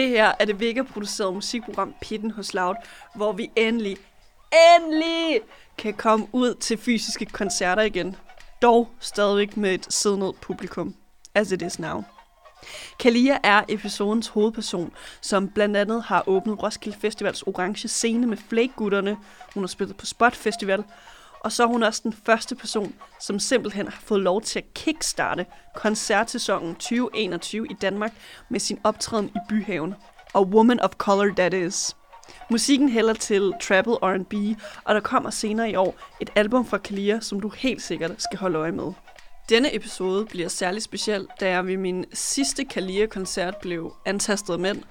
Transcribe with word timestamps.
Det 0.00 0.08
her 0.08 0.32
er 0.38 0.44
det 0.44 0.60
Vega-producerede 0.60 1.32
musikprogram 1.32 1.94
Pitten 2.00 2.30
hos 2.30 2.54
Loud, 2.54 2.74
hvor 3.14 3.32
vi 3.32 3.50
endelig, 3.56 3.96
endelig 4.76 5.40
kan 5.78 5.94
komme 5.94 6.26
ud 6.32 6.54
til 6.54 6.78
fysiske 6.78 7.26
koncerter 7.26 7.82
igen. 7.82 8.16
Dog 8.62 8.88
stadigvæk 9.00 9.56
med 9.56 9.74
et 9.74 9.86
siddende 9.90 10.32
publikum, 10.40 10.94
as 11.34 11.52
it 11.52 11.62
is 11.62 11.78
now. 11.78 12.04
Kalia 12.98 13.38
er 13.42 13.62
episodens 13.68 14.28
hovedperson, 14.28 14.92
som 15.20 15.48
blandt 15.48 15.76
andet 15.76 16.02
har 16.02 16.24
åbnet 16.26 16.62
Roskilde 16.62 16.98
Festivals 17.00 17.42
orange 17.42 17.88
scene 17.88 18.26
med 18.26 18.36
Flake-gutterne. 18.36 19.16
Hun 19.54 19.62
har 19.62 19.68
spillet 19.68 19.96
på 19.96 20.06
Spot 20.06 20.36
Festival. 20.36 20.84
Og 21.40 21.52
så 21.52 21.62
er 21.62 21.66
hun 21.66 21.82
også 21.82 22.00
den 22.04 22.12
første 22.12 22.54
person, 22.54 22.94
som 23.20 23.38
simpelthen 23.38 23.88
har 23.88 24.00
fået 24.00 24.20
lov 24.20 24.42
til 24.42 24.58
at 24.58 24.74
kickstarte 24.74 25.46
koncertsæsonen 25.74 26.74
2021 26.74 27.66
i 27.70 27.74
Danmark 27.82 28.12
med 28.48 28.60
sin 28.60 28.78
optræden 28.84 29.28
i 29.28 29.38
Byhaven. 29.48 29.94
Og 30.32 30.46
Woman 30.46 30.80
of 30.80 30.90
Color 30.90 31.34
That 31.36 31.54
Is. 31.54 31.96
Musikken 32.50 32.88
hælder 32.88 33.14
til 33.14 33.52
travel 33.60 33.94
R&B, 33.94 34.34
og 34.84 34.94
der 34.94 35.00
kommer 35.00 35.30
senere 35.30 35.70
i 35.70 35.74
år 35.74 35.94
et 36.20 36.30
album 36.34 36.66
fra 36.66 36.78
Kalia, 36.78 37.20
som 37.20 37.40
du 37.40 37.48
helt 37.48 37.82
sikkert 37.82 38.22
skal 38.22 38.38
holde 38.38 38.58
øje 38.58 38.72
med. 38.72 38.92
Denne 39.48 39.74
episode 39.74 40.26
bliver 40.26 40.48
særlig 40.48 40.82
speciel, 40.82 41.26
da 41.40 41.48
jeg 41.50 41.66
ved 41.66 41.76
min 41.76 42.04
sidste 42.12 42.64
Kalia-koncert 42.64 43.56
blev 43.56 43.94
antastet 44.06 44.52
af 44.52 44.58
mænd. 44.58 44.82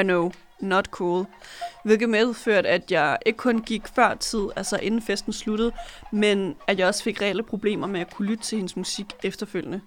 I 0.00 0.02
know, 0.02 0.30
not 0.60 0.86
cool. 0.86 1.26
Hvilket 1.84 2.08
medførte, 2.08 2.68
at 2.68 2.92
jeg 2.92 3.18
ikke 3.26 3.36
kun 3.36 3.58
gik 3.58 3.82
før 3.94 4.14
tid, 4.14 4.48
altså 4.56 4.78
inden 4.82 5.02
festen 5.02 5.32
sluttede, 5.32 5.72
men 6.12 6.56
at 6.66 6.78
jeg 6.78 6.88
også 6.88 7.02
fik 7.02 7.22
reelle 7.22 7.42
problemer 7.42 7.86
med 7.86 8.00
at 8.00 8.14
kunne 8.14 8.28
lytte 8.28 8.44
til 8.44 8.56
hendes 8.56 8.76
musik 8.76 9.06
efterfølgende. 9.22 9.80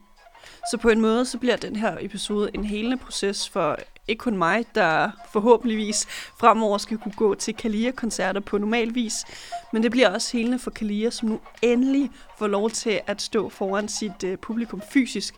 Så 0.71 0.77
på 0.77 0.89
en 0.89 1.01
måde, 1.01 1.25
så 1.25 1.37
bliver 1.37 1.55
den 1.55 1.75
her 1.75 1.97
episode 1.99 2.49
en 2.53 2.65
helende 2.65 2.97
proces 2.97 3.49
for 3.49 3.77
ikke 4.11 4.19
kun 4.19 4.37
mig, 4.37 4.65
der 4.75 5.11
forhåbentligvis 5.31 6.07
fremover 6.39 6.77
skal 6.77 6.97
kunne 6.97 7.13
gå 7.17 7.35
til 7.35 7.55
Kalia-koncerter 7.55 8.41
på 8.41 8.57
normal 8.57 8.95
vis, 8.95 9.25
men 9.73 9.83
det 9.83 9.91
bliver 9.91 10.09
også 10.09 10.37
helende 10.37 10.59
for 10.59 10.71
Kalia, 10.71 11.09
som 11.09 11.29
nu 11.29 11.39
endelig 11.61 12.11
får 12.37 12.47
lov 12.47 12.69
til 12.69 13.01
at 13.07 13.21
stå 13.21 13.49
foran 13.49 13.87
sit 13.87 14.23
øh, 14.23 14.37
publikum 14.37 14.81
fysisk 14.89 15.35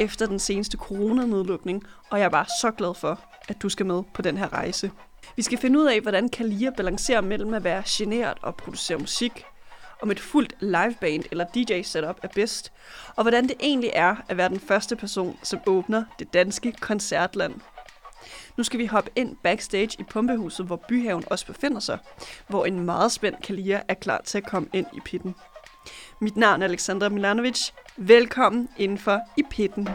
efter 0.00 0.26
den 0.26 0.38
seneste 0.38 0.76
coronanedlukning, 0.76 1.84
og 2.10 2.18
jeg 2.18 2.24
er 2.24 2.30
bare 2.30 2.46
så 2.60 2.70
glad 2.70 2.94
for, 2.94 3.20
at 3.48 3.62
du 3.62 3.68
skal 3.68 3.86
med 3.86 4.02
på 4.14 4.22
den 4.22 4.38
her 4.38 4.52
rejse. 4.52 4.90
Vi 5.36 5.42
skal 5.42 5.58
finde 5.58 5.78
ud 5.78 5.86
af, 5.86 6.00
hvordan 6.00 6.28
Kalia 6.28 6.70
balancerer 6.70 7.20
mellem 7.20 7.54
at 7.54 7.64
være 7.64 7.82
generet 7.86 8.38
og 8.42 8.54
producere 8.54 8.98
musik, 8.98 9.44
om 10.02 10.10
et 10.10 10.20
fuldt 10.20 10.54
liveband 10.60 11.24
eller 11.30 11.44
DJ-setup 11.54 12.18
er 12.22 12.28
bedst, 12.34 12.72
og 13.16 13.24
hvordan 13.24 13.48
det 13.48 13.54
egentlig 13.60 13.90
er 13.94 14.16
at 14.28 14.36
være 14.36 14.48
den 14.48 14.60
første 14.60 14.96
person, 14.96 15.38
som 15.42 15.60
åbner 15.66 16.04
det 16.18 16.34
danske 16.34 16.72
koncertland. 16.72 17.54
Nu 18.60 18.64
skal 18.64 18.78
vi 18.78 18.86
hoppe 18.86 19.10
ind 19.16 19.36
backstage 19.42 19.96
i 19.98 20.02
Pumpehuset, 20.10 20.66
hvor 20.66 20.76
Byhaven 20.88 21.24
også 21.26 21.46
befinder 21.46 21.80
sig, 21.80 21.98
hvor 22.48 22.64
en 22.64 22.80
meget 22.80 23.12
spændt 23.12 23.42
Kalia 23.42 23.80
er 23.88 23.94
klar 23.94 24.20
til 24.24 24.38
at 24.38 24.46
komme 24.46 24.68
ind 24.72 24.86
i 24.96 25.00
pitten. 25.04 25.34
Mit 26.20 26.36
navn 26.36 26.62
er 26.62 26.66
Alexandra 26.66 27.08
Milanovic. 27.08 27.70
Velkommen 27.96 28.68
indenfor 28.78 29.20
i 29.36 29.42
pitten. 29.50 29.88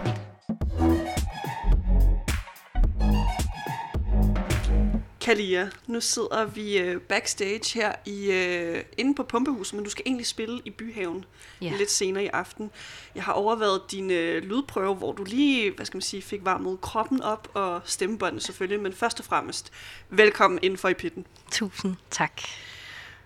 Kalia, 5.25 5.69
nu 5.88 6.02
sidder 6.02 6.46
vi 6.46 6.78
øh, 6.78 7.02
backstage 7.02 7.80
her 7.80 7.94
i 8.06 8.31
øh, 8.31 8.84
inde 8.97 9.16
på 9.16 9.24
Pumpehuset, 9.24 9.74
men 9.74 9.84
du 9.84 9.90
skal 9.90 10.03
egentlig 10.06 10.25
spille 10.28 10.62
i 10.66 10.69
Byhaven 10.69 11.25
Ja. 11.62 11.74
lidt 11.78 11.91
senere 11.91 12.24
i 12.24 12.28
aften. 12.28 12.72
Jeg 13.16 13.24
har 13.24 13.34
overvejet 13.34 13.81
din 13.91 14.12
øh, 14.12 14.44
lydprøve, 14.44 14.96
hvor 14.96 15.12
du 15.12 15.24
lige, 15.24 15.72
hvad 15.72 15.86
skal 15.86 15.96
man 15.97 16.02
sige, 16.02 16.22
fik 16.22 16.46
varmet 16.46 16.81
kroppen 16.81 17.22
op 17.22 17.47
og 17.53 17.81
stemmebåndet 17.86 18.44
selvfølgelig, 18.44 18.80
men 18.80 18.94
først 18.94 19.19
og 19.19 19.25
fremmest, 19.25 19.72
velkommen 20.09 20.59
indenfor 20.63 20.90
i 20.90 20.94
pitten. 20.94 21.25
Tusind 21.52 21.96
tak. 22.12 22.42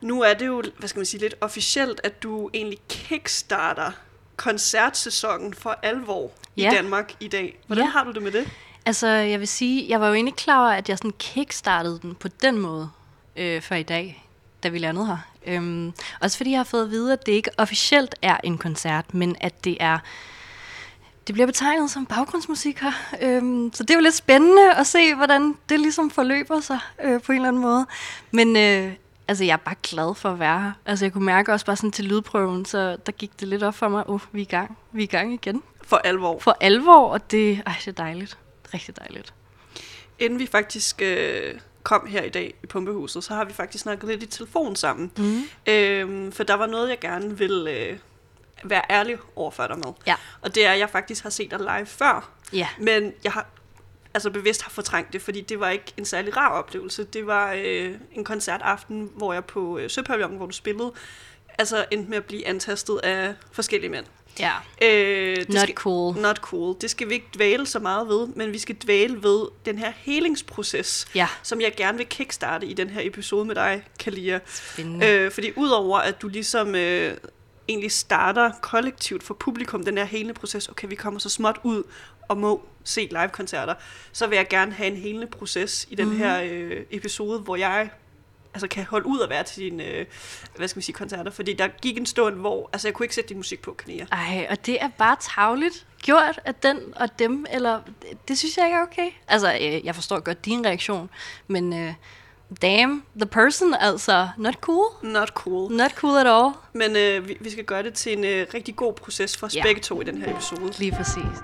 Nu 0.01 0.21
er 0.21 0.33
det 0.33 0.45
jo, 0.47 0.63
hvad 0.77 0.89
skal 0.89 0.99
man 0.99 1.05
sige, 1.05 1.21
lidt 1.21 1.35
officielt, 1.41 2.01
at 2.03 2.23
du 2.23 2.49
egentlig 2.53 2.79
kickstarter 2.89 3.91
koncertsæsonen 4.35 5.53
for 5.53 5.69
alvor 5.83 6.31
Ja. 6.57 6.71
i 6.71 6.75
Danmark 6.75 7.13
i 7.19 7.27
dag. 7.27 7.59
Hvordan 7.67 7.83
Ja. 7.83 7.89
har 7.89 8.03
du 8.03 8.11
det 8.11 8.23
med 8.23 8.31
det? 8.31 8.49
Altså, 8.85 9.07
jeg 9.07 9.39
vil 9.39 9.47
sige, 9.47 9.89
jeg 9.89 10.01
var 10.01 10.07
jo 10.07 10.13
egentlig 10.13 10.35
klar 10.35 10.59
over, 10.59 10.69
at 10.69 10.89
jeg 10.89 10.97
sådan 10.97 11.13
kickstartede 11.19 11.99
den 12.01 12.15
på 12.15 12.27
den 12.27 12.57
måde 12.57 12.89
øh, 13.35 13.61
for 13.61 13.75
i 13.75 13.83
dag, 13.83 14.27
da 14.63 14.69
vi 14.69 14.77
landede 14.77 15.05
her. 15.07 15.17
Øhm, 15.45 15.93
også 16.21 16.37
fordi 16.37 16.51
jeg 16.51 16.59
har 16.59 16.63
fået 16.63 16.83
at 16.83 16.91
vide, 16.91 17.13
at 17.13 17.25
det 17.25 17.31
ikke 17.31 17.51
officielt 17.57 18.15
er 18.21 18.37
en 18.43 18.57
koncert, 18.57 19.13
men 19.13 19.35
at 19.41 19.63
det 19.65 19.77
er 19.79 19.99
det 21.27 21.33
bliver 21.33 21.45
betegnet 21.45 21.91
som 21.91 22.05
baggrundsmusik 22.05 22.79
her. 22.79 22.91
Øhm, 23.21 23.71
så 23.73 23.83
det 23.83 23.89
er 23.91 23.95
jo 23.95 24.01
lidt 24.01 24.15
spændende 24.15 24.73
at 24.73 24.87
se, 24.87 25.15
hvordan 25.15 25.55
det 25.69 25.79
ligesom 25.79 26.09
forløber 26.09 26.59
sig 26.59 26.79
øh, 27.03 27.21
på 27.21 27.31
en 27.31 27.35
eller 27.35 27.47
anden 27.47 27.61
måde. 27.61 27.85
Men 28.31 28.55
øh, 28.57 28.93
altså, 29.27 29.43
jeg 29.43 29.53
er 29.53 29.57
bare 29.57 29.75
glad 29.83 30.15
for 30.15 30.29
at 30.29 30.39
være 30.39 30.61
her. 30.61 30.71
Altså, 30.85 31.05
jeg 31.05 31.13
kunne 31.13 31.25
mærke 31.25 31.53
også 31.53 31.65
bare 31.65 31.75
sådan 31.75 31.91
til 31.91 32.05
lydprøven, 32.05 32.65
så 32.65 32.97
der 33.05 33.11
gik 33.11 33.39
det 33.39 33.47
lidt 33.47 33.63
op 33.63 33.75
for 33.75 33.87
mig, 33.87 34.09
oh, 34.09 34.19
vi 34.31 34.39
er 34.39 34.45
i 34.45 34.45
gang. 34.45 34.77
Vi 34.91 35.01
er 35.01 35.03
i 35.03 35.07
gang 35.07 35.33
igen. 35.33 35.63
For 35.81 35.97
alvor. 35.97 36.39
For 36.39 36.57
alvor, 36.61 37.07
og 37.07 37.31
det, 37.31 37.61
ej, 37.65 37.75
det 37.79 37.87
er 37.87 37.91
dejligt. 37.91 38.37
Rigtig 38.73 38.97
dejligt. 38.97 39.33
Inden 40.19 40.39
vi 40.39 40.45
faktisk 40.47 41.01
øh, 41.01 41.59
kom 41.83 42.07
her 42.07 42.23
i 42.23 42.29
dag 42.29 42.53
i 42.63 42.67
Pumpehuset, 42.67 43.23
så 43.23 43.33
har 43.33 43.45
vi 43.45 43.53
faktisk 43.53 43.81
snakket 43.81 44.09
lidt 44.09 44.23
i 44.23 44.25
telefon 44.25 44.75
sammen. 44.75 45.11
Mm. 45.17 45.41
Øhm, 45.67 46.31
for 46.31 46.43
der 46.43 46.53
var 46.53 46.65
noget, 46.65 46.89
jeg 46.89 46.99
gerne 46.99 47.37
vil 47.37 47.67
øh, 47.69 47.97
være 48.63 48.81
ærlig 48.89 49.17
over 49.35 49.51
for 49.51 49.67
dig 49.67 49.77
med. 49.77 49.93
Ja. 50.07 50.15
Og 50.41 50.55
det 50.55 50.65
er, 50.65 50.71
at 50.71 50.79
jeg 50.79 50.89
faktisk 50.89 51.23
har 51.23 51.29
set 51.29 51.51
dig 51.51 51.59
live 51.59 51.85
før, 51.85 52.29
Ja. 52.53 52.67
men 52.79 53.13
jeg 53.23 53.31
har 53.31 53.47
altså 54.13 54.29
bevidst 54.29 54.61
har 54.61 54.69
fortrængt 54.69 55.13
det, 55.13 55.21
fordi 55.21 55.41
det 55.41 55.59
var 55.59 55.69
ikke 55.69 55.93
en 55.97 56.05
særlig 56.05 56.37
rar 56.37 56.49
oplevelse. 56.49 57.03
Det 57.03 57.27
var 57.27 57.53
øh, 57.57 57.95
en 58.13 58.23
koncertaften, 58.23 59.09
hvor 59.15 59.33
jeg 59.33 59.45
på 59.45 59.77
øh, 59.77 59.89
Søpavillon, 59.89 60.35
hvor 60.37 60.45
du 60.45 60.51
spillede, 60.51 60.91
altså 61.59 61.85
endte 61.91 62.09
med 62.09 62.17
at 62.17 62.25
blive 62.25 62.47
antastet 62.47 62.97
af 62.97 63.33
forskellige 63.51 63.89
mænd. 63.89 64.05
Ja. 64.39 64.51
Øh, 64.81 65.35
det 65.37 65.49
Not 65.49 65.61
skal, 65.61 65.75
cool. 65.75 66.15
Not 66.17 66.37
cool. 66.37 66.75
Det 66.81 66.89
skal 66.89 67.09
vi 67.09 67.13
ikke 67.13 67.27
dvæle 67.35 67.65
så 67.65 67.79
meget 67.79 68.07
ved, 68.07 68.27
men 68.27 68.53
vi 68.53 68.57
skal 68.57 68.75
dvæle 68.75 69.23
ved 69.23 69.47
den 69.65 69.77
her 69.77 69.91
helingsproces, 69.95 71.07
Ja. 71.15 71.27
som 71.43 71.61
jeg 71.61 71.73
gerne 71.77 71.97
vil 71.97 72.07
kickstarte 72.07 72.65
i 72.65 72.73
den 72.73 72.89
her 72.89 73.01
episode 73.03 73.45
med 73.45 73.55
dig, 73.55 73.83
Kalia. 73.99 74.39
Spændende. 74.45 75.07
Øh, 75.07 75.31
fordi 75.31 75.51
udover 75.55 75.99
at 75.99 76.21
du 76.21 76.27
ligesom 76.27 76.75
øh, 76.75 77.17
egentlig 77.67 77.91
starter 77.91 78.51
kollektivt 78.61 79.23
for 79.23 79.33
publikum 79.33 79.85
den 79.85 79.97
her 79.97 80.05
helende 80.05 80.33
proces, 80.33 80.67
okay, 80.67 80.87
vi 80.87 80.95
kommer 80.95 81.19
så 81.19 81.29
småt 81.29 81.59
ud 81.63 81.83
og 82.29 82.37
må 82.37 82.65
se 82.83 83.01
live-koncerter, 83.11 83.73
så 84.11 84.27
vil 84.27 84.35
jeg 84.35 84.47
gerne 84.47 84.71
have 84.71 84.87
en 84.91 84.97
helende 84.97 85.27
proces 85.27 85.87
i 85.89 85.95
den 85.95 86.05
mm-hmm. 86.05 86.19
her 86.19 86.41
øh, 86.43 86.85
episode, 86.91 87.39
hvor 87.39 87.55
jeg 87.55 87.89
altså 88.53 88.67
kan 88.67 88.85
holde 88.85 89.05
ud 89.07 89.19
og 89.19 89.29
være 89.29 89.43
til 89.43 89.63
dine 89.63 89.83
øh, 89.83 90.05
hvad 90.55 90.67
skal 90.67 90.77
man 90.77 90.83
sige, 90.83 90.95
koncerter, 90.95 91.31
fordi 91.31 91.53
der 91.53 91.67
gik 91.81 91.97
en 91.97 92.05
stund, 92.05 92.35
hvor 92.35 92.69
altså, 92.73 92.87
jeg 92.87 92.93
kunne 92.95 93.03
ikke 93.03 93.15
sætte 93.15 93.27
din 93.29 93.37
musik 93.37 93.61
på 93.61 93.73
knæer. 93.77 94.05
Ej, 94.11 94.47
og 94.49 94.65
det 94.65 94.77
er 94.81 94.89
bare 94.97 95.15
tavligt 95.35 95.85
gjort 96.01 96.39
af 96.45 96.55
den 96.55 96.79
og 96.95 97.19
dem, 97.19 97.45
eller 97.51 97.81
det, 98.01 98.27
det 98.27 98.37
synes 98.37 98.57
jeg 98.57 98.65
ikke 98.65 98.77
er 98.77 98.81
okay. 98.81 99.09
Altså, 99.27 99.53
øh, 99.53 99.85
jeg 99.85 99.95
forstår 99.95 100.19
godt 100.19 100.45
din 100.45 100.65
reaktion, 100.65 101.09
men 101.47 101.73
øh, 101.73 101.93
damn, 102.61 103.03
the 103.17 103.25
person, 103.25 103.73
altså, 103.79 104.29
not 104.37 104.55
cool. 104.61 104.85
Not 105.03 105.29
cool. 105.29 105.71
Not 105.71 105.91
cool 105.91 106.17
at 106.17 106.27
all. 106.27 106.51
Men 106.73 106.95
øh, 106.95 107.27
vi, 107.27 107.37
vi 107.39 107.49
skal 107.49 107.63
gøre 107.63 107.83
det 107.83 107.93
til 107.93 108.17
en 108.17 108.23
øh, 108.25 108.47
rigtig 108.53 108.75
god 108.75 108.93
proces 108.93 109.37
for 109.37 109.47
os 109.47 109.55
Ja. 109.55 109.63
begge 109.63 109.81
to 109.81 110.01
i 110.01 110.03
den 110.03 110.21
her 110.21 110.31
episode. 110.31 110.73
Lige 110.79 110.91
præcis. 110.91 111.39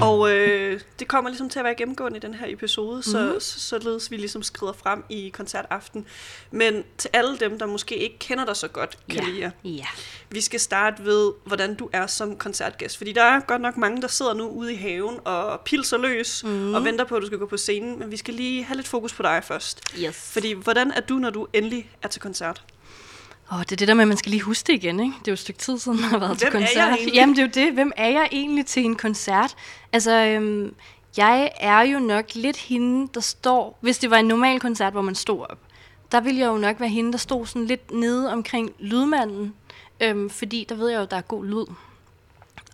Og 0.00 0.30
øh, 0.30 0.80
det 0.98 1.08
kommer 1.08 1.30
ligesom 1.30 1.48
til 1.48 1.58
at 1.58 1.64
være 1.64 1.74
gennemgående 1.74 2.16
i 2.16 2.20
den 2.20 2.34
her 2.34 2.46
episode, 2.48 3.02
så, 3.02 3.30
Mhm. 3.30 3.40
så, 3.40 3.60
således 3.60 4.10
vi 4.10 4.16
ligesom 4.16 4.42
skrider 4.42 4.72
frem 4.72 5.04
i 5.08 5.28
koncertaften. 5.28 6.06
Men 6.50 6.84
til 6.98 7.10
alle 7.12 7.38
dem, 7.38 7.58
der 7.58 7.66
måske 7.66 7.96
ikke 7.96 8.18
kender 8.18 8.44
dig 8.44 8.56
så 8.56 8.68
godt, 8.68 8.98
Kalia, 9.10 9.50
Ja. 9.64 9.68
ja. 9.70 9.86
vi 10.30 10.40
skal 10.40 10.60
starte 10.60 11.04
ved, 11.04 11.32
hvordan 11.44 11.74
du 11.74 11.88
er 11.92 12.06
som 12.06 12.36
koncertgæst. 12.36 12.96
Fordi 12.96 13.12
der 13.12 13.22
er 13.22 13.40
godt 13.40 13.62
nok 13.62 13.76
mange, 13.76 14.02
der 14.02 14.08
sidder 14.08 14.34
nu 14.34 14.48
ude 14.48 14.72
i 14.72 14.76
haven 14.76 15.18
og 15.24 15.60
pilser 15.60 15.98
løs 15.98 16.44
mm. 16.44 16.74
og 16.74 16.84
venter 16.84 17.04
på, 17.04 17.16
at 17.16 17.20
du 17.22 17.26
skal 17.26 17.38
gå 17.38 17.46
på 17.46 17.56
scenen. 17.56 17.98
Men 17.98 18.10
vi 18.10 18.16
skal 18.16 18.34
lige 18.34 18.64
have 18.64 18.76
lidt 18.76 18.88
fokus 18.88 19.12
på 19.14 19.22
dig 19.22 19.40
først. 19.44 19.80
Yes. 19.98 20.30
Fordi 20.32 20.52
hvordan 20.52 20.90
er 20.90 21.00
du, 21.00 21.14
når 21.14 21.30
du 21.30 21.46
endelig 21.52 21.90
er 22.02 22.08
til 22.08 22.20
koncert? 22.22 22.62
Åh, 23.52 23.58
det 23.60 23.72
er 23.72 23.76
det 23.76 23.88
der 23.88 23.94
med, 23.94 24.02
at 24.04 24.08
man 24.08 24.16
skal 24.16 24.30
lige 24.30 24.42
huske 24.42 24.66
det 24.66 24.72
igen, 24.72 25.00
ikke? 25.00 25.12
Det 25.20 25.28
er 25.28 25.32
jo 25.32 25.34
et 25.34 25.38
stykke 25.38 25.58
tid 25.58 25.78
siden, 25.78 25.98
jeg 25.98 26.08
har 26.08 26.18
været 26.18 26.38
til 26.38 26.50
Hvem 26.50 26.62
er 26.62 26.66
jeg 26.66 26.68
koncert. 26.74 26.98
egentlig? 26.98 27.14
Jamen, 27.14 27.36
det 27.36 27.42
er 27.42 27.60
jo 27.60 27.66
det. 27.66 27.74
Hvem 27.74 27.92
er 27.96 28.08
jeg 28.08 28.28
egentlig 28.32 28.66
til 28.66 28.84
en 28.84 28.94
koncert? 28.96 29.56
Altså, 29.92 30.12
øhm, 30.12 30.74
jeg 31.16 31.50
er 31.60 31.80
jo 31.80 31.98
nok 31.98 32.24
lidt 32.34 32.56
hende, 32.56 33.08
der 33.14 33.20
står... 33.20 33.78
Hvis 33.80 33.98
det 33.98 34.10
var 34.10 34.16
en 34.16 34.24
normal 34.28 34.60
koncert, 34.60 34.92
hvor 34.92 35.02
man 35.02 35.14
stod 35.14 35.40
op, 35.50 35.58
der 36.12 36.20
ville 36.20 36.40
jeg 36.40 36.46
jo 36.46 36.56
nok 36.56 36.80
være 36.80 36.88
hende, 36.88 37.12
der 37.12 37.18
stod 37.18 37.46
sådan 37.46 37.66
lidt 37.66 37.90
nede 37.90 38.32
omkring 38.32 38.72
lydmanden. 38.78 39.54
Øhm, 40.00 40.30
fordi 40.30 40.66
der 40.68 40.74
ved 40.74 40.88
jeg 40.88 41.00
jo, 41.00 41.06
der 41.10 41.16
er 41.16 41.20
god 41.20 41.44
lyd. 41.44 41.66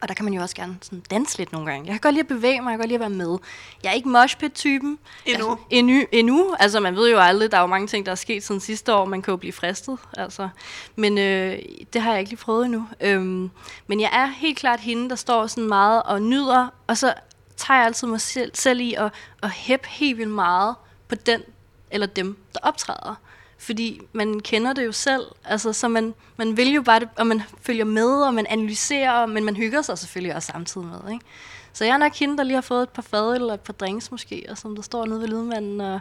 Og 0.02 0.08
der 0.08 0.14
kan 0.14 0.24
man 0.24 0.34
jo 0.34 0.42
også 0.42 0.56
gerne 0.56 0.76
sådan 0.82 1.02
danse 1.10 1.38
lidt 1.38 1.52
nogle 1.52 1.70
gange. 1.70 1.86
Jeg 1.86 1.92
kan 1.92 2.00
godt 2.00 2.14
lide 2.14 2.20
at 2.20 2.28
bevæge 2.28 2.60
mig, 2.60 2.70
jeg 2.70 2.78
kan 2.78 2.78
godt 2.78 2.88
lide 2.88 2.94
at 2.94 3.00
være 3.00 3.26
med. 3.28 3.38
Jeg 3.82 3.90
er 3.90 3.92
ikke 3.92 4.08
moshpit-typen. 4.08 4.98
Endnu. 5.26 5.50
Altså, 5.50 5.64
endnu. 5.70 6.06
Endnu. 6.12 6.54
Altså, 6.58 6.80
man 6.80 6.96
ved 6.96 7.10
jo 7.10 7.18
aldrig, 7.18 7.50
der 7.50 7.56
er 7.56 7.60
jo 7.60 7.66
mange 7.66 7.86
ting, 7.86 8.06
der 8.06 8.12
er 8.12 8.16
sket 8.16 8.42
siden 8.42 8.60
sidste 8.60 8.94
år. 8.94 9.04
Man 9.04 9.22
kan 9.22 9.32
jo 9.32 9.36
blive 9.36 9.52
fristet. 9.52 9.98
Altså. 10.16 10.48
Men 10.96 11.18
øh, 11.18 11.58
det 11.92 12.02
har 12.02 12.10
jeg 12.10 12.20
ikke 12.20 12.30
lige 12.30 12.40
prøvet 12.40 12.64
endnu. 12.64 12.88
Øhm, 13.00 13.50
men 13.86 14.00
jeg 14.00 14.10
er 14.12 14.26
helt 14.26 14.58
klart 14.58 14.80
hende, 14.80 15.10
der 15.10 15.16
står 15.16 15.46
sådan 15.46 15.68
meget 15.68 16.02
og 16.02 16.22
nyder. 16.22 16.68
Og 16.86 16.96
så 16.96 17.14
tager 17.56 17.78
jeg 17.78 17.86
altid 17.86 18.08
mig 18.08 18.20
selv, 18.20 18.50
selv 18.54 18.80
i 18.80 18.94
at, 18.94 19.12
at 19.42 19.50
hæppe 19.50 19.88
helt 19.88 20.18
vildt 20.18 20.30
meget 20.30 20.74
på 21.08 21.14
den 21.14 21.42
eller 21.90 22.06
dem, 22.06 22.36
der 22.54 22.60
optræder. 22.62 23.14
Fordi 23.62 24.00
man 24.12 24.40
kender 24.40 24.72
det 24.72 24.86
jo 24.86 24.92
selv, 24.92 25.22
altså, 25.44 25.72
så 25.72 25.88
man, 25.88 26.14
man 26.36 26.56
vil 26.56 26.74
jo 26.74 26.82
bare 26.82 27.00
det, 27.00 27.08
og 27.16 27.26
man 27.26 27.42
følger 27.60 27.84
med, 27.84 28.22
og 28.22 28.34
man 28.34 28.46
analyserer, 28.46 29.26
men 29.26 29.44
man 29.44 29.56
hygger 29.56 29.82
sig 29.82 29.98
selvfølgelig 29.98 30.34
også 30.34 30.52
samtidig 30.52 30.86
med. 30.86 31.12
Ikke? 31.12 31.24
Så 31.72 31.84
jeg 31.84 31.92
er 31.92 31.98
nok 31.98 32.14
hende, 32.14 32.36
der 32.38 32.44
lige 32.44 32.54
har 32.54 32.60
fået 32.60 32.82
et 32.82 32.88
par 32.88 33.02
fad 33.02 33.34
eller 33.34 33.54
et 33.54 33.60
par 33.60 33.72
drinks 33.72 34.10
måske, 34.10 34.46
og 34.50 34.58
som 34.58 34.74
der 34.74 34.82
står 34.82 35.06
nede 35.06 35.20
ved 35.20 35.28
lydmanden 35.28 35.80
og 35.80 36.00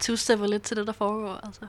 two 0.00 0.16
lidt 0.46 0.62
til 0.62 0.76
det, 0.76 0.86
der 0.86 0.92
foregår. 0.92 1.40
Altså. 1.46 1.60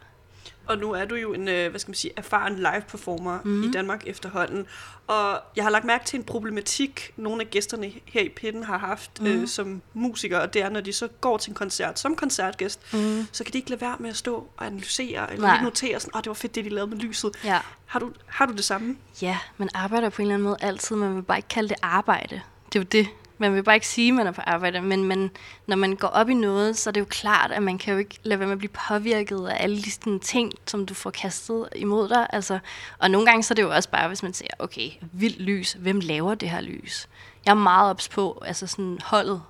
Og 0.71 0.77
nu 0.77 0.91
er 0.91 1.05
du 1.05 1.15
jo 1.15 1.33
en, 1.33 1.47
øh, 1.47 1.69
hvad 1.69 1.79
skal 1.79 1.89
man 1.89 1.95
sige, 1.95 2.11
erfaren 2.15 2.55
live 2.55 2.83
performer 2.87 3.39
mm. 3.43 3.63
i 3.63 3.71
Danmark 3.71 4.03
efterhånden. 4.05 4.65
Og 5.07 5.39
jeg 5.55 5.63
har 5.63 5.71
lagt 5.71 5.85
mærke 5.85 6.05
til 6.05 6.17
en 6.17 6.23
problematik, 6.23 7.13
nogle 7.17 7.41
af 7.41 7.49
gæsterne 7.49 7.91
her 8.05 8.21
i 8.21 8.29
Pitten 8.29 8.63
har 8.63 8.77
haft 8.77 9.21
mm. 9.21 9.27
øh, 9.27 9.47
som 9.47 9.81
musikere, 9.93 10.41
og 10.41 10.53
det 10.53 10.61
er, 10.61 10.69
når 10.69 10.81
de 10.81 10.93
så 10.93 11.07
går 11.21 11.37
til 11.37 11.49
en 11.49 11.55
koncert 11.55 11.99
som 11.99 12.15
koncertgæst, 12.15 12.93
mm. 12.93 13.27
så 13.31 13.43
kan 13.43 13.53
de 13.53 13.57
ikke 13.57 13.69
lade 13.69 13.81
være 13.81 13.95
med 13.99 14.09
at 14.09 14.17
stå 14.17 14.47
og 14.57 14.65
analysere, 14.65 15.33
eller 15.33 15.53
lige 15.53 15.63
notere 15.63 15.99
sådan, 15.99 16.11
åh, 16.15 16.17
oh, 16.17 16.23
det 16.23 16.27
var 16.27 16.33
fedt, 16.33 16.55
det 16.55 16.65
de 16.65 16.69
lavede 16.69 16.89
med 16.91 16.97
lyset. 16.97 17.31
Ja. 17.43 17.59
Har, 17.85 17.99
du, 17.99 18.11
har 18.25 18.45
du 18.45 18.53
det 18.53 18.63
samme? 18.63 18.97
Ja, 19.21 19.37
man 19.57 19.69
arbejder 19.73 20.09
på 20.09 20.21
en 20.21 20.25
eller 20.25 20.33
anden 20.33 20.43
måde 20.43 20.57
altid, 20.61 20.95
man 20.95 21.15
vil 21.15 21.21
bare 21.21 21.37
ikke 21.37 21.49
kalde 21.49 21.69
det 21.69 21.77
arbejde. 21.81 22.41
Det 22.73 22.79
er 22.79 22.83
jo 22.83 22.87
det, 22.91 23.07
man 23.41 23.55
vil 23.55 23.63
bare 23.63 23.75
ikke 23.75 23.87
sige, 23.87 24.07
at 24.07 24.13
man 24.13 24.27
er 24.27 24.31
på 24.31 24.41
arbejde, 24.41 24.81
men 24.81 25.03
man, 25.03 25.31
når 25.67 25.75
man 25.75 25.95
går 25.95 26.07
op 26.07 26.29
i 26.29 26.33
noget, 26.33 26.77
så 26.77 26.89
er 26.89 26.91
det 26.91 26.99
jo 26.99 27.05
klart, 27.05 27.51
at 27.51 27.63
man 27.63 27.77
kan 27.77 27.93
jo 27.93 27.99
ikke 27.99 28.19
lade 28.23 28.39
være 28.39 28.47
med 28.47 28.53
at 28.53 28.57
blive 28.59 28.71
påvirket 28.87 29.47
af 29.47 29.63
alle 29.63 29.81
de 29.81 29.91
sådan, 29.91 30.19
ting, 30.19 30.51
som 30.67 30.85
du 30.85 30.93
får 30.93 31.09
kastet 31.09 31.69
imod 31.75 32.09
dig. 32.09 32.27
Altså, 32.29 32.59
og 32.97 33.11
nogle 33.11 33.27
gange 33.27 33.43
så 33.43 33.53
er 33.53 33.55
det 33.55 33.61
jo 33.61 33.71
også 33.71 33.89
bare, 33.89 34.07
hvis 34.07 34.23
man 34.23 34.33
siger, 34.33 34.49
okay, 34.59 34.89
vildt 35.11 35.41
lys, 35.41 35.73
hvem 35.73 35.99
laver 35.99 36.35
det 36.35 36.49
her 36.49 36.61
lys? 36.61 37.07
Jeg 37.45 37.51
er 37.51 37.55
meget 37.55 37.89
ops 37.89 38.09
på 38.09 38.43
altså 38.45 38.67
sådan 38.67 38.99
holdet 39.03 39.41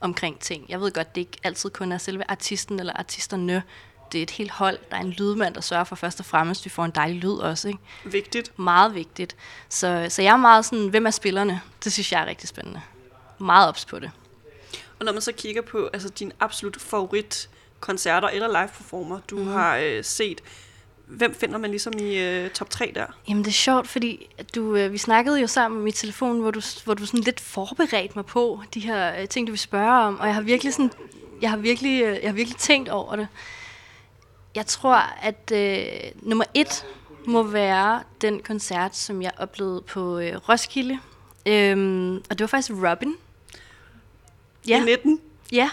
omkring 0.00 0.40
ting. 0.40 0.64
Jeg 0.68 0.80
ved 0.80 0.92
godt, 0.92 1.14
det 1.14 1.20
ikke 1.20 1.38
altid 1.44 1.70
kun 1.70 1.92
er 1.92 1.98
selve 1.98 2.30
artisten 2.30 2.80
eller 2.80 2.92
artisterne, 2.96 3.62
det 4.12 4.18
er 4.18 4.22
et 4.22 4.30
helt 4.30 4.50
hold. 4.50 4.78
Der 4.90 4.96
er 4.96 5.00
en 5.00 5.10
lydmand, 5.10 5.54
der 5.54 5.60
sørger 5.60 5.84
for 5.84 5.96
først 5.96 6.20
og 6.20 6.26
fremmest, 6.26 6.60
at 6.60 6.64
vi 6.64 6.70
får 6.70 6.84
en 6.84 6.90
dejlig 6.90 7.20
lyd 7.20 7.36
også. 7.36 7.68
Ikke? 7.68 7.80
Vigtigt. 8.04 8.58
Meget 8.58 8.94
vigtigt. 8.94 9.36
Så, 9.68 10.06
så 10.08 10.22
jeg 10.22 10.32
er 10.32 10.36
meget 10.36 10.64
sådan, 10.64 10.88
hvem 10.88 11.06
er 11.06 11.10
spillerne? 11.10 11.60
Det 11.84 11.92
synes 11.92 12.12
jeg 12.12 12.22
er 12.22 12.26
rigtig 12.26 12.48
spændende 12.48 12.80
meget 13.40 13.68
ops 13.68 13.84
på 13.84 13.98
det. 13.98 14.10
Og 14.98 15.04
når 15.04 15.12
man 15.12 15.22
så 15.22 15.32
kigger 15.32 15.62
på 15.62 15.90
altså, 15.92 16.08
din 16.08 16.32
absolut 16.40 16.80
favorit 16.80 17.50
koncerter 17.80 18.28
eller 18.28 18.48
live 18.48 18.68
performer, 18.68 19.20
du 19.30 19.38
mm. 19.38 19.46
har 19.46 19.76
øh, 19.76 20.04
set, 20.04 20.40
hvem 21.06 21.34
finder 21.34 21.58
man 21.58 21.70
ligesom 21.70 21.92
i 21.98 22.18
øh, 22.18 22.50
top 22.50 22.70
3 22.70 22.92
der? 22.94 23.06
Jamen 23.28 23.44
det 23.44 23.50
er 23.50 23.54
sjovt, 23.54 23.88
fordi 23.88 24.28
du, 24.54 24.76
øh, 24.76 24.92
vi 24.92 24.98
snakkede 24.98 25.40
jo 25.40 25.46
sammen 25.46 25.84
med 25.84 25.92
telefon, 25.92 26.40
hvor 26.40 26.50
du, 26.50 26.60
hvor 26.84 26.94
du 26.94 27.06
sådan 27.06 27.20
lidt 27.20 27.40
forberedt 27.40 28.16
mig 28.16 28.26
på 28.26 28.62
de 28.74 28.80
her 28.80 29.20
øh, 29.20 29.28
ting, 29.28 29.46
du 29.46 29.52
vil 29.52 29.58
spørge 29.58 30.02
om, 30.02 30.20
og 30.20 30.26
jeg 30.26 30.34
har 30.34 30.42
virkelig 30.42 30.72
sådan, 30.72 30.90
jeg 31.42 31.50
har 31.50 31.56
virkelig, 31.56 32.02
øh, 32.02 32.18
jeg 32.22 32.28
har 32.30 32.34
virkelig 32.34 32.58
tænkt 32.58 32.88
over 32.88 33.16
det. 33.16 33.28
Jeg 34.54 34.66
tror, 34.66 34.96
at 35.22 35.52
øh, 35.54 36.10
nummer 36.22 36.44
et 36.54 36.86
må 37.26 37.42
være 37.42 38.02
den 38.20 38.40
koncert, 38.40 38.96
som 38.96 39.22
jeg 39.22 39.32
oplevede 39.38 39.80
på 39.80 40.18
øh, 40.18 40.36
Roskilde. 40.48 40.98
Øhm, 41.46 42.16
og 42.16 42.30
det 42.30 42.40
var 42.40 42.46
faktisk 42.46 42.70
Robin, 42.72 43.14
Ja. 44.68 44.82
I 44.82 44.84
19? 44.84 45.20
Ja. 45.52 45.70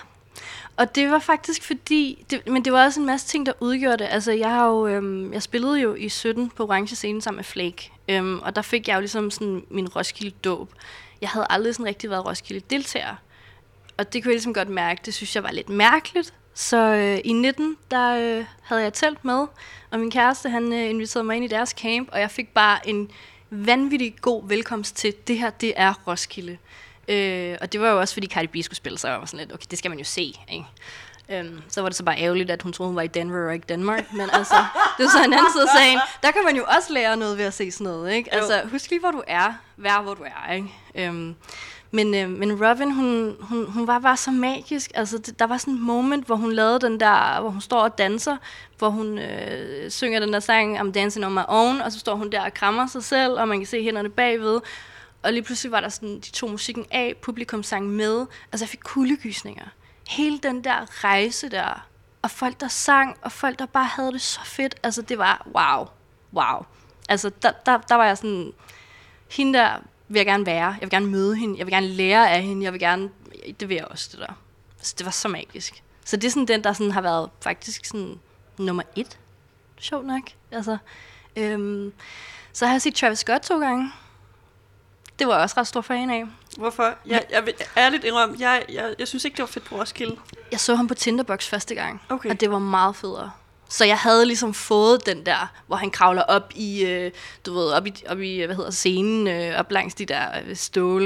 Og 0.78 0.96
det 0.96 1.12
var 1.12 1.20
faktisk 1.20 1.64
fordi, 1.64 2.26
det, 2.30 2.48
men 2.48 2.66
det 2.66 2.74
var 2.74 2.86
også 2.86 3.00
en 3.00 3.06
masse 3.06 3.28
ting, 3.28 3.46
der 3.46 3.54
udgjorde 3.60 3.98
det. 3.98 4.08
Altså, 4.12 4.32
jeg 4.32 4.50
har 4.50 4.68
jo, 4.68 4.88
øhm, 4.88 5.34
jeg 5.34 5.42
spillede 5.42 5.80
jo 5.80 5.96
i 5.96 6.10
17 6.10 6.50
på 6.50 6.64
orange 6.64 6.96
scene 6.96 7.22
sammen 7.22 7.38
med 7.38 7.44
Flake. 7.44 7.92
Øhm, 8.10 8.40
og 8.40 8.56
der 8.56 8.62
fik 8.62 8.88
jeg 8.88 8.96
jo 8.96 9.00
ligesom 9.00 9.32
sådan 9.32 9.64
min 9.70 9.88
Roskilde-dåb. 9.88 10.74
Jeg 11.22 11.30
havde 11.30 11.46
aldrig 11.50 11.76
sådan 11.76 11.86
rigtig 11.86 12.10
været 12.10 12.26
Roskilde-deltager. 12.26 13.16
Og 13.98 14.14
det 14.14 14.24
kunne 14.24 14.30
jeg 14.30 14.36
ligesom 14.36 14.54
godt 14.54 14.70
mærke, 14.70 15.02
det 15.06 15.14
synes 15.14 15.36
jeg 15.36 15.44
var 15.44 15.52
lidt 15.52 15.70
mærkeligt. 15.70 16.34
Så 16.54 16.78
øh, 16.78 17.20
i 17.26 17.34
19, 17.34 17.78
der 17.92 18.38
øh, 18.38 18.46
havde 18.62 18.82
jeg 18.82 18.94
telt 18.94 19.26
med, 19.26 19.48
og 19.92 20.00
min 20.00 20.12
kæreste, 20.12 20.50
han 20.50 20.74
øh, 20.74 20.90
inviterede 20.90 21.26
mig 21.26 21.36
ind 21.36 21.46
i 21.46 21.48
deres 21.48 21.70
camp, 21.70 22.10
og 22.12 22.20
jeg 22.20 22.32
fik 22.32 22.54
bare 22.54 22.90
en 22.90 23.12
vanvittig 23.50 24.16
god 24.22 24.48
velkomst 24.48 24.96
til, 24.96 25.14
det 25.28 25.40
her, 25.40 25.50
det 25.50 25.74
er 25.76 25.94
Roskilde. 26.08 26.58
Øh, 27.08 27.58
og 27.62 27.74
det 27.74 27.82
var 27.82 27.90
jo 27.90 28.00
også, 28.00 28.14
fordi 28.14 28.28
Cardi 28.28 28.48
B 28.48 28.64
skulle 28.64 28.78
spille, 28.78 28.98
så 28.98 29.08
jeg 29.08 29.20
var 29.20 29.26
sådan 29.26 29.40
lidt, 29.40 29.54
okay, 29.54 29.66
det 29.72 29.78
skal 29.78 29.92
man 29.92 29.98
jo 29.98 30.06
se, 30.06 30.34
ikke? 30.52 30.66
Øhm, 31.30 31.62
så 31.70 31.82
var 31.82 31.90
det 31.90 31.98
så 31.98 32.04
bare 32.04 32.18
ærgerligt, 32.20 32.52
at 32.52 32.62
hun 32.62 32.74
troede, 32.74 32.90
hun 32.90 32.96
var 32.96 33.02
i 33.02 33.08
Denver 33.08 33.48
og 33.48 33.54
ikke 33.54 33.66
Danmark. 33.70 34.14
Men 34.14 34.30
altså, 34.34 34.56
det 34.98 35.06
er 35.06 35.10
så 35.10 35.24
en 35.26 35.34
anden 35.34 35.52
side 35.52 35.64
af 35.64 35.70
sagen. 35.78 36.00
Der 36.24 36.32
kan 36.32 36.42
man 36.46 36.56
jo 36.56 36.64
også 36.78 36.94
lære 36.94 37.18
noget 37.18 37.38
ved 37.38 37.46
at 37.46 37.54
se 37.54 37.72
sådan 37.72 37.94
noget, 37.94 38.14
ikke? 38.14 38.34
Altså, 38.34 38.62
husk 38.72 38.90
lige, 38.90 39.00
hvor 39.00 39.12
du 39.12 39.24
er. 39.28 39.54
Vær, 39.78 40.02
hvor 40.02 40.14
du 40.14 40.24
er, 40.24 40.54
ikke? 40.54 40.70
Øhm, 40.96 41.36
men, 41.92 42.16
øh, 42.16 42.30
men 42.30 42.66
Robin, 42.66 42.92
hun, 42.92 43.36
hun, 43.40 43.66
hun 43.72 43.88
var 43.88 44.00
bare 44.00 44.18
så 44.18 44.32
magisk. 44.32 44.92
Altså, 44.96 45.18
det, 45.18 45.40
der 45.40 45.48
var 45.48 45.58
sådan 45.58 45.74
et 45.74 45.80
moment, 45.80 46.26
hvor 46.26 46.36
hun 46.36 46.54
lavede 46.54 46.80
den 46.80 47.00
der, 47.00 47.42
hvor 47.42 47.50
hun 47.50 47.62
står 47.62 47.80
og 47.80 47.98
danser, 47.98 48.38
hvor 48.78 48.90
hun 48.90 49.18
øh, 49.18 49.92
synger 49.92 50.20
den 50.20 50.34
der 50.34 50.40
sang, 50.40 50.80
I'm 50.80 50.92
dancing 50.92 51.26
on 51.26 51.34
my 51.34 51.46
own, 51.48 51.82
og 51.82 51.92
så 51.92 52.00
står 52.00 52.16
hun 52.16 52.32
der 52.32 52.42
og 52.42 52.54
krammer 52.54 52.88
sig 52.88 53.04
selv, 53.04 53.34
og 53.34 53.48
man 53.48 53.60
kan 53.60 53.68
se 53.68 53.84
hænderne 53.84 54.10
bagved. 54.10 54.60
Og 55.26 55.34
lige 55.34 55.44
pludselig 55.44 55.72
var 55.72 55.82
der 55.82 55.90
sådan, 55.90 56.16
de 56.16 56.32
to 56.32 56.48
musikken 56.48 56.86
af, 56.92 57.16
publikum 57.22 57.64
sang 57.64 57.90
med. 57.90 58.26
Altså 58.52 58.66
jeg 58.66 58.70
fik 58.70 58.80
kuldegysninger. 58.84 59.66
Hele 60.08 60.40
den 60.40 60.64
der 60.64 61.04
rejse 61.04 61.50
der, 61.50 61.88
og 62.22 62.32
folk 62.32 62.60
der 62.60 62.68
sang, 62.68 63.18
og 63.22 63.32
folk 63.32 63.60
der 63.60 63.66
bare 63.66 63.86
havde 63.86 64.12
det 64.12 64.22
så 64.22 64.40
fedt. 64.46 64.76
Altså 64.84 65.02
det 65.02 65.18
var 65.18 65.48
wow, 65.56 65.88
wow. 66.34 66.66
Altså 67.10 67.32
der, 67.42 67.52
der, 67.66 67.78
der 67.78 67.96
var 67.96 68.06
jeg 68.06 68.18
sådan, 68.18 68.54
hende 69.32 69.60
der 69.60 69.80
vil 70.08 70.20
jeg 70.20 70.26
gerne 70.26 70.46
være. 70.46 70.66
Jeg 70.66 70.82
vil 70.82 70.90
gerne 70.90 71.06
møde 71.06 71.36
hende. 71.36 71.58
Jeg 71.58 71.66
vil 71.66 71.74
gerne 71.74 71.88
lære 71.88 72.32
af 72.32 72.44
hende. 72.44 72.64
Jeg 72.64 72.74
vil 72.74 72.80
gerne, 72.80 73.10
det 73.60 73.70
vil 73.70 73.76
jeg 73.76 73.86
også, 73.86 74.10
det 74.12 74.20
der. 74.20 74.34
Så 74.82 74.96
det 74.98 75.06
var 75.06 75.12
så 75.12 75.28
magisk. 75.28 75.84
Så 76.06 76.18
det 76.18 76.28
er 76.28 76.32
sådan 76.32 76.48
den, 76.48 76.64
der 76.64 76.74
sådan 76.74 76.92
har 76.92 77.02
været 77.02 77.30
faktisk 77.42 77.86
sådan 77.86 78.20
nummer 78.58 78.84
et. 78.96 79.20
Sjovt 79.80 80.06
nok. 80.06 80.24
Altså, 80.52 80.78
øhm, 81.36 81.94
så 82.54 82.66
har 82.66 82.74
jeg 82.74 82.82
set 82.82 82.96
Travis 82.96 83.20
Scott 83.20 83.44
to 83.44 83.60
gange. 83.60 83.92
Det 85.20 85.28
var 85.28 85.34
jeg 85.34 85.44
også 85.44 85.56
ret 85.58 85.68
stor 85.68 85.82
fan 85.82 86.10
af. 86.10 86.24
Hvorfor? 86.58 86.94
Jeg, 87.06 87.24
jeg 87.32 87.46
vil 87.46 87.54
ærligt 87.78 88.04
indrømme, 88.04 88.36
jeg, 88.40 88.66
jeg, 88.70 88.96
jeg 89.00 89.08
synes 89.08 89.26
ikke, 89.26 89.36
det 89.36 89.42
var 89.42 89.48
fedt 89.48 89.66
på 89.66 89.76
Roskilde. 89.76 90.16
Jeg 90.52 90.60
så 90.60 90.76
ham 90.76 90.88
på 90.88 90.94
Tinderbox 90.94 91.48
første 91.48 91.76
gang, 91.76 92.02
okay. 92.10 92.30
og 92.30 92.40
det 92.40 92.52
var 92.52 92.60
meget 92.60 92.96
federe. 92.96 93.32
Så 93.70 93.86
jeg 93.86 93.98
havde 93.98 94.26
ligesom 94.26 94.54
fået 94.54 95.06
den 95.06 95.26
der, 95.26 95.52
hvor 95.68 95.76
han 95.76 95.92
kravler 95.92 96.22
op 96.22 96.52
i, 96.56 96.86
øh, 96.86 97.12
du 97.46 97.54
ved, 97.54 97.72
op 97.72 97.88
i, 97.88 97.94
op 98.10 98.20
i 98.20 98.42
hvad 98.46 98.56
hedder 98.56 98.72
scenen, 98.72 99.28
øh, 99.28 99.60
op 99.60 99.72
langs 99.72 99.96
de 99.96 100.06
der 100.06 100.28
øh, 100.48 100.56
stål, 100.56 101.02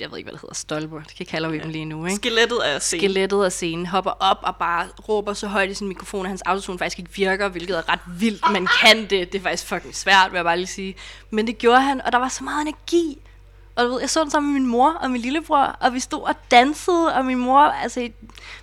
jeg 0.00 0.10
ved 0.10 0.18
ikke, 0.18 0.26
hvad 0.26 0.32
det 0.32 0.40
hedder, 0.40 0.54
stolper, 0.54 1.00
det 1.18 1.28
kalder 1.28 1.48
vi 1.48 1.56
ja. 1.56 1.62
dem 1.62 1.70
lige 1.70 1.84
nu, 1.84 2.04
ikke? 2.06 2.16
Skelettet 2.16 2.58
af 2.58 2.82
scenen. 2.82 3.00
Skelettet 3.00 3.44
af 3.44 3.52
scenen, 3.52 3.86
hopper 3.86 4.10
op 4.10 4.38
og 4.42 4.56
bare 4.56 4.86
råber 5.08 5.32
så 5.32 5.46
højt 5.46 5.70
i 5.70 5.74
sin 5.74 5.88
mikrofon, 5.88 6.26
at 6.26 6.28
hans 6.28 6.42
autotune 6.42 6.78
faktisk 6.78 6.98
ikke 6.98 7.14
virker, 7.14 7.48
hvilket 7.48 7.78
er 7.78 7.88
ret 7.88 8.00
vildt. 8.06 8.52
Man 8.52 8.68
kan 8.80 9.00
det, 9.00 9.32
det 9.32 9.38
er 9.38 9.42
faktisk 9.42 9.66
fucking 9.66 9.96
svært, 9.96 10.32
vil 10.32 10.38
jeg 10.38 10.44
bare 10.44 10.56
lige 10.56 10.66
sige. 10.66 10.94
Men 11.30 11.46
det 11.46 11.58
gjorde 11.58 11.80
han, 11.80 12.00
og 12.00 12.12
der 12.12 12.18
var 12.18 12.28
så 12.28 12.44
meget 12.44 12.62
energi, 12.62 13.18
og 13.78 13.84
du 13.84 13.90
ved, 13.90 14.00
jeg 14.00 14.10
så 14.10 14.22
den 14.22 14.30
sammen 14.30 14.52
med 14.52 14.60
min 14.60 14.70
mor 14.70 14.90
og 14.90 15.10
min 15.10 15.20
lillebror, 15.20 15.76
og 15.80 15.94
vi 15.94 16.00
stod 16.00 16.22
og 16.22 16.34
dansede, 16.50 17.14
og 17.14 17.24
min 17.24 17.38
mor, 17.38 17.60
altså, 17.60 18.08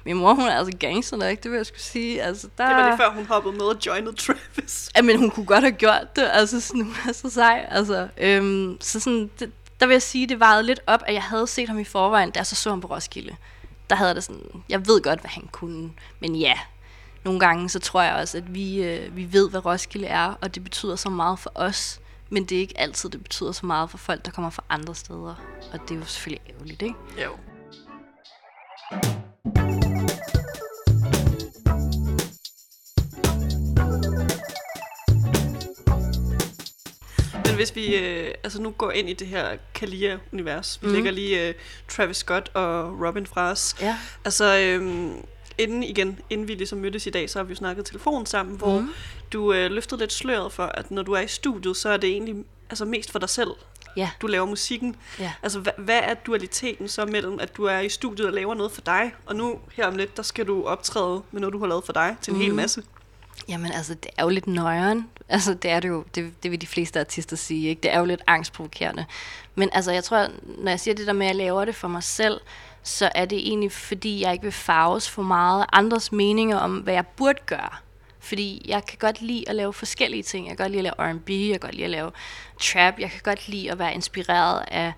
min 0.05 0.15
mor, 0.15 0.33
hun 0.33 0.43
er 0.43 0.57
altså 0.57 0.77
gangster, 0.77 1.27
ikke? 1.27 1.43
Det 1.43 1.51
vil 1.51 1.57
jeg 1.57 1.65
skulle 1.65 1.81
sige. 1.81 2.21
Altså, 2.21 2.47
der... 2.57 2.67
Det 2.67 2.75
var 2.75 2.89
det 2.89 2.99
før, 2.99 3.11
hun 3.11 3.25
hoppede 3.25 3.55
med 3.55 3.65
og 3.65 3.77
joinede 3.85 4.15
Travis. 4.15 4.89
Ja, 4.95 5.01
men 5.01 5.19
hun 5.19 5.29
kunne 5.29 5.45
godt 5.45 5.63
have 5.63 5.71
gjort 5.71 6.15
det, 6.15 6.29
altså, 6.31 6.59
sådan, 6.59 6.81
hun 6.81 6.95
er 7.09 7.13
så 7.13 7.29
sej, 7.29 7.67
altså. 7.71 8.07
Øhm, 8.17 8.77
så 8.81 8.99
sådan, 8.99 9.29
det, 9.39 9.51
der 9.79 9.85
vil 9.85 9.93
jeg 9.93 10.01
sige, 10.01 10.27
det 10.27 10.39
varede 10.39 10.63
lidt 10.63 10.79
op, 10.87 11.03
at 11.07 11.13
jeg 11.13 11.23
havde 11.23 11.47
set 11.47 11.69
ham 11.69 11.79
i 11.79 11.83
forvejen, 11.83 12.31
da 12.31 12.37
jeg 12.37 12.45
så 12.45 12.55
så 12.55 12.69
ham 12.69 12.81
på 12.81 12.87
Roskilde. 12.87 13.35
Der 13.89 13.95
havde 13.95 14.15
det 14.15 14.23
sådan, 14.23 14.63
jeg 14.69 14.87
ved 14.87 15.01
godt, 15.01 15.19
hvad 15.19 15.29
han 15.29 15.49
kunne, 15.51 15.91
men 16.19 16.35
ja, 16.35 16.53
nogle 17.23 17.39
gange, 17.39 17.69
så 17.69 17.79
tror 17.79 18.01
jeg 18.01 18.15
også, 18.15 18.37
at 18.37 18.53
vi, 18.55 18.83
øh, 18.83 19.15
vi 19.15 19.33
ved, 19.33 19.49
hvad 19.49 19.65
Roskilde 19.65 20.07
er, 20.07 20.33
og 20.41 20.55
det 20.55 20.63
betyder 20.63 20.95
så 20.95 21.09
meget 21.09 21.39
for 21.39 21.51
os. 21.55 21.99
Men 22.29 22.45
det 22.45 22.55
er 22.55 22.59
ikke 22.59 22.79
altid, 22.79 23.09
det 23.09 23.23
betyder 23.23 23.51
så 23.51 23.65
meget 23.65 23.89
for 23.89 23.97
folk, 23.97 24.25
der 24.25 24.31
kommer 24.31 24.49
fra 24.49 24.63
andre 24.69 24.95
steder. 24.95 25.35
Og 25.73 25.79
det 25.81 25.91
er 25.91 25.95
jo 25.95 26.05
selvfølgelig 26.05 26.41
ærgerligt, 26.49 26.81
ikke? 26.81 26.95
Jo. 27.23 27.31
Men 37.45 37.55
hvis 37.55 37.75
vi 37.75 37.95
øh, 37.95 38.33
altså 38.43 38.61
nu 38.61 38.71
går 38.71 38.91
ind 38.91 39.09
i 39.09 39.13
det 39.13 39.27
her 39.27 39.57
Kalia-univers, 39.73 40.81
vi 40.81 40.87
mm. 40.87 40.93
lægger 40.93 41.11
lige 41.11 41.47
øh, 41.47 41.53
Travis 41.89 42.17
Scott 42.17 42.51
og 42.53 43.01
Robin 43.07 43.25
fra 43.25 43.51
os. 43.51 43.75
Ja. 43.81 43.97
Altså, 44.25 44.57
øh, 44.57 45.13
inden 45.57 45.83
igen, 45.83 46.19
inden 46.29 46.47
vi 46.47 46.53
ligesom 46.53 46.77
mødtes 46.77 47.07
i 47.07 47.09
dag, 47.09 47.29
så 47.29 47.39
har 47.39 47.43
vi 47.43 47.51
jo 47.51 47.55
snakket 47.55 47.85
telefon 47.85 48.25
sammen, 48.25 48.57
hvor 48.57 48.79
mm. 48.79 48.89
du 49.33 49.53
øh, 49.53 49.71
løftede 49.71 49.99
lidt 49.99 50.13
sløret 50.13 50.51
for, 50.51 50.63
at 50.63 50.91
når 50.91 51.01
du 51.01 51.11
er 51.11 51.21
i 51.21 51.27
studiet, 51.27 51.77
så 51.77 51.89
er 51.89 51.97
det 51.97 52.09
egentlig 52.09 52.35
altså 52.69 52.85
mest 52.85 53.11
for 53.11 53.19
dig 53.19 53.29
selv. 53.29 53.51
Ja. 53.97 54.09
du 54.21 54.27
laver 54.27 54.45
musikken. 54.45 54.95
Ja. 55.19 55.33
Altså, 55.43 55.59
hvad, 55.59 55.73
hvad 55.77 55.99
er 56.03 56.13
dualiteten 56.13 56.87
så 56.87 57.05
mellem, 57.05 57.39
at 57.39 57.57
du 57.57 57.63
er 57.63 57.79
i 57.79 57.89
studiet 57.89 58.27
og 58.27 58.33
laver 58.33 58.53
noget 58.53 58.71
for 58.71 58.81
dig, 58.81 59.13
og 59.25 59.35
nu 59.35 59.59
her 59.73 59.87
om 59.87 59.95
lidt, 59.95 60.17
der 60.17 60.23
skal 60.23 60.47
du 60.47 60.63
optræde 60.63 61.21
med 61.31 61.41
noget, 61.41 61.53
du 61.53 61.59
har 61.59 61.67
lavet 61.67 61.83
for 61.85 61.93
dig 61.93 62.15
til 62.21 62.31
en 62.31 62.37
mm. 62.37 62.43
hel 62.43 62.53
masse? 62.53 62.83
Jamen 63.47 63.71
altså, 63.71 63.93
det 63.93 64.11
er 64.17 64.23
jo 64.23 64.29
lidt 64.29 64.47
nøjeren. 64.47 65.09
Altså, 65.29 65.53
det 65.53 65.71
er 65.71 65.79
det 65.79 65.89
jo, 65.89 66.03
det, 66.15 66.43
det 66.43 66.51
vil 66.51 66.61
de 66.61 66.67
fleste 66.67 66.99
artister 66.99 67.35
sige, 67.35 67.69
ikke? 67.69 67.81
Det 67.81 67.93
er 67.93 67.99
jo 67.99 68.05
lidt 68.05 68.21
angstprovokerende. 68.27 69.05
Men 69.55 69.69
altså, 69.73 69.91
jeg 69.91 70.03
tror, 70.03 70.27
når 70.57 70.71
jeg 70.71 70.79
siger 70.79 70.95
det 70.95 71.07
der 71.07 71.13
med, 71.13 71.25
at 71.25 71.29
jeg 71.29 71.35
laver 71.35 71.65
det 71.65 71.75
for 71.75 71.87
mig 71.87 72.03
selv, 72.03 72.41
så 72.85 73.09
er 73.15 73.25
det 73.25 73.37
egentlig, 73.37 73.71
fordi 73.71 74.21
jeg 74.21 74.33
ikke 74.33 74.43
vil 74.43 74.51
farves 74.51 75.09
for 75.09 75.21
meget 75.21 75.61
af 75.61 75.65
andres 75.73 76.11
meninger 76.11 76.57
om, 76.57 76.77
hvad 76.77 76.93
jeg 76.93 77.07
burde 77.07 77.39
gøre. 77.45 77.69
Fordi 78.19 78.65
jeg 78.67 78.85
kan 78.85 78.97
godt 78.97 79.21
lide 79.21 79.49
at 79.49 79.55
lave 79.55 79.73
forskellige 79.73 80.23
ting. 80.23 80.47
Jeg 80.47 80.57
kan 80.57 80.63
godt 80.63 80.71
lide 80.71 80.89
at 80.89 80.95
lave 80.97 81.13
R&B, 81.13 81.29
jeg 81.29 81.51
kan 81.51 81.59
godt 81.59 81.73
lide 81.73 81.85
at 81.85 81.91
lave 81.91 82.11
trap, 82.61 82.99
jeg 82.99 83.11
kan 83.11 83.21
godt 83.23 83.47
lide 83.47 83.71
at 83.71 83.79
være 83.79 83.93
inspireret 83.93 84.65
af 84.67 84.93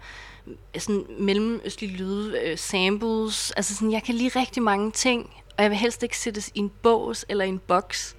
sådan 0.78 1.06
mellemøstlige 1.20 1.98
lyde, 1.98 2.40
øh, 2.40 2.58
samples. 2.58 3.52
Altså 3.52 3.76
sådan, 3.76 3.92
jeg 3.92 4.04
kan 4.04 4.16
lide 4.16 4.40
rigtig 4.40 4.64
mange 4.64 4.92
ting, 4.92 5.30
og 5.58 5.64
jeg 5.64 5.72
vil 5.72 5.80
helst 5.80 6.04
ikke 6.04 6.18
sættes 6.18 6.52
i 6.56 6.60
en 6.60 6.70
bås 6.70 7.26
eller 7.30 7.46
i 7.46 7.50
en 7.50 7.60
boks. 7.60 8.16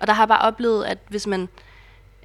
Og 0.00 0.06
der 0.06 0.12
har 0.12 0.22
jeg 0.22 0.28
bare 0.28 0.42
oplevet, 0.42 0.84
at 0.84 0.98
hvis 1.08 1.26
man... 1.26 1.48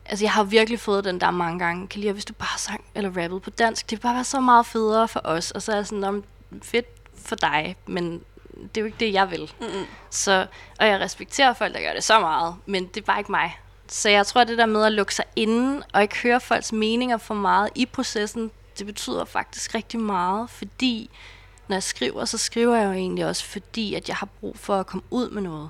Altså, 0.06 0.25
jeg 0.25 0.32
har 0.32 0.44
virkelig 0.44 0.80
fået 0.80 1.04
den 1.04 1.22
der 1.22 1.32
mange 1.32 1.60
gange. 1.60 1.88
Kan 1.88 2.01
lide, 2.01 2.13
hvis 2.13 2.25
du 2.25 2.34
bare 2.34 2.60
sang 2.60 2.86
eller 2.96 3.10
rappede 3.10 3.39
på 3.39 3.50
dansk, 3.50 3.86
det 3.86 3.92
ville 3.92 4.01
bare 4.01 4.16
være 4.16 4.24
så 4.24 4.39
meget 4.39 4.66
federe 4.66 5.08
for 5.08 5.22
os. 5.24 5.51
Og 5.51 5.62
så 5.62 5.72
er 5.72 5.75
jeg 5.75 5.88
sådan, 5.88 6.04
om 6.04 6.24
fedt 6.62 6.88
for 7.16 7.36
dig, 7.36 7.75
men 7.86 8.24
det 8.62 8.77
er 8.77 8.82
jo 8.82 8.86
ikke 8.86 8.98
det, 9.00 9.13
jeg 9.13 9.32
vil. 9.32 9.51
Mm-hmm. 9.60 9.86
Så, 10.10 10.46
og 10.80 10.88
jeg 10.88 11.00
respekterer 11.00 11.54
folk, 11.54 11.74
der 11.74 11.82
gør 11.82 11.94
det 11.94 12.04
så 12.04 12.20
meget, 12.20 12.56
men 12.66 12.88
det 12.88 12.98
er 12.98 13.06
bare 13.06 13.20
ikke 13.20 13.32
mig. 13.32 13.60
Så 13.88 14.10
jeg 14.10 14.25
tror, 14.25 14.42
at 14.42 14.48
det 14.48 14.58
der 14.58 14.66
med 14.66 14.86
at 14.86 14.92
lukke 14.92 15.16
sig 15.16 15.25
inde 15.36 15.84
og 15.94 16.01
ikke 16.01 16.18
høre 16.18 16.42
folks 16.42 16.74
meninger 16.74 17.18
for 17.18 17.34
meget 17.34 17.70
i 17.75 17.86
processen, 17.86 18.51
det 18.77 18.86
betyder 18.86 19.25
faktisk 19.25 19.75
rigtig 19.75 20.00
meget, 20.00 20.50
fordi 20.50 21.10
når 21.68 21.75
jeg 21.75 21.84
skriver, 21.84 22.25
så 22.25 22.38
skriver 22.38 22.75
jeg 22.75 22.86
jo 22.86 22.92
egentlig 22.92 23.25
også, 23.25 23.46
fordi 23.46 23.94
at 23.94 24.10
jeg 24.10 24.16
har 24.16 24.25
brug 24.39 24.58
for 24.58 24.75
at 24.75 24.88
komme 24.88 25.04
ud 25.10 25.30
med 25.30 25.42
noget. 25.42 25.70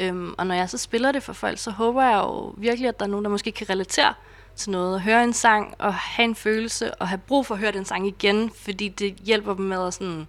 Øhm, 0.00 0.34
og 0.38 0.46
når 0.46 0.54
jeg 0.54 0.70
så 0.70 0.78
spiller 0.78 1.12
det 1.12 1.22
for 1.22 1.32
folk, 1.32 1.58
så 1.58 1.70
håber 1.70 2.02
jeg 2.02 2.16
jo 2.16 2.54
virkelig, 2.56 2.88
at 2.88 2.98
der 2.98 3.06
er 3.06 3.10
nogen, 3.10 3.24
der 3.24 3.30
måske 3.30 3.52
kan 3.52 3.70
relatere 3.70 4.14
til 4.56 4.70
noget. 4.70 4.94
At 4.94 5.02
høre 5.02 5.24
en 5.24 5.32
sang 5.32 5.74
og 5.78 5.94
have 5.94 6.24
en 6.24 6.34
følelse 6.34 6.94
og 6.94 7.08
have 7.08 7.18
brug 7.18 7.46
for 7.46 7.54
at 7.54 7.60
høre 7.60 7.72
den 7.72 7.84
sang 7.84 8.06
igen, 8.06 8.50
fordi 8.50 8.88
det 8.88 9.14
hjælper 9.14 9.54
dem 9.54 9.64
med 9.64 9.86
at 9.86 9.94
sådan, 9.94 10.26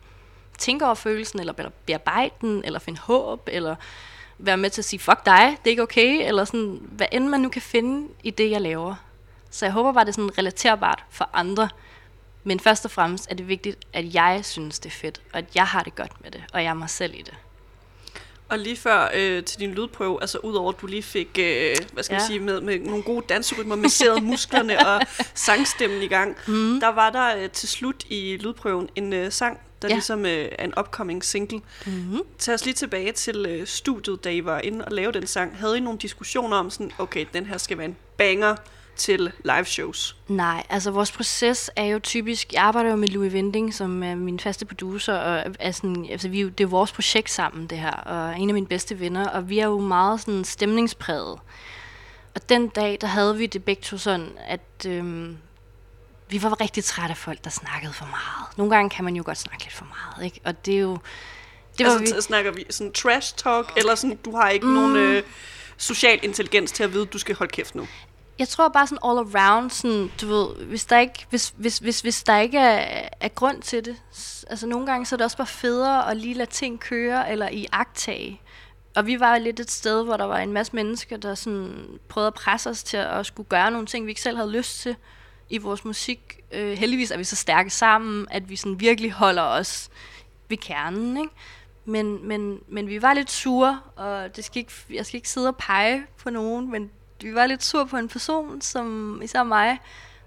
tænke 0.57 0.85
over 0.85 0.95
følelsen, 0.95 1.39
eller 1.39 1.53
bearbejde 1.85 2.33
den, 2.41 2.61
eller 2.65 2.79
finde 2.79 2.99
håb, 2.99 3.49
eller 3.51 3.75
være 4.37 4.57
med 4.57 4.69
til 4.69 4.81
at 4.81 4.85
sige, 4.85 4.99
fuck 4.99 5.25
dig, 5.25 5.57
det 5.63 5.67
er 5.67 5.71
ikke 5.71 5.83
okay, 5.83 6.27
eller 6.27 6.45
sådan, 6.45 6.79
hvad 6.81 7.07
end 7.11 7.27
man 7.27 7.39
nu 7.39 7.49
kan 7.49 7.61
finde 7.61 8.07
i 8.23 8.29
det, 8.29 8.51
jeg 8.51 8.61
laver. 8.61 8.95
Så 9.49 9.65
jeg 9.65 9.73
håber 9.73 9.91
bare, 9.91 10.05
det 10.05 10.09
er 10.09 10.13
sådan 10.13 10.37
relaterbart 10.37 11.03
for 11.09 11.29
andre. 11.33 11.69
Men 12.43 12.59
først 12.59 12.85
og 12.85 12.91
fremmest 12.91 13.27
er 13.29 13.35
det 13.35 13.47
vigtigt, 13.47 13.85
at 13.93 14.13
jeg 14.13 14.39
synes, 14.43 14.79
det 14.79 14.89
er 14.89 14.93
fedt, 14.93 15.21
og 15.33 15.37
at 15.37 15.45
jeg 15.55 15.65
har 15.65 15.83
det 15.83 15.95
godt 15.95 16.21
med 16.23 16.31
det, 16.31 16.43
og 16.53 16.63
jeg 16.63 16.69
er 16.69 16.73
mig 16.73 16.89
selv 16.89 17.13
i 17.15 17.21
det. 17.21 17.33
Og 18.49 18.59
lige 18.59 18.77
før 18.77 19.09
øh, 19.13 19.43
til 19.43 19.59
din 19.59 19.73
lydprøve, 19.73 20.21
altså 20.21 20.37
udover 20.37 20.71
at 20.71 20.81
du 20.81 20.87
lige 20.87 21.03
fik, 21.03 21.39
øh, 21.39 21.75
hvad 21.93 22.03
skal 22.03 22.13
ja. 22.13 22.19
man 22.19 22.27
sige, 22.27 22.39
med, 22.39 22.61
med 22.61 22.79
nogle 22.79 23.03
gode 23.03 23.25
danserytmer, 23.29 23.75
masserede 23.75 24.21
musklerne 24.31 24.87
og 24.87 25.01
sangstemmen 25.33 26.01
i 26.01 26.07
gang, 26.07 26.37
mm. 26.47 26.79
der 26.79 26.87
var 26.87 27.09
der 27.09 27.37
øh, 27.37 27.49
til 27.49 27.69
slut 27.69 28.03
i 28.09 28.37
lydprøven 28.37 28.89
en 28.95 29.13
øh, 29.13 29.31
sang, 29.31 29.59
der 29.81 29.87
ja. 29.87 29.93
ligesom 29.93 30.25
øh, 30.25 30.49
er 30.59 30.65
en 30.65 30.73
upcoming 30.79 31.25
single. 31.25 31.61
Mm-hmm. 31.85 32.21
Tag 32.37 32.53
os 32.53 32.65
lige 32.65 32.73
tilbage 32.73 33.11
til 33.11 33.45
øh, 33.45 33.67
studiet, 33.67 34.23
da 34.23 34.31
I 34.31 34.45
var 34.45 34.59
inde 34.59 34.85
og 34.85 34.91
lave 34.91 35.11
den 35.11 35.27
sang. 35.27 35.57
Havde 35.57 35.77
I 35.77 35.79
nogle 35.79 35.99
diskussioner 35.99 36.57
om 36.57 36.69
sådan, 36.69 36.91
okay, 36.97 37.25
den 37.33 37.45
her 37.45 37.57
skal 37.57 37.77
være 37.77 37.87
en 37.87 37.97
banger, 38.17 38.55
til 38.97 39.31
live 39.43 39.65
shows? 39.65 40.15
Nej, 40.27 40.65
altså 40.69 40.91
vores 40.91 41.11
proces 41.11 41.71
er 41.75 41.85
jo 41.85 41.99
typisk, 41.99 42.53
jeg 42.53 42.63
arbejder 42.63 42.89
jo 42.89 42.95
med 42.95 43.07
Louis 43.07 43.33
Vending, 43.33 43.73
som 43.73 44.03
er 44.03 44.15
min 44.15 44.39
faste 44.39 44.65
producer, 44.65 45.13
og 45.13 45.55
er 45.59 45.71
sådan, 45.71 46.07
altså 46.11 46.29
vi, 46.29 46.49
det 46.49 46.63
er 46.63 46.67
vores 46.67 46.91
projekt 46.91 47.29
sammen 47.29 47.67
det 47.67 47.77
her, 47.77 47.91
og 47.91 48.39
en 48.39 48.49
af 48.49 48.53
mine 48.53 48.67
bedste 48.67 48.99
venner, 48.99 49.29
og 49.29 49.49
vi 49.49 49.59
er 49.59 49.65
jo 49.65 49.79
meget 49.79 50.21
sådan 50.21 50.43
stemningspræget. 50.43 51.39
Og 52.35 52.49
den 52.49 52.67
dag, 52.67 52.97
der 53.01 53.07
havde 53.07 53.37
vi 53.37 53.45
det 53.45 53.63
begge 53.63 53.81
to 53.81 53.97
sådan, 53.97 54.29
at 54.47 54.85
øhm, 54.87 55.37
vi 56.29 56.43
var 56.43 56.61
rigtig 56.61 56.83
trætte 56.83 57.11
af 57.11 57.17
folk, 57.17 57.43
der 57.43 57.49
snakkede 57.49 57.93
for 57.93 58.05
meget. 58.05 58.57
Nogle 58.57 58.75
gange 58.75 58.89
kan 58.89 59.05
man 59.05 59.15
jo 59.15 59.23
godt 59.25 59.37
snakke 59.37 59.63
lidt 59.63 59.73
for 59.73 59.85
meget, 59.85 60.25
ikke? 60.25 60.41
Og 60.45 60.65
det 60.65 60.75
er 60.75 60.79
jo... 60.79 60.97
Det 61.77 61.85
var 61.85 61.91
altså, 61.91 62.15
vi... 62.15 62.21
snakker 62.21 62.51
vi 62.51 62.65
sådan 62.69 62.93
trash 62.93 63.35
talk, 63.35 63.73
eller 63.77 63.95
sådan, 63.95 64.17
du 64.25 64.35
har 64.35 64.49
ikke 64.49 64.65
mm. 64.65 64.73
nogen 64.73 64.95
øh, 64.95 65.23
social 65.77 66.19
intelligens 66.23 66.71
til 66.71 66.83
at 66.83 66.93
vide, 66.93 67.03
at 67.03 67.13
du 67.13 67.17
skal 67.17 67.35
holde 67.35 67.51
kæft 67.51 67.75
nu? 67.75 67.87
Jeg 68.39 68.47
tror 68.47 68.69
bare 68.69 68.87
sådan 68.87 69.09
all 69.09 69.35
around, 69.35 69.69
sådan, 69.69 70.11
du 70.21 70.27
ved, 70.27 70.65
hvis 70.65 70.85
der 70.85 70.99
ikke, 70.99 71.25
hvis, 71.29 71.53
hvis, 71.57 71.77
hvis, 71.77 72.01
hvis 72.01 72.23
der 72.23 72.39
ikke 72.39 72.57
er, 72.57 73.09
er 73.21 73.27
grund 73.27 73.61
til 73.61 73.85
det, 73.85 73.95
altså 74.49 74.67
nogle 74.67 74.85
gange 74.85 75.05
så 75.05 75.15
er 75.15 75.17
det 75.17 75.25
også 75.25 75.37
bare 75.37 75.47
federe 75.47 76.11
at 76.11 76.17
lige 76.17 76.33
lade 76.33 76.49
ting 76.49 76.79
køre, 76.79 77.31
eller 77.31 77.49
i 77.49 77.67
agtage. 77.71 78.41
Og 78.95 79.05
vi 79.05 79.19
var 79.19 79.37
lidt 79.37 79.59
et 79.59 79.71
sted, 79.71 80.03
hvor 80.03 80.17
der 80.17 80.25
var 80.25 80.37
en 80.37 80.53
masse 80.53 80.75
mennesker, 80.75 81.17
der 81.17 81.35
sådan 81.35 81.99
prøvede 82.09 82.27
at 82.27 82.33
presse 82.33 82.69
os 82.69 82.83
til 82.83 82.97
at 82.97 83.25
skulle 83.25 83.49
gøre 83.49 83.71
nogle 83.71 83.87
ting, 83.87 84.05
vi 84.05 84.11
ikke 84.11 84.21
selv 84.21 84.37
havde 84.37 84.51
lyst 84.51 84.81
til 84.81 84.95
i 85.49 85.57
vores 85.57 85.85
musik. 85.85 86.39
Øh, 86.51 86.77
heldigvis 86.77 87.11
er 87.11 87.17
vi 87.17 87.23
så 87.23 87.35
stærke 87.35 87.69
sammen, 87.69 88.27
at 88.31 88.49
vi 88.49 88.55
sådan 88.55 88.79
virkelig 88.79 89.11
holder 89.11 89.43
os 89.43 89.89
ved 90.49 90.57
kernen, 90.57 91.17
ikke? 91.17 91.29
Men, 91.85 92.27
men, 92.27 92.59
men 92.67 92.87
vi 92.87 93.01
var 93.01 93.13
lidt 93.13 93.31
sure, 93.31 93.79
og 93.95 94.35
det 94.35 94.45
skal 94.45 94.59
ikke, 94.59 94.71
jeg 94.89 95.05
skal 95.05 95.17
ikke 95.17 95.29
sidde 95.29 95.47
og 95.47 95.55
pege 95.55 96.03
på 96.17 96.29
nogen, 96.29 96.71
men 96.71 96.91
vi 97.21 97.35
var 97.35 97.45
lidt 97.45 97.63
sur 97.63 97.83
på 97.83 97.97
en 97.97 98.07
person, 98.07 98.61
som 98.61 99.19
især 99.23 99.43
mig, 99.43 99.79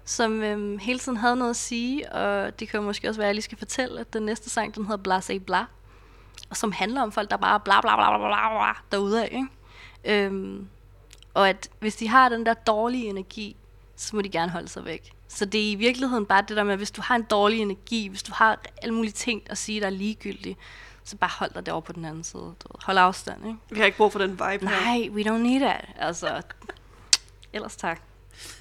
som 0.05 0.43
øhm, 0.43 0.77
hele 0.77 0.99
tiden 0.99 1.17
havde 1.17 1.35
noget 1.35 1.49
at 1.49 1.55
sige, 1.55 2.11
og 2.13 2.59
det 2.59 2.69
kan 2.69 2.79
jo 2.79 2.85
måske 2.85 3.09
også 3.09 3.19
være, 3.19 3.25
at 3.25 3.29
jeg 3.29 3.35
lige 3.35 3.43
skal 3.43 3.57
fortælle, 3.57 3.99
at 3.99 4.13
den 4.13 4.23
næste 4.23 4.49
sang, 4.49 4.75
den 4.75 4.85
hedder 4.85 5.03
Bla 5.03 5.21
Se 5.21 5.39
Bla, 5.39 5.65
og 6.49 6.57
som 6.57 6.71
handler 6.71 7.01
om 7.01 7.11
folk, 7.11 7.31
der 7.31 7.37
bare 7.37 7.59
bla 7.59 7.81
bla 7.81 7.95
bla 7.95 8.17
bla 8.17 8.27
bla, 8.27 8.49
bla 8.49 8.73
derude 8.91 9.23
af, 9.23 9.29
ikke? 9.31 10.25
Øhm, 10.25 10.67
og 11.33 11.49
at 11.49 11.69
hvis 11.79 11.95
de 11.95 12.07
har 12.07 12.29
den 12.29 12.45
der 12.45 12.53
dårlige 12.53 13.05
energi, 13.05 13.55
så 13.95 14.15
må 14.15 14.21
de 14.21 14.29
gerne 14.29 14.51
holde 14.51 14.67
sig 14.67 14.85
væk. 14.85 15.11
Så 15.27 15.45
det 15.45 15.67
er 15.67 15.71
i 15.71 15.75
virkeligheden 15.75 16.25
bare 16.25 16.43
det 16.47 16.57
der 16.57 16.63
med, 16.63 16.73
at 16.73 16.79
hvis 16.79 16.91
du 16.91 17.01
har 17.01 17.15
en 17.15 17.23
dårlig 17.23 17.59
energi, 17.59 18.07
hvis 18.07 18.23
du 18.23 18.31
har 18.35 18.59
alle 18.81 18.93
mulige 18.93 19.11
ting 19.11 19.41
at 19.49 19.57
sige, 19.57 19.79
der 19.79 19.85
er 19.85 19.89
ligegyldige, 19.89 20.57
så 21.03 21.17
bare 21.17 21.31
hold 21.39 21.51
dig 21.53 21.65
derovre 21.65 21.81
på 21.81 21.93
den 21.93 22.05
anden 22.05 22.23
side. 22.23 22.41
Du 22.63 22.67
hold 22.83 22.97
afstand, 22.97 23.47
ikke? 23.47 23.57
Vi 23.69 23.79
har 23.79 23.85
ikke 23.85 23.97
brug 23.97 24.11
for 24.11 24.19
den 24.19 24.31
vibe 24.31 24.43
her. 24.43 24.57
Nej, 24.59 25.09
we 25.09 25.21
don't 25.21 25.37
need 25.37 25.61
it. 25.61 25.89
Altså, 25.99 26.41
ellers 27.53 27.75
tak. 27.75 28.01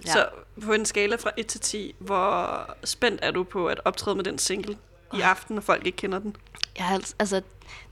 Ja. 0.07 0.13
Så 0.13 0.29
på 0.65 0.73
en 0.73 0.87
skala 0.87 1.17
fra 1.17 1.31
1 1.37 1.47
til 1.47 1.61
10, 1.61 1.95
hvor 1.99 2.77
spændt 2.85 3.21
er 3.23 3.31
du 3.31 3.45
på 3.45 3.67
at 3.67 3.81
optræde 3.85 4.17
med 4.17 4.25
den 4.25 4.39
single 4.39 4.79
i 5.15 5.21
aften, 5.21 5.55
når 5.55 5.63
folk 5.63 5.87
ikke 5.87 5.97
kender 5.97 6.19
den? 6.19 6.37
Ja, 6.79 6.99
altså, 7.19 7.43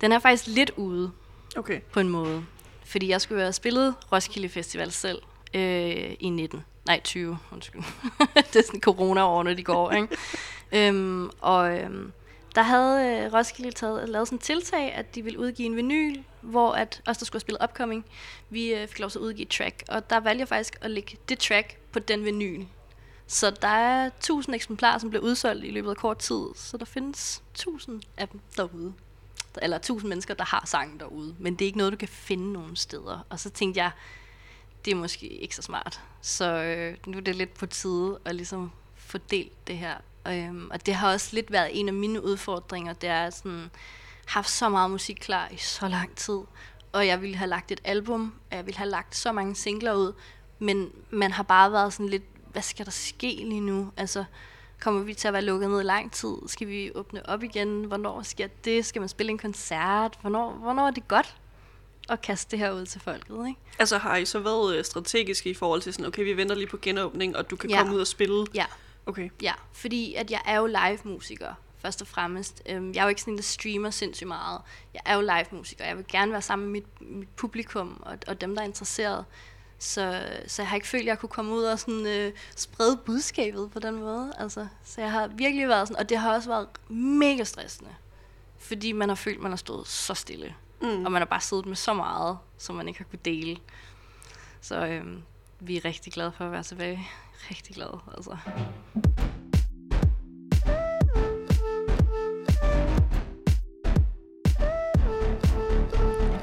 den 0.01 0.13
er 0.13 0.19
faktisk 0.19 0.47
lidt 0.47 0.71
ude 0.77 1.11
okay. 1.57 1.81
på 1.93 2.01
en 2.01 2.09
måde. 2.09 2.45
Fordi 2.85 3.09
jeg 3.09 3.21
skulle 3.21 3.41
have 3.41 3.53
spillet 3.53 3.95
Roskilde 4.13 4.49
Festival 4.49 4.93
selv 4.93 5.23
øh, 5.55 6.17
i 6.21 6.29
19. 6.29 6.65
Nej, 6.87 7.01
20, 7.05 7.39
undskyld. 7.53 7.83
det 8.53 8.57
er 8.57 8.63
sådan 8.67 8.81
corona-årene, 8.81 9.57
de 9.57 9.65
går, 9.65 9.91
ikke? 9.91 10.09
øhm, 10.89 11.31
og 11.41 11.79
øhm, 11.79 12.13
der 12.59 12.65
havde 12.65 13.25
øh, 13.25 13.33
Roskilde 13.33 13.71
taget, 13.71 14.09
lavet 14.09 14.29
sådan 14.29 14.37
et 14.37 14.43
tiltag, 14.43 14.93
at 14.93 15.15
de 15.15 15.23
ville 15.23 15.39
udgive 15.39 15.67
en 15.67 15.77
vinyl, 15.77 16.23
hvor 16.41 16.73
at 16.73 17.03
os, 17.07 17.19
der 17.19 17.25
skulle 17.25 17.37
have 17.37 17.41
spillet 17.41 17.63
Upcoming, 17.63 18.05
vi 18.51 18.75
øh, 18.75 18.89
fik 18.89 18.99
lov 18.99 19.11
til 19.11 19.19
at 19.19 19.23
udgive 19.23 19.43
et 19.43 19.49
track. 19.49 19.83
Og 19.89 20.11
der 20.11 20.21
valgte 20.21 20.41
jeg 20.41 20.49
faktisk 20.49 20.79
at 20.81 20.91
lægge 20.91 21.17
det 21.29 21.39
track 21.39 21.79
på 21.93 21.99
den 21.99 22.25
vinyl. 22.25 22.65
Så 23.27 23.51
der 23.51 23.69
er 23.69 24.07
1000 24.07 24.55
eksemplarer, 24.55 24.99
som 24.99 25.11
blev 25.11 25.23
udsolgt 25.23 25.65
i 25.65 25.71
løbet 25.71 25.91
af 25.91 25.97
kort 25.97 26.19
tid. 26.19 26.45
Så 26.55 26.77
der 26.77 26.85
findes 26.85 27.43
1000 27.55 28.03
af 28.17 28.29
dem 28.29 28.41
derude. 28.57 28.93
Eller 29.63 29.77
1000 29.77 30.09
mennesker, 30.09 30.35
der 30.35 30.45
har 30.45 30.63
sangen 30.67 31.01
derude. 31.01 31.35
Men 31.39 31.53
det 31.53 31.63
er 31.63 31.67
ikke 31.67 31.79
noget, 31.79 31.93
du 31.93 31.99
kan 31.99 32.09
finde 32.09 32.53
nogen 32.53 32.77
steder. 32.77 33.27
Og 33.29 33.41
så 33.41 33.51
tænkte 33.51 33.81
jeg, 33.81 33.91
det 34.85 34.91
er 34.91 34.95
måske 34.95 35.27
ikke 35.27 35.57
så 35.57 35.63
smart. 35.63 36.01
Så 36.23 36.53
øh, 36.53 36.97
nu 37.07 37.19
er 37.19 37.23
det 37.23 37.37
lidt 37.37 37.55
på 37.55 37.67
tide 37.67 38.19
at 38.25 38.35
ligesom 38.35 38.71
fordele 38.97 39.51
det 39.67 39.79
her 39.79 39.97
Øhm, 40.29 40.71
og 40.71 40.87
det 40.87 40.95
har 40.95 41.13
også 41.13 41.29
lidt 41.33 41.53
været 41.53 41.81
en 41.81 41.89
af 41.89 41.95
mine 41.95 42.25
udfordringer, 42.25 42.93
det 42.93 43.09
er 43.09 43.31
sådan, 43.31 43.71
haft 44.27 44.51
så 44.51 44.69
meget 44.69 44.91
musik 44.91 45.17
klar 45.21 45.49
i 45.53 45.57
så 45.57 45.89
lang 45.89 46.17
tid, 46.17 46.39
og 46.93 47.07
jeg 47.07 47.23
ville 47.23 47.37
have 47.37 47.49
lagt 47.49 47.73
et 47.73 47.81
album, 47.85 48.35
og 48.51 48.57
jeg 48.57 48.67
ville 48.67 48.79
have 48.79 48.91
lagt 48.91 49.17
så 49.17 49.33
mange 49.33 49.55
singler 49.55 49.95
ud, 49.95 50.13
men 50.59 50.91
man 51.11 51.33
har 51.33 51.43
bare 51.43 51.73
været 51.73 51.93
sådan 51.93 52.09
lidt, 52.09 52.25
hvad 52.53 52.63
skal 52.63 52.85
der 52.85 52.93
ske 52.93 53.27
lige 53.27 53.61
nu? 53.61 53.93
Altså, 53.97 54.25
kommer 54.81 55.01
vi 55.01 55.15
til 55.15 55.29
at 55.29 55.35
være 55.35 55.43
lukket 55.43 55.71
ned 55.71 55.81
i 55.81 55.85
lang 55.85 56.13
tid? 56.13 56.35
Skal 56.47 56.69
vi 56.69 56.91
åbne 56.95 57.29
op 57.29 57.43
igen? 57.43 57.85
Hvornår 57.85 58.23
sker 58.23 58.47
det? 58.65 58.87
Skal 58.87 59.01
man 59.01 59.09
spille 59.09 59.33
en 59.33 59.39
koncert? 59.39 60.19
Hvornår, 60.21 60.53
hvornår 60.53 60.87
er 60.87 60.91
det 60.91 61.09
godt 61.09 61.37
at 62.09 62.23
kaste 62.23 62.51
det 62.51 62.59
her 62.59 62.73
ud 62.73 62.87
til 62.87 63.01
folket? 63.01 63.47
Ikke? 63.49 63.61
Altså 63.79 63.99
har 63.99 64.17
I 64.17 64.25
så 64.25 64.39
været 64.39 64.77
øh, 64.77 64.85
strategiske 64.85 65.51
i 65.51 65.55
forhold 65.55 65.83
til 65.83 65.93
sådan, 65.93 66.07
okay, 66.07 66.25
vi 66.25 66.37
venter 66.37 66.55
lige 66.55 66.67
på 66.67 66.79
genåbning, 66.83 67.37
og 67.37 67.51
du 67.51 67.57
kan 67.57 67.71
ja. 67.71 67.79
komme 67.79 67.95
ud 67.95 68.01
og 68.01 68.07
spille? 68.07 68.47
Ja, 68.55 68.65
Okay. 69.09 69.31
Ja, 69.43 69.53
fordi 69.73 70.15
at 70.15 70.31
jeg 70.31 70.41
er 70.45 70.57
jo 70.57 70.67
live-musiker, 70.67 71.55
først 71.79 72.03
og 72.03 72.09
fremmest. 72.09 72.63
Øhm, 72.67 72.93
jeg 72.93 73.01
er 73.01 73.05
jo 73.05 73.09
ikke 73.09 73.21
sådan 73.21 73.35
en, 73.35 73.39
der 73.39 73.43
streamer 73.43 73.91
sindssygt 73.91 74.29
meget. 74.29 74.61
Jeg 74.95 75.01
er 75.05 75.15
jo 75.15 75.21
live-musiker. 75.21 75.85
Jeg 75.85 75.97
vil 75.97 76.05
gerne 76.09 76.33
være 76.33 76.43
sammen 76.43 76.69
med 76.69 76.81
mit, 76.81 77.11
mit 77.11 77.29
publikum 77.29 78.03
og, 78.07 78.19
og 78.27 78.41
dem, 78.41 78.55
der 78.55 78.63
er 78.63 78.67
interesseret. 78.67 79.25
Så, 79.79 80.23
så 80.47 80.63
jeg 80.63 80.69
har 80.69 80.75
ikke 80.75 80.87
følt, 80.87 81.03
at 81.03 81.07
jeg 81.07 81.19
kunne 81.19 81.29
komme 81.29 81.55
ud 81.55 81.63
og 81.63 81.79
sådan, 81.79 82.07
øh, 82.07 82.33
sprede 82.57 82.97
budskabet 82.97 83.71
på 83.71 83.79
den 83.79 83.95
måde. 83.95 84.33
Altså, 84.39 84.67
så 84.85 85.01
jeg 85.01 85.13
har 85.13 85.27
virkelig 85.27 85.69
været 85.69 85.89
sådan, 85.89 86.01
og 86.01 86.09
det 86.09 86.19
har 86.19 86.35
også 86.35 86.49
været 86.49 86.69
mega 86.89 87.45
stressende. 87.45 87.91
Fordi 88.59 88.93
man 88.93 89.09
har 89.09 89.17
følt, 89.17 89.37
at 89.37 89.43
man 89.43 89.53
har 89.53 89.57
stået 89.57 89.87
så 89.87 90.15
stille. 90.15 90.55
Mm. 90.83 91.05
Og 91.05 91.13
man 91.13 91.21
har 91.21 91.27
bare 91.27 91.41
siddet 91.41 91.67
med 91.67 91.77
så 91.77 91.95
meget, 91.95 92.39
som 92.59 92.77
man 92.77 92.89
ikke 92.89 93.01
har 93.01 93.05
kunne 93.05 93.21
dele. 93.25 93.57
Så 94.61 94.87
øh, 94.87 95.05
vi 95.61 95.77
er 95.77 95.85
rigtig 95.85 96.13
glade 96.13 96.33
for 96.33 96.45
at 96.45 96.53
være 96.53 96.63
tilbage. 96.63 97.09
Rigtig 97.51 97.75
glade, 97.75 98.01
altså. 98.17 98.37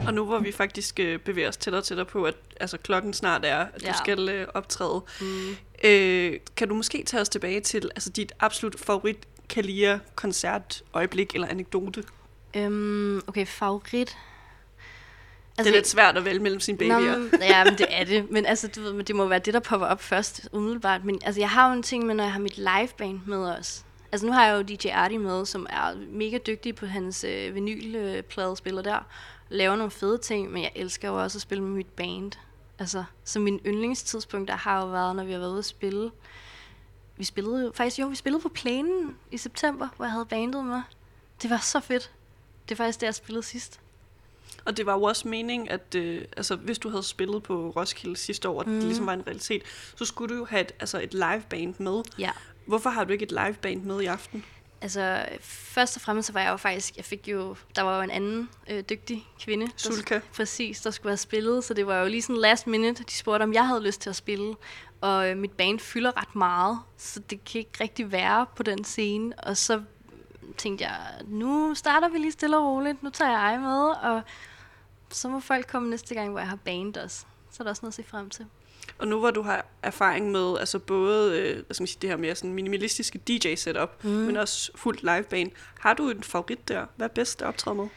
Og 0.07 0.13
nu 0.13 0.25
hvor 0.25 0.39
vi 0.39 0.51
faktisk 0.51 0.99
øh, 0.99 1.19
bevæger 1.19 1.49
os 1.49 1.57
tættere 1.57 1.81
og 1.81 1.85
tættere 1.85 2.05
på, 2.05 2.23
at 2.23 2.35
altså, 2.59 2.77
klokken 2.77 3.13
snart 3.13 3.45
er, 3.45 3.57
at. 3.57 3.83
Ja. 3.83 3.91
du 3.91 3.97
skal 3.97 4.29
øh, 4.29 4.47
optræde, 4.53 5.01
mm. 5.21 5.55
øh, 5.83 6.39
kan 6.55 6.67
du 6.67 6.75
måske 6.75 7.03
tage 7.03 7.21
os 7.21 7.29
tilbage 7.29 7.61
til 7.61 7.89
altså, 7.95 8.09
dit 8.09 8.33
absolut 8.39 8.79
favorit 8.79 9.17
Kalia 9.49 9.99
koncert 10.15 10.83
øjeblik 10.93 11.35
eller 11.35 11.47
anekdote? 11.47 12.03
Øhm, 12.55 13.21
okay, 13.27 13.45
favorit. 13.45 14.17
Altså, 15.57 15.63
det 15.71 15.75
er 15.77 15.79
lidt 15.79 15.88
svært 15.88 16.17
at 16.17 16.25
vælge 16.25 16.39
mellem 16.39 16.59
sine 16.59 16.88
Nå, 16.88 16.93
babyer. 16.95 17.17
men- 17.17 17.29
ja, 17.41 17.63
men 17.63 17.77
det 17.77 17.85
er 18.00 18.03
det. 18.03 18.31
Men 18.31 18.45
altså, 18.45 18.67
du 18.67 18.81
ved, 18.81 18.93
men 18.93 19.05
det 19.05 19.15
må 19.15 19.25
være 19.25 19.39
det, 19.39 19.53
der 19.53 19.59
popper 19.59 19.88
op 19.88 20.01
først, 20.01 20.50
umiddelbart. 20.51 21.05
Men 21.05 21.19
altså, 21.25 21.41
jeg 21.41 21.50
har 21.50 21.67
jo 21.67 21.74
en 21.74 21.83
ting 21.83 22.05
med, 22.05 22.15
når 22.15 22.24
jeg 22.24 22.33
har 22.33 22.39
mit 22.39 22.57
liveband 22.57 23.19
med 23.25 23.38
os. 23.38 23.85
Altså, 24.12 24.27
nu 24.27 24.33
har 24.33 24.45
jeg 24.47 24.55
jo 24.57 24.62
DJ 24.75 24.88
Artie 24.89 25.17
med, 25.19 25.45
som 25.45 25.67
er 25.69 25.95
mega 26.12 26.38
dygtig 26.38 26.75
på 26.75 26.85
hans 26.85 27.24
øh, 27.24 27.55
vinylpladespiller 27.55 28.81
der. 28.81 29.00
Laver 29.50 29.75
nogle 29.75 29.91
fede 29.91 30.17
ting, 30.17 30.51
men 30.51 30.63
jeg 30.63 30.71
elsker 30.75 31.07
jo 31.09 31.24
også 31.24 31.38
at 31.38 31.41
spille 31.41 31.63
med 31.63 31.71
mit 31.71 31.88
band. 31.88 32.31
Altså, 32.79 33.03
så 33.24 33.39
min 33.39 33.59
yndlingstidspunkt 33.65 34.47
der 34.47 34.55
har 34.55 34.81
jo 34.81 34.88
været, 34.88 35.15
når 35.15 35.24
vi 35.24 35.31
har 35.31 35.39
været 35.39 35.50
ude 35.51 35.59
at 35.59 35.65
spille. 35.65 36.12
Vi 37.17 37.24
spillede 37.24 37.63
jo, 37.65 37.71
faktisk 37.75 38.00
jo, 38.00 38.07
vi 38.07 38.15
spillede 38.15 38.41
på 38.41 38.50
plænen 38.50 39.15
i 39.31 39.38
september, 39.38 39.88
hvor 39.95 40.05
jeg 40.05 40.12
havde 40.12 40.25
bandet 40.25 40.65
med. 40.65 40.81
Det 41.41 41.50
var 41.50 41.57
så 41.57 41.79
fedt. 41.79 42.12
Det 42.69 42.71
er 42.71 42.75
faktisk 42.77 43.00
det, 43.01 43.05
jeg 43.07 43.15
spillede 43.15 43.43
sidst. 43.43 43.79
Og 44.65 44.77
det 44.77 44.86
var 44.86 44.93
jo 44.93 45.03
også 45.03 45.27
meningen, 45.27 45.69
at 45.69 45.95
øh, 45.95 46.22
altså, 46.38 46.55
hvis 46.55 46.79
du 46.79 46.89
havde 46.89 47.03
spillet 47.03 47.43
på 47.43 47.69
Roskilde 47.75 48.17
sidste 48.17 48.50
år, 48.50 48.60
og 48.60 48.69
mm. 48.69 48.74
det 48.74 48.84
ligesom 48.84 49.05
var 49.05 49.13
en 49.13 49.27
realitet, 49.27 49.62
så 49.95 50.05
skulle 50.05 50.34
du 50.34 50.39
jo 50.39 50.45
have 50.45 50.62
et, 50.62 50.72
altså, 50.79 51.01
et 51.01 51.13
liveband 51.13 51.75
med. 51.77 52.03
Ja. 52.19 52.31
Hvorfor 52.65 52.89
har 52.89 53.03
du 53.03 53.13
ikke 53.13 53.24
et 53.24 53.31
liveband 53.31 53.84
med 53.84 54.01
i 54.01 54.05
aften? 54.05 54.45
Altså, 54.81 55.25
først 55.41 55.95
og 55.95 56.01
fremmest 56.01 56.27
så 56.27 56.34
var 56.34 56.41
jeg 56.41 56.51
jo 56.51 56.57
faktisk, 56.57 56.98
jeg 56.98 57.05
fik 57.05 57.27
jo, 57.27 57.55
der 57.75 57.81
var 57.81 57.98
jo 57.98 58.03
en 58.03 58.12
anden 58.12 58.50
øh, 58.69 58.84
dygtig 58.89 59.27
kvinde. 59.39 59.65
Der, 59.65 59.72
Sulka. 59.75 60.19
Præcis, 60.36 60.81
der 60.81 60.91
skulle 60.91 61.12
have 61.12 61.17
spillet, 61.17 61.63
så 61.63 61.74
det 61.74 61.88
var 61.88 62.00
jo 62.01 62.07
lige 62.07 62.22
sådan 62.22 62.41
last 62.41 62.67
minute, 62.67 63.03
de 63.03 63.13
spurgte, 63.13 63.43
om 63.43 63.53
jeg 63.53 63.67
havde 63.67 63.84
lyst 63.84 64.01
til 64.01 64.10
at 64.10 64.15
spille. 64.15 64.55
Og 65.01 65.29
øh, 65.29 65.38
mit 65.38 65.51
band 65.51 65.79
fylder 65.79 66.22
ret 66.22 66.36
meget, 66.36 66.79
så 66.98 67.19
det 67.19 67.43
kan 67.43 67.60
ikke 67.60 67.72
rigtig 67.81 68.12
være 68.12 68.45
på 68.55 68.63
den 68.63 68.84
scene. 68.84 69.39
Og 69.39 69.57
så 69.57 69.81
tænkte 70.57 70.86
jeg, 70.86 70.98
nu 71.27 71.74
starter 71.75 72.10
vi 72.10 72.17
lige 72.17 72.31
stille 72.31 72.57
og 72.57 72.65
roligt, 72.65 73.03
nu 73.03 73.10
tager 73.10 73.31
jeg 73.31 73.39
ej 73.39 73.57
med, 73.57 74.12
og 74.12 74.22
så 75.09 75.29
må 75.29 75.39
folk 75.39 75.67
komme 75.67 75.89
næste 75.89 76.15
gang, 76.15 76.29
hvor 76.29 76.39
jeg 76.39 76.50
har 76.50 76.59
band 76.65 76.97
også. 76.97 77.25
Så 77.51 77.63
er 77.63 77.63
der 77.63 77.69
også 77.69 77.81
noget 77.81 77.91
at 77.91 77.95
se 77.95 78.03
frem 78.03 78.29
til. 78.29 78.45
Og 78.97 79.07
nu 79.07 79.19
hvor 79.19 79.31
du 79.31 79.41
har 79.41 79.65
erfaring 79.83 80.31
med 80.31 80.57
altså 80.59 80.79
både 80.79 81.39
øh, 81.39 81.55
hvad 81.65 81.74
skal 81.74 81.81
man 81.81 81.88
sige, 81.88 81.97
det 82.01 82.09
her 82.09 82.17
mere 82.17 82.35
sådan 82.35 82.53
minimalistiske 82.53 83.19
DJ-setup, 83.27 84.03
mm. 84.03 84.09
men 84.09 84.38
også 84.38 84.71
fuldt 84.75 85.03
liveband, 85.03 85.51
har 85.79 85.93
du 85.93 86.09
en 86.09 86.24
favorit 86.24 86.67
der? 86.67 86.85
Hvad 86.95 87.07
er 87.07 87.13
bedst 87.13 87.41
at 87.41 87.47
optræde 87.47 87.75
med? 87.75 87.88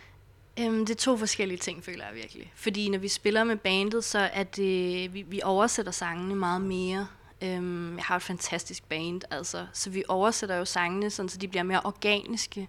Øhm, 0.61 0.87
det 0.87 0.91
er 0.91 0.99
to 0.99 1.17
forskellige 1.17 1.59
ting, 1.59 1.85
føler 1.85 2.05
jeg 2.05 2.15
virkelig. 2.15 2.53
Fordi 2.55 2.89
når 2.89 2.99
vi 2.99 3.09
spiller 3.09 3.45
med 3.45 3.57
bandet, 3.57 4.05
så 4.05 4.19
er 4.19 4.43
det, 4.43 5.15
vi, 5.15 5.23
vi 5.23 5.41
oversætter 5.45 5.93
sangene 5.93 6.35
meget 6.35 6.61
mere. 6.61 7.07
Øhm, 7.43 7.97
jeg 7.97 8.05
har 8.05 8.17
et 8.17 8.23
fantastisk 8.23 8.89
band, 8.89 9.21
altså, 9.31 9.67
så 9.73 9.91
vi 9.91 10.05
oversætter 10.09 10.57
jo 10.57 10.65
sangene, 10.65 11.11
sådan, 11.11 11.29
så 11.29 11.39
de 11.39 11.49
bliver 11.49 11.63
mere 11.63 11.81
organiske. 11.85 12.69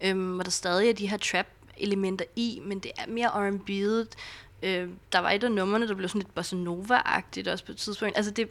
Øhm, 0.00 0.34
hvor 0.34 0.42
der 0.42 0.50
stadig 0.50 0.88
er 0.88 0.92
de 0.92 1.06
her 1.06 1.16
elementer 1.82 2.24
i, 2.36 2.60
men 2.64 2.78
det 2.78 2.92
er 2.98 3.06
mere 3.08 3.28
R&B'et. 3.28 4.08
Øh, 4.62 4.88
der 5.12 5.18
var 5.18 5.30
et 5.30 5.44
af 5.44 5.52
numrene, 5.52 5.88
der 5.88 5.94
blev 5.94 6.08
sådan 6.08 6.22
lidt 6.22 6.34
bossa 6.34 6.56
nova-agtigt 6.56 7.48
også 7.48 7.64
på 7.64 7.72
et 7.72 7.78
tidspunkt. 7.78 8.16
Altså 8.16 8.30
det, 8.32 8.48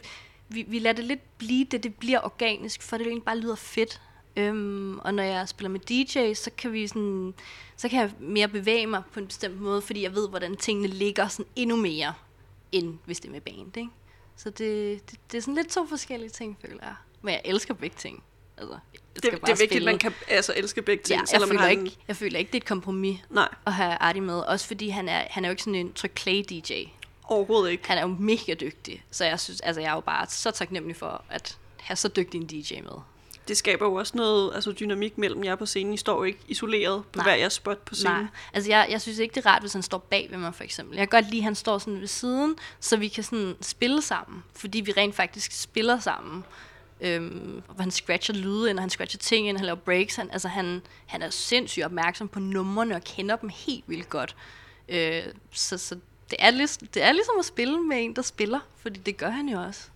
vi, 0.48 0.64
vi 0.68 0.78
lader 0.78 0.96
det 0.96 1.04
lidt 1.04 1.38
blive 1.38 1.64
det, 1.64 1.82
det 1.82 1.94
bliver 1.94 2.20
organisk, 2.24 2.82
for 2.82 2.96
det 2.96 3.06
egentlig 3.06 3.24
bare 3.24 3.38
lyder 3.38 3.54
fedt. 3.54 4.00
Øhm, 4.36 4.98
og 4.98 5.14
når 5.14 5.22
jeg 5.22 5.48
spiller 5.48 5.70
med 5.70 5.80
DJ, 5.80 6.34
så 6.34 6.50
kan 6.58 6.72
vi 6.72 6.86
sådan, 6.86 7.34
så 7.76 7.88
kan 7.88 8.00
jeg 8.00 8.10
mere 8.18 8.48
bevæge 8.48 8.86
mig 8.86 9.02
på 9.12 9.20
en 9.20 9.26
bestemt 9.26 9.60
måde, 9.60 9.82
fordi 9.82 10.02
jeg 10.02 10.14
ved, 10.14 10.28
hvordan 10.28 10.56
tingene 10.56 10.88
ligger 10.88 11.28
sådan 11.28 11.46
endnu 11.56 11.76
mere, 11.76 12.14
end 12.72 12.98
hvis 13.04 13.20
det 13.20 13.28
er 13.28 13.32
med 13.32 13.40
band, 13.40 13.76
ikke? 13.76 13.90
Så 14.36 14.50
det, 14.50 15.10
det, 15.10 15.20
det 15.32 15.38
er 15.38 15.42
sådan 15.42 15.54
lidt 15.54 15.68
to 15.68 15.86
forskellige 15.86 16.30
ting, 16.30 16.58
føler 16.60 16.78
jeg. 16.82 16.94
Men 17.22 17.32
jeg 17.32 17.42
elsker 17.44 17.74
begge 17.74 17.96
ting. 17.98 18.22
Altså, 18.60 18.78
Det, 19.14 19.22
det 19.22 19.32
er 19.32 19.46
vigtigt, 19.46 19.72
at 19.72 19.82
man 19.82 19.98
spille. 19.98 19.98
kan 19.98 20.12
altså, 20.28 20.54
elske 20.56 20.82
begge 20.82 21.02
ting, 21.04 21.16
Ja, 21.16 21.20
jeg 21.20 21.28
selvom 21.28 21.48
man 21.48 21.58
føler, 21.58 21.62
har 21.62 21.70
ikke, 21.70 21.96
jeg 22.08 22.16
føler 22.16 22.38
ikke, 22.38 22.48
det 22.48 22.54
er 22.58 22.62
et 22.62 22.68
kompromis 22.68 23.18
Nej, 23.30 23.48
at 23.66 23.72
have 23.72 23.92
Artie 23.94 24.22
med. 24.22 24.40
Også 24.40 24.66
fordi 24.66 24.88
han 24.88 25.08
er, 25.08 25.22
han 25.30 25.44
er 25.44 25.48
jo 25.48 25.50
ikke 25.50 25.62
sådan 25.62 25.74
en 25.74 25.92
tryk 25.92 26.20
DJ. 26.24 26.84
overhovedet 27.24 27.70
ikke. 27.70 27.88
Han 27.88 27.98
er 27.98 28.02
jo 28.02 28.16
mega 28.18 28.54
dygtig. 28.54 29.04
Så 29.10 29.24
jeg 29.24 29.40
synes, 29.40 29.60
altså 29.60 29.80
jeg 29.80 29.90
er 29.90 29.94
jo 29.94 30.00
bare 30.00 30.26
så 30.28 30.50
taknemmelig 30.50 30.96
for 30.96 31.24
at 31.30 31.58
have 31.80 31.96
så 31.96 32.08
dygtig 32.08 32.38
en 32.40 32.46
DJ 32.46 32.80
med. 32.80 32.92
Det 33.48 33.56
skaber 33.56 33.86
jo 33.86 33.94
også 33.94 34.12
noget 34.16 34.54
altså, 34.54 34.72
dynamik 34.72 35.18
mellem 35.18 35.44
jer 35.44 35.54
på 35.54 35.66
scenen. 35.66 35.94
I 35.94 35.96
står 35.96 36.16
jo 36.16 36.22
ikke 36.24 36.38
isoleret 36.48 37.04
på 37.12 37.16
Nej. 37.16 37.24
hver 37.24 37.34
jeres 37.34 37.52
spot 37.52 37.78
på 37.78 37.94
scenen. 37.94 38.16
Nej, 38.16 38.26
altså 38.52 38.70
jeg, 38.70 38.86
jeg 38.90 39.00
synes 39.00 39.18
ikke, 39.18 39.34
det 39.34 39.46
er 39.46 39.50
rart, 39.50 39.62
hvis 39.62 39.72
han 39.72 39.82
står 39.82 39.98
bag 39.98 40.28
ved 40.30 40.38
mig, 40.38 40.54
for 40.54 40.64
eksempel. 40.64 40.96
Jeg 40.96 41.08
kan 41.10 41.22
godt 41.22 41.30
lide, 41.30 41.40
at 41.40 41.44
han 41.44 41.54
står 41.54 41.78
sådan 41.78 42.00
ved 42.00 42.06
siden, 42.06 42.56
så 42.80 42.96
vi 42.96 43.08
kan 43.08 43.24
sådan 43.24 43.56
spille 43.60 44.02
sammen. 44.02 44.42
Fordi 44.54 44.80
vi 44.80 44.92
rent 44.92 45.14
faktisk 45.14 45.62
spiller 45.62 46.00
sammen. 46.00 46.44
Øhm, 47.02 47.62
hvor 47.66 47.82
han 47.82 47.90
scratcher 47.90 48.34
lyde 48.34 48.70
ind, 48.70 48.78
og 48.78 48.82
han 48.82 48.90
scratcher 48.90 49.18
ting 49.18 49.48
ind, 49.48 49.56
han 49.56 49.66
laver 49.66 49.78
breaks. 49.78 50.16
Han, 50.16 50.30
altså 50.30 50.48
han, 50.48 50.82
han 51.06 51.22
er 51.22 51.30
sindssygt 51.30 51.84
opmærksom 51.84 52.28
på 52.28 52.40
numrene 52.40 52.94
og 52.94 53.04
kender 53.04 53.36
dem 53.36 53.50
helt 53.66 53.84
vildt 53.86 54.08
godt. 54.08 54.36
Øh, 54.88 55.22
så 55.52 55.78
så 55.78 55.94
det, 56.30 56.36
er 56.38 56.50
lig, 56.50 56.68
det 56.94 57.02
er 57.02 57.12
ligesom 57.12 57.34
at 57.38 57.44
spille 57.44 57.80
med 57.80 58.04
en, 58.04 58.16
der 58.16 58.22
spiller, 58.22 58.60
fordi 58.78 59.00
det 59.00 59.16
gør 59.16 59.30
han 59.30 59.48
jo 59.48 59.62
også. 59.62 59.88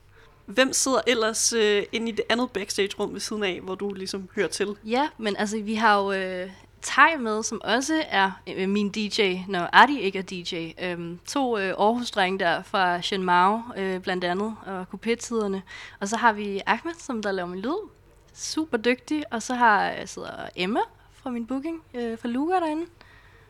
Hvem 0.47 0.73
sidder 0.73 1.01
ellers 1.07 1.53
øh, 1.53 1.83
inde 1.93 2.09
i 2.09 2.13
det 2.13 2.25
andet 2.29 2.51
backstage-rum 2.51 3.13
ved 3.13 3.21
siden 3.21 3.45
af, 3.45 3.61
hvor 3.61 3.75
du 3.75 3.93
ligesom 3.93 4.29
hører 4.35 4.49
til? 4.49 4.77
Ja, 4.85 5.09
men 5.19 5.37
altså, 5.37 5.59
vi 5.59 5.75
har 5.75 6.03
jo 6.03 6.13
øh, 6.13 6.51
Tej 6.85 7.17
med, 7.17 7.43
som 7.43 7.61
også 7.65 8.05
er 8.09 8.31
øh, 8.57 8.69
min 8.69 8.89
DJ, 8.91 9.37
når 9.49 9.69
Adi 9.73 10.01
ikke 10.01 10.19
er 10.19 10.23
DJ. 10.23 10.73
Øhm, 10.83 11.19
to 11.27 11.59
øh, 11.59 11.69
Aarhus-drenge 11.79 12.39
der 12.39 12.63
fra 12.63 13.03
Shen 13.03 13.23
Mao, 13.23 13.63
øh, 13.77 14.01
blandt 14.01 14.25
andet, 14.25 14.57
og 14.67 14.89
kupetiderne. 14.89 15.63
Og 16.01 16.09
så 16.09 16.17
har 16.17 16.33
vi 16.33 16.61
Ahmed, 16.67 16.95
som 16.99 17.23
der 17.23 17.33
laver 17.33 17.49
min 17.49 17.61
lyd. 17.61 17.89
Super 18.35 18.77
dygtig. 18.77 19.25
Og 19.31 19.43
så 19.43 19.55
har, 19.55 19.83
jeg 19.83 20.09
sidder 20.09 20.49
Emma 20.57 20.81
fra 21.13 21.31
min 21.31 21.47
booking, 21.47 21.83
øh, 21.95 22.19
fra 22.19 22.29
Luga 22.29 22.55
derinde. 22.55 22.87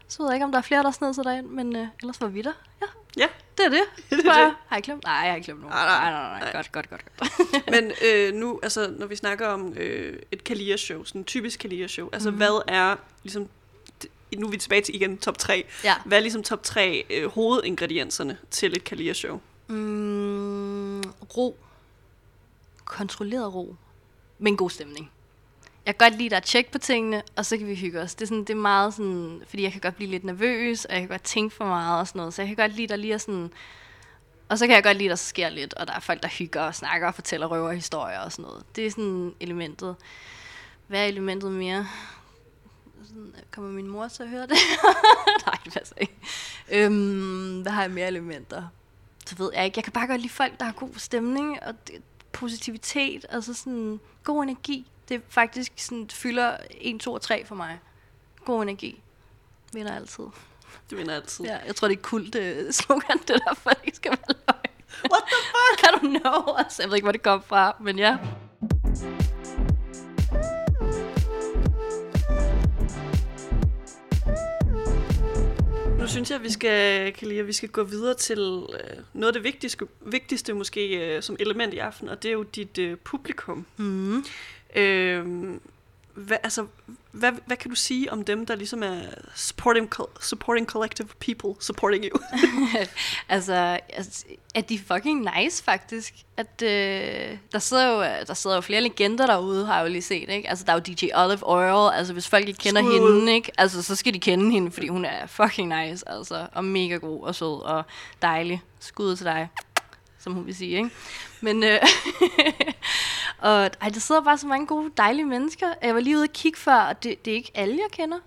Så 0.09 0.23
ved 0.23 0.31
jeg 0.31 0.37
ikke, 0.37 0.45
om 0.45 0.53
der 0.53 0.59
er 0.59 0.63
flere, 0.63 0.83
der 0.83 0.91
sned 0.91 1.15
sig 1.15 1.25
derind, 1.25 1.47
men 1.47 1.77
øh, 1.77 1.87
ellers 2.03 2.21
var 2.21 2.29
vi 2.29 2.43
der. 2.43 2.53
Ja, 2.83 2.87
Ja, 3.17 3.27
det 3.59 3.65
er 3.67 3.71
det. 3.71 3.83
Det 4.11 4.19
er 4.27 4.45
det. 4.45 4.55
Har 4.67 4.77
jeg 4.77 4.83
glemt? 4.83 5.05
Nej, 5.05 5.13
jeg 5.15 5.29
har 5.31 5.35
ikke 5.37 5.45
glemt 5.45 5.61
nogen. 5.61 5.75
Nej, 5.75 5.87
nej, 5.87 6.11
nej, 6.11 6.23
nej, 6.31 6.41
nej. 6.41 6.53
Godt, 6.53 6.73
godt, 6.73 6.91
godt. 6.91 7.05
godt. 7.19 7.31
men 7.75 7.93
øh, 8.09 8.35
nu, 8.35 8.61
altså, 8.63 8.95
når 8.99 9.07
vi 9.07 9.17
snakker 9.17 9.47
om 9.49 9.75
øh, 9.77 10.19
et 10.33 10.45
Kalia-show, 10.45 11.05
sådan 11.05 11.21
en 11.21 11.25
typisk 11.25 11.61
Kalia-show, 11.61 12.09
altså 12.13 12.31
Mhm. 12.31 12.37
hvad 12.37 12.63
er 12.69 12.97
ligesom, 13.23 13.49
nu 14.37 14.47
er 14.47 14.51
vi 14.51 14.57
tilbage 14.57 14.83
til 14.83 14.95
igen 14.95 15.19
top 15.19 15.39
3, 15.39 15.65
ja. 15.85 15.95
hvad 16.05 16.19
er 16.19 16.23
ligesom 16.23 16.43
top 16.43 16.63
3 16.63 17.05
øh, 17.11 17.31
hovedingredienserne 17.31 18.39
til 18.51 18.77
et 18.77 18.85
Kalia-show? 18.85 19.41
Mm, 19.69 21.01
ro. 21.37 21.57
Kontrolleret 22.85 23.55
ro. 23.55 23.75
Men 24.39 24.57
god 24.57 24.71
stemning. 24.71 25.11
Jeg 25.87 25.99
kan 25.99 26.11
godt 26.11 26.19
lide, 26.19 26.27
at 26.27 26.31
der 26.31 26.37
er 26.37 26.41
tjek 26.41 26.71
på 26.71 26.79
tingene, 26.79 27.23
og 27.37 27.47
så 27.47 27.59
kan 27.59 27.67
vi 27.67 27.75
hygge 27.75 28.01
os. 28.01 28.15
Det 28.15 28.23
er, 28.23 28.27
sådan, 28.27 28.45
det 28.45 28.51
er 28.51 28.55
meget 28.55 28.95
sådan, 28.95 29.43
fordi 29.49 29.63
jeg 29.63 29.73
kan 29.73 29.81
godt 29.81 29.97
blive 29.97 30.11
lidt 30.11 30.25
nervøs, 30.25 30.85
og 30.85 30.93
jeg 30.93 31.01
kan 31.01 31.09
godt 31.09 31.23
tænke 31.23 31.57
for 31.57 31.65
meget 31.65 32.01
og 32.01 32.09
sådan 32.09 32.19
noget. 32.19 32.35
Så 32.35 32.43
jeg 32.43 32.47
kan 32.47 32.57
godt 32.57 32.77
lide, 32.77 32.87
der 32.87 32.97
lige 32.97 33.13
er 33.13 33.19
sådan... 33.19 33.51
Og 34.49 34.59
så 34.59 34.67
kan 34.67 34.75
jeg 34.75 34.83
godt 34.83 34.97
lide, 34.97 35.07
at 35.07 35.11
der 35.11 35.17
sker 35.17 35.49
lidt, 35.49 35.75
og 35.75 35.87
der 35.87 35.93
er 35.93 36.01
folk, 36.01 36.23
der 36.23 36.29
hygger 36.29 36.63
og 36.63 36.75
snakker 36.75 37.09
og 37.09 37.15
fortæller 37.15 37.47
røverhistorier 37.47 38.19
og 38.19 38.33
sådan 38.33 38.43
noget. 38.43 38.65
Det 38.77 38.87
er 38.87 38.91
sådan 38.91 39.35
elementet. 39.41 39.97
Hvad 40.87 41.01
er 41.01 41.05
elementet 41.05 41.53
mere? 41.53 41.89
Sådan, 43.07 43.35
Kommer 43.51 43.71
min 43.71 43.89
mor 43.89 44.09
til 44.09 44.23
at 44.23 44.29
høre 44.29 44.43
det? 44.43 44.57
Nej, 45.47 45.57
det 45.65 45.73
passer 45.73 45.97
ikke. 46.01 46.15
Øhm, 46.73 47.61
hvad 47.63 47.73
har 47.73 47.83
jeg 47.83 47.91
mere 47.91 48.07
elementer? 48.07 48.63
så 49.27 49.35
ved 49.37 49.51
jeg 49.55 49.65
ikke. 49.65 49.79
Jeg 49.79 49.85
kan 49.85 49.93
bare 49.93 50.07
godt 50.07 50.21
lide 50.21 50.33
folk, 50.33 50.59
der 50.59 50.65
har 50.65 50.73
god 50.73 50.91
stemning 50.97 51.63
og 51.63 51.75
det, 51.89 52.03
positivitet, 52.33 53.27
altså 53.29 53.55
sådan 53.55 54.01
god 54.25 54.43
energi. 54.43 54.87
Det 55.09 55.15
er 55.15 55.21
faktisk 55.29 55.73
sådan, 55.77 56.11
fylder 56.11 56.57
1, 56.71 57.01
2 57.01 57.13
og 57.13 57.23
3 57.23 57.45
for 57.47 57.55
mig. 57.55 57.79
God 58.45 58.63
energi. 58.63 59.03
Vinder 59.73 59.95
altid. 59.97 60.25
Det 60.91 60.99
vinder 60.99 61.15
altid. 61.15 61.45
Ja, 61.45 61.59
jeg 61.67 61.77
tror, 61.77 61.89
det 61.89 61.97
er 61.97 62.03
kult 62.03 62.35
uh, 62.35 62.71
slogan, 62.71 63.19
det 63.19 63.29
der, 63.29 63.55
for 63.55 63.71
det 63.71 63.79
ikke 63.85 63.97
skal 63.97 64.11
være 64.11 64.37
løgn. 64.47 64.61
What 65.13 65.23
the 65.27 65.41
fuck? 65.53 65.83
I 65.83 65.87
don't 65.87 66.21
know. 66.21 66.55
Altså, 66.57 66.83
jeg 66.83 66.89
ved 66.89 66.97
ikke, 66.97 67.05
hvor 67.05 67.13
det 67.13 67.23
kom 67.23 67.43
fra, 67.43 67.77
men 67.81 67.99
ja. 67.99 68.19
Nu 75.99 76.09
synes 76.09 76.31
jeg, 76.31 76.43
vi 76.43 76.51
skal, 76.51 77.13
Kalia, 77.13 77.43
vi 77.43 77.53
skal 77.53 77.69
gå 77.69 77.83
videre 77.83 78.15
til 78.15 78.39
øh, 78.39 78.97
noget 79.13 79.27
af 79.27 79.33
det 79.33 79.45
vigtigste, 79.45 79.87
vigtigste 80.01 80.53
måske 80.53 81.17
øh, 81.17 81.23
som 81.23 81.37
element 81.41 81.75
i 81.75 81.79
aften, 81.79 82.09
og 82.09 82.23
det 82.23 82.29
er 82.29 82.33
jo 82.33 82.43
dit 82.43 82.79
øh, 82.79 82.97
publikum. 82.97 83.67
Mm. 83.77 84.25
Øh, 84.75 85.59
hvad, 86.15 86.37
altså, 86.43 86.67
hvad, 87.13 87.33
hvad 87.47 87.57
kan 87.57 87.71
du 87.71 87.77
sige 87.77 88.13
om 88.13 88.25
dem, 88.25 88.47
der 88.47 88.55
ligesom 88.55 88.83
er 88.83 89.01
supporting, 89.35 89.91
supporting 90.21 90.67
collective 90.67 91.09
people, 91.21 91.55
supporting 91.61 92.05
you? 92.05 92.19
altså, 93.29 93.79
altså, 93.89 94.25
at 94.55 94.69
de 94.69 94.79
fucking 94.79 95.29
nice, 95.37 95.65
faktisk. 95.65 96.15
At, 96.37 96.63
øh, 96.63 97.39
der, 97.53 97.59
sidder 97.59 97.89
jo, 97.89 98.01
der 98.27 98.35
sidder 98.35 98.57
jo 98.57 98.61
flere 98.61 98.81
legender 98.81 99.27
derude, 99.27 99.67
har 99.67 99.77
jeg 99.77 99.87
jo 99.87 99.93
lige 99.93 100.03
set, 100.03 100.29
ikke? 100.31 100.51
Altså, 100.51 100.65
der 100.65 100.73
er 100.73 100.77
jo 100.77 100.95
DJ 100.95 101.07
Olive 101.15 101.39
Oil, 101.43 101.93
altså 101.95 102.13
hvis 102.13 102.29
folk 102.29 102.49
ikke 102.49 102.59
kender 102.59 102.83
Skud. 102.83 103.19
hende, 103.19 103.33
ikke? 103.33 103.53
Altså, 103.59 103.83
så 103.83 103.97
skal 103.97 104.15
de 104.15 104.21
kende 104.21 104.51
hende, 104.51 104.71
fordi 104.71 104.89
hun 104.89 105.05
er 105.05 105.27
fucking 105.27 105.69
nice, 105.81 106.09
altså, 106.09 106.47
og 106.53 106.65
mega 106.65 106.97
god 106.97 107.23
og 107.23 107.35
sød 107.35 107.63
og 107.63 107.83
dejlig. 108.23 108.63
Skud 108.81 109.17
til 109.17 109.27
dig, 109.27 109.49
som 110.25 110.33
hun 110.33 110.47
vil 110.47 110.55
sige, 110.55 110.77
ikke? 110.77 110.91
Men, 111.41 111.65
øh, 111.65 111.81
og 113.49 113.71
ej, 113.81 113.89
der 113.89 114.01
sidder 114.01 114.21
bare 114.21 114.39
så 114.39 114.47
mange 114.47 114.67
gode, 114.67 114.91
dejlige 114.97 115.25
mennesker. 115.25 115.67
Jeg 115.83 115.95
var 115.95 116.01
lige 116.01 116.17
ude 116.17 116.25
og 116.25 116.33
kigge 116.33 116.59
før, 116.59 116.77
og 116.77 117.03
det, 117.03 117.25
det 117.25 117.31
er 117.31 117.35
ikke 117.35 117.51
alle, 117.55 117.75
jeg 117.75 117.91
kender. 117.93 118.19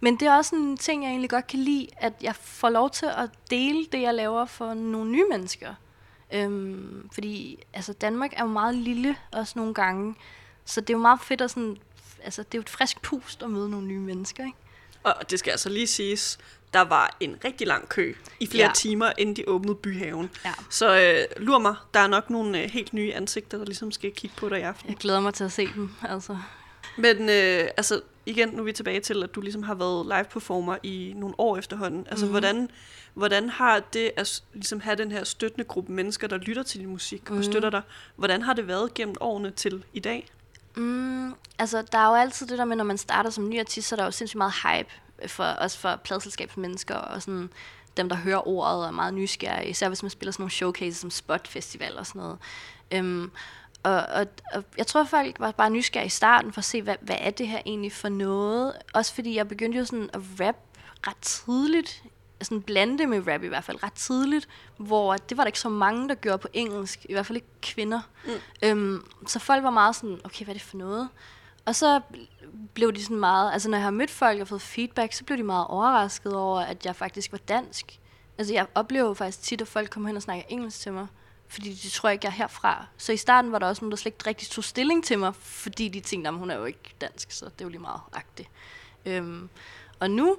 Men 0.00 0.20
det 0.20 0.28
er 0.28 0.36
også 0.36 0.56
en 0.56 0.76
ting, 0.76 1.02
jeg 1.02 1.10
egentlig 1.10 1.30
godt 1.30 1.46
kan 1.46 1.58
lide, 1.58 1.86
at 1.96 2.12
jeg 2.22 2.36
får 2.36 2.68
lov 2.68 2.90
til 2.90 3.06
at 3.06 3.30
dele 3.50 3.86
det, 3.92 4.02
jeg 4.02 4.14
laver 4.14 4.44
for 4.44 4.74
nogle 4.74 5.10
nye 5.10 5.24
mennesker. 5.30 5.74
Øhm, 6.32 7.08
fordi 7.12 7.58
altså, 7.72 7.92
Danmark 7.92 8.32
er 8.36 8.42
jo 8.42 8.48
meget 8.48 8.74
lille 8.74 9.16
også 9.32 9.52
nogle 9.56 9.74
gange, 9.74 10.14
så 10.64 10.80
det 10.80 10.90
er 10.90 10.94
jo 10.94 11.02
meget 11.02 11.20
fedt 11.20 11.40
at 11.40 11.50
sådan, 11.50 11.76
altså, 12.24 12.42
det 12.42 12.54
er 12.54 12.58
jo 12.58 12.62
et 12.62 12.70
frisk 12.70 13.02
pust 13.02 13.42
at 13.42 13.50
møde 13.50 13.70
nogle 13.70 13.86
nye 13.86 14.00
mennesker, 14.00 14.44
ikke? 14.44 14.58
Og 15.02 15.30
det 15.30 15.38
skal 15.38 15.50
altså 15.50 15.68
lige 15.68 15.86
siges, 15.86 16.38
der 16.74 16.80
var 16.80 17.16
en 17.20 17.36
rigtig 17.44 17.66
lang 17.66 17.88
kø 17.88 18.14
i 18.40 18.46
flere 18.46 18.66
ja. 18.66 18.72
timer, 18.72 19.12
inden 19.18 19.36
de 19.36 19.44
åbnede 19.46 19.74
byhaven. 19.74 20.30
Ja. 20.44 20.52
Så 20.70 21.00
øh, 21.00 21.44
lur 21.44 21.58
mig, 21.58 21.74
der 21.94 22.00
er 22.00 22.06
nok 22.06 22.30
nogle 22.30 22.62
øh, 22.62 22.70
helt 22.70 22.92
nye 22.92 23.14
ansigter, 23.14 23.58
der 23.58 23.64
ligesom 23.64 23.92
skal 23.92 24.12
kigge 24.12 24.36
på 24.36 24.48
dig 24.48 24.58
i 24.58 24.62
aften. 24.62 24.88
Jeg 24.88 24.96
glæder 24.96 25.20
mig 25.20 25.34
til 25.34 25.44
at 25.44 25.52
se 25.52 25.66
dem, 25.74 25.90
altså. 26.08 26.38
Men 26.96 27.28
øh, 27.28 27.68
altså, 27.76 28.00
igen, 28.26 28.48
nu 28.48 28.58
er 28.58 28.64
vi 28.64 28.72
tilbage 28.72 29.00
til, 29.00 29.22
at 29.22 29.34
du 29.34 29.40
ligesom 29.40 29.62
har 29.62 29.74
været 29.74 30.06
live 30.06 30.24
performer 30.24 30.76
i 30.82 31.12
nogle 31.16 31.34
år 31.38 31.58
efterhånden. 31.58 32.06
Altså, 32.10 32.24
mm-hmm. 32.24 32.32
hvordan, 32.32 32.70
hvordan 33.14 33.48
har 33.48 33.80
det 33.92 34.10
at 34.16 34.42
ligesom 34.52 34.80
have 34.80 34.96
den 34.96 35.12
her 35.12 35.24
støttende 35.24 35.64
gruppe 35.64 35.92
mennesker, 35.92 36.28
der 36.28 36.36
lytter 36.36 36.62
til 36.62 36.80
din 36.80 36.88
musik 36.88 37.20
mm-hmm. 37.20 37.36
og 37.36 37.44
mhm. 37.44 37.52
støtter 37.52 37.70
dig, 37.70 37.82
hvordan 38.16 38.42
har 38.42 38.52
det 38.52 38.68
været 38.68 38.94
gennem 38.94 39.16
årene 39.20 39.50
til 39.50 39.84
i 39.92 40.00
dag? 40.00 40.28
Mm, 40.76 41.34
altså, 41.58 41.82
der 41.92 41.98
er 41.98 42.08
jo 42.08 42.14
altid 42.14 42.46
det 42.46 42.58
der 42.58 42.64
med, 42.64 42.76
når 42.76 42.84
man 42.84 42.98
starter 42.98 43.30
som 43.30 43.48
ny 43.48 43.60
artist, 43.60 43.88
så 43.88 43.94
er 43.94 43.96
der 43.96 44.04
jo 44.04 44.10
sindssygt 44.10 44.38
meget 44.38 44.52
hype 44.52 44.90
for, 45.26 45.44
også 45.44 45.78
for 45.78 45.96
pladselskabsmennesker 45.96 46.94
og 46.94 47.22
sådan 47.22 47.50
dem, 47.96 48.08
der 48.08 48.16
hører 48.16 48.48
ordet, 48.48 48.86
er 48.86 48.90
meget 48.90 49.14
nysgerrige, 49.14 49.70
især 49.70 49.88
hvis 49.88 50.02
man 50.02 50.10
spiller 50.10 50.32
sådan 50.32 50.42
nogle 50.42 50.50
showcases 50.50 50.96
som 50.96 51.10
Spot 51.10 51.48
Festival 51.48 51.98
og 51.98 52.06
sådan 52.06 52.22
noget. 52.22 52.38
Øhm, 52.90 53.30
og, 53.82 53.94
og, 53.94 54.26
og 54.54 54.64
jeg 54.78 54.86
tror, 54.86 55.04
folk 55.04 55.40
var 55.40 55.50
bare 55.50 55.70
nysgerrige 55.70 56.06
i 56.06 56.10
starten 56.10 56.52
for 56.52 56.58
at 56.58 56.64
se, 56.64 56.82
hvad, 56.82 56.96
hvad 57.00 57.16
er 57.18 57.30
det 57.30 57.48
her 57.48 57.60
egentlig 57.66 57.92
for 57.92 58.08
noget? 58.08 58.72
Også 58.94 59.14
fordi 59.14 59.34
jeg 59.34 59.48
begyndte 59.48 59.78
jo 59.78 59.84
sådan 59.84 60.10
at 60.12 60.20
rap 60.40 60.56
ret 61.06 61.16
tidligt, 61.16 62.02
sådan 62.42 62.62
blande 62.62 63.06
med 63.06 63.28
rap 63.28 63.42
i 63.42 63.48
hvert 63.48 63.64
fald 63.64 63.82
ret 63.82 63.92
tidligt, 63.92 64.48
hvor 64.76 65.16
det 65.16 65.36
var 65.36 65.42
der 65.42 65.48
ikke 65.48 65.60
så 65.60 65.68
mange, 65.68 66.08
der 66.08 66.14
gjorde 66.14 66.38
på 66.38 66.48
engelsk, 66.52 67.06
i 67.08 67.12
hvert 67.12 67.26
fald 67.26 67.36
ikke 67.36 67.48
kvinder. 67.62 68.00
Mm. 68.24 68.32
Øhm, 68.62 69.06
så 69.26 69.38
folk 69.38 69.62
var 69.62 69.70
meget 69.70 69.96
sådan, 69.96 70.20
okay, 70.24 70.44
hvad 70.44 70.54
er 70.54 70.58
det 70.58 70.66
for 70.66 70.76
noget? 70.76 71.08
Og 71.64 71.74
så 71.74 72.00
blev 72.74 72.92
de 72.92 73.02
sådan 73.02 73.16
meget, 73.16 73.52
altså 73.52 73.70
når 73.70 73.78
jeg 73.78 73.84
har 73.84 73.90
mødt 73.90 74.10
folk 74.10 74.40
og 74.40 74.48
fået 74.48 74.62
feedback, 74.62 75.12
så 75.12 75.24
blev 75.24 75.38
de 75.38 75.42
meget 75.42 75.66
overrasket 75.66 76.34
over, 76.34 76.60
at 76.60 76.86
jeg 76.86 76.96
faktisk 76.96 77.32
var 77.32 77.38
dansk. 77.38 77.98
Altså 78.38 78.54
jeg 78.54 78.66
oplever 78.74 79.14
faktisk 79.14 79.42
tit, 79.42 79.60
at 79.60 79.68
folk 79.68 79.90
kommer 79.90 80.08
hen 80.08 80.16
og 80.16 80.22
snakker 80.22 80.44
engelsk 80.48 80.80
til 80.80 80.92
mig, 80.92 81.06
fordi 81.48 81.72
de 81.72 81.90
tror 81.90 82.08
ikke, 82.08 82.26
jeg 82.26 82.30
er 82.30 82.34
herfra. 82.34 82.86
Så 82.96 83.12
i 83.12 83.16
starten 83.16 83.52
var 83.52 83.58
der 83.58 83.66
også 83.66 83.82
nogen, 83.82 83.90
der 83.90 83.96
slet 83.96 84.12
ikke 84.12 84.26
rigtig 84.26 84.48
tog 84.48 84.64
stilling 84.64 85.04
til 85.04 85.18
mig, 85.18 85.34
fordi 85.34 85.88
de 85.88 86.00
tænkte, 86.00 86.28
at 86.28 86.34
hun 86.34 86.50
er 86.50 86.56
jo 86.56 86.64
ikke 86.64 86.94
dansk, 87.00 87.30
så 87.30 87.44
det 87.44 87.60
er 87.60 87.64
jo 87.64 87.68
lige 87.68 87.80
meget 87.80 88.00
agtigt. 88.12 88.48
Øhm, 89.06 89.48
og 90.00 90.10
nu, 90.10 90.36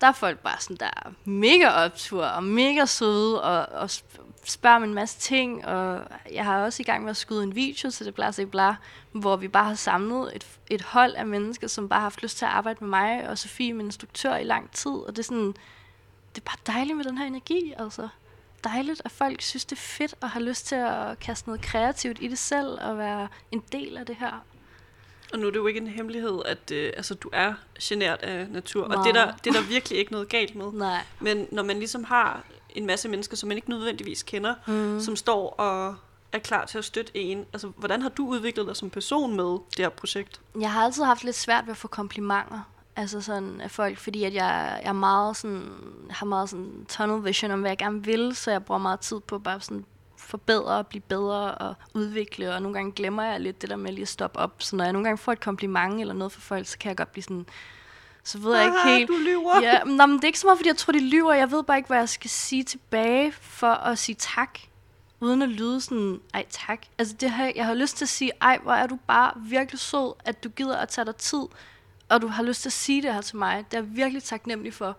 der 0.00 0.06
er 0.06 0.12
folk 0.12 0.38
bare 0.38 0.60
sådan, 0.60 0.76
der 0.76 0.86
er 0.86 1.10
mega 1.24 1.68
optur 1.70 2.24
og 2.24 2.44
mega 2.44 2.86
søde 2.86 3.42
og, 3.42 3.80
og 3.80 3.90
spørger 4.44 4.78
mig 4.78 4.86
en 4.86 4.94
masse 4.94 5.18
ting, 5.18 5.66
og 5.66 6.02
jeg 6.32 6.44
har 6.44 6.64
også 6.64 6.82
i 6.82 6.84
gang 6.84 7.02
med 7.02 7.10
at 7.10 7.16
skyde 7.16 7.42
en 7.42 7.54
video 7.54 7.90
til 7.90 8.06
det 8.06 8.14
Bla 8.14 8.30
Bla, 8.50 8.74
hvor 9.12 9.36
vi 9.36 9.48
bare 9.48 9.64
har 9.64 9.74
samlet 9.74 10.36
et, 10.36 10.46
et 10.70 10.82
hold 10.82 11.14
af 11.14 11.26
mennesker, 11.26 11.66
som 11.66 11.88
bare 11.88 12.00
har 12.00 12.04
haft 12.04 12.22
lyst 12.22 12.38
til 12.38 12.44
at 12.44 12.50
arbejde 12.50 12.78
med 12.80 12.88
mig 12.88 13.28
og 13.28 13.38
Sofie, 13.38 13.72
min 13.72 13.86
instruktør, 13.86 14.36
i 14.36 14.44
lang 14.44 14.70
tid, 14.70 14.92
og 14.92 15.08
det 15.08 15.18
er 15.18 15.22
sådan, 15.22 15.54
det 16.34 16.40
er 16.40 16.44
bare 16.44 16.74
dejligt 16.74 16.96
med 16.96 17.04
den 17.04 17.18
her 17.18 17.26
energi, 17.26 17.74
altså. 17.78 18.08
Dejligt, 18.64 19.02
at 19.04 19.10
folk 19.10 19.42
synes, 19.42 19.64
det 19.64 19.76
er 19.76 19.80
fedt 19.80 20.14
og 20.20 20.30
har 20.30 20.40
lyst 20.40 20.66
til 20.66 20.74
at 20.74 21.18
kaste 21.20 21.48
noget 21.48 21.62
kreativt 21.62 22.18
i 22.20 22.28
det 22.28 22.38
selv 22.38 22.78
og 22.80 22.98
være 22.98 23.28
en 23.52 23.62
del 23.72 23.96
af 23.96 24.06
det 24.06 24.16
her. 24.16 24.44
Og 25.32 25.38
nu 25.38 25.46
er 25.46 25.50
det 25.50 25.56
jo 25.56 25.66
ikke 25.66 25.80
en 25.80 25.86
hemmelighed, 25.86 26.42
at 26.46 26.70
øh, 26.70 26.92
altså, 26.96 27.14
du 27.14 27.30
er 27.32 27.54
genert 27.82 28.22
af 28.22 28.48
natur, 28.50 28.88
Meget. 28.88 28.98
og 28.98 29.04
det 29.04 29.16
er, 29.16 29.24
der, 29.26 29.32
det 29.32 29.56
er 29.56 29.60
der 29.60 29.68
virkelig 29.68 29.98
ikke 29.98 30.12
noget 30.12 30.28
galt 30.28 30.54
med. 30.54 30.72
Nej. 30.88 31.00
Men 31.20 31.48
når 31.52 31.62
man 31.62 31.76
ligesom 31.76 32.04
har 32.04 32.44
en 32.74 32.86
masse 32.86 33.08
mennesker, 33.08 33.36
som 33.36 33.48
man 33.48 33.56
ikke 33.56 33.70
nødvendigvis 33.70 34.22
kender, 34.22 34.54
mm. 34.66 35.00
som 35.00 35.16
står 35.16 35.50
og 35.50 35.96
er 36.32 36.38
klar 36.38 36.64
til 36.64 36.78
at 36.78 36.84
støtte 36.84 37.16
en. 37.16 37.46
Altså, 37.52 37.72
hvordan 37.76 38.02
har 38.02 38.08
du 38.08 38.26
udviklet 38.26 38.66
dig 38.66 38.76
som 38.76 38.90
person 38.90 39.36
med 39.36 39.44
det 39.44 39.78
her 39.78 39.88
projekt? 39.88 40.40
Jeg 40.60 40.72
har 40.72 40.84
altid 40.84 41.04
haft 41.04 41.24
lidt 41.24 41.36
svært 41.36 41.66
ved 41.66 41.70
at 41.70 41.76
få 41.76 41.88
komplimenter. 41.88 42.70
Altså 42.96 43.20
sådan 43.20 43.60
af 43.60 43.70
folk, 43.70 43.98
fordi 43.98 44.24
at 44.24 44.34
jeg, 44.34 44.80
jeg 44.82 44.88
er 44.88 44.92
meget 44.92 45.36
sådan, 45.36 45.70
har 46.10 46.26
meget 46.26 46.50
sådan 46.50 46.86
tunnel 46.88 47.24
vision 47.24 47.50
om, 47.50 47.60
hvad 47.60 47.70
jeg 47.70 47.78
gerne 47.78 48.04
vil, 48.04 48.36
så 48.36 48.50
jeg 48.50 48.64
bruger 48.64 48.78
meget 48.78 49.00
tid 49.00 49.20
på 49.20 49.38
bare 49.38 49.60
sådan 49.60 49.84
forbedre 50.16 50.78
og 50.78 50.86
blive 50.86 51.00
bedre 51.00 51.54
og 51.54 51.74
udvikle, 51.94 52.54
og 52.54 52.62
nogle 52.62 52.74
gange 52.74 52.92
glemmer 52.92 53.22
jeg 53.22 53.40
lidt 53.40 53.62
det 53.62 53.70
der 53.70 53.76
med 53.76 53.92
lige 53.92 54.02
at 54.02 54.08
stoppe 54.08 54.38
op. 54.38 54.54
Så 54.58 54.76
når 54.76 54.84
jeg 54.84 54.92
nogle 54.92 55.04
gange 55.04 55.18
får 55.18 55.32
et 55.32 55.40
kompliment 55.40 56.00
eller 56.00 56.14
noget 56.14 56.32
fra 56.32 56.40
folk, 56.40 56.66
så 56.66 56.78
kan 56.78 56.88
jeg 56.88 56.96
godt 56.96 57.12
blive 57.12 57.22
sådan, 57.22 57.46
så 58.24 58.38
ved 58.38 58.56
jeg 58.56 58.64
ikke 58.64 58.78
helt... 58.84 59.08
du 59.08 59.16
lyver. 59.16 59.60
Ja, 59.60 59.84
men, 59.84 59.96
men 59.96 60.10
det 60.10 60.22
er 60.22 60.26
ikke 60.26 60.38
så 60.38 60.46
meget, 60.46 60.58
fordi 60.58 60.68
jeg 60.68 60.76
tror, 60.76 60.92
de 60.92 61.08
lyver. 61.08 61.32
Jeg 61.32 61.50
ved 61.50 61.62
bare 61.62 61.76
ikke, 61.76 61.86
hvad 61.86 61.98
jeg 61.98 62.08
skal 62.08 62.30
sige 62.30 62.64
tilbage 62.64 63.32
for 63.32 63.70
at 63.70 63.98
sige 63.98 64.16
tak, 64.18 64.58
uden 65.20 65.42
at 65.42 65.48
lyde 65.48 65.80
sådan, 65.80 66.20
ej 66.34 66.44
tak. 66.50 66.82
Altså 66.98 67.14
det 67.20 67.30
her, 67.30 67.52
jeg 67.56 67.66
har 67.66 67.74
lyst 67.74 67.96
til 67.96 68.04
at 68.04 68.08
sige, 68.08 68.32
ej 68.40 68.58
hvor 68.62 68.72
er 68.72 68.86
du 68.86 68.98
bare 69.06 69.32
virkelig 69.36 69.80
sød, 69.80 70.12
at 70.24 70.44
du 70.44 70.48
gider 70.48 70.76
at 70.76 70.88
tage 70.88 71.04
dig 71.04 71.16
tid, 71.16 71.42
og 72.08 72.22
du 72.22 72.26
har 72.26 72.42
lyst 72.42 72.62
til 72.62 72.68
at 72.68 72.72
sige 72.72 73.02
det 73.02 73.14
her 73.14 73.20
til 73.20 73.36
mig. 73.36 73.64
Det 73.70 73.76
er 73.76 73.82
jeg 73.82 73.96
virkelig 73.96 74.22
taknemmelig 74.22 74.74
for. 74.74 74.96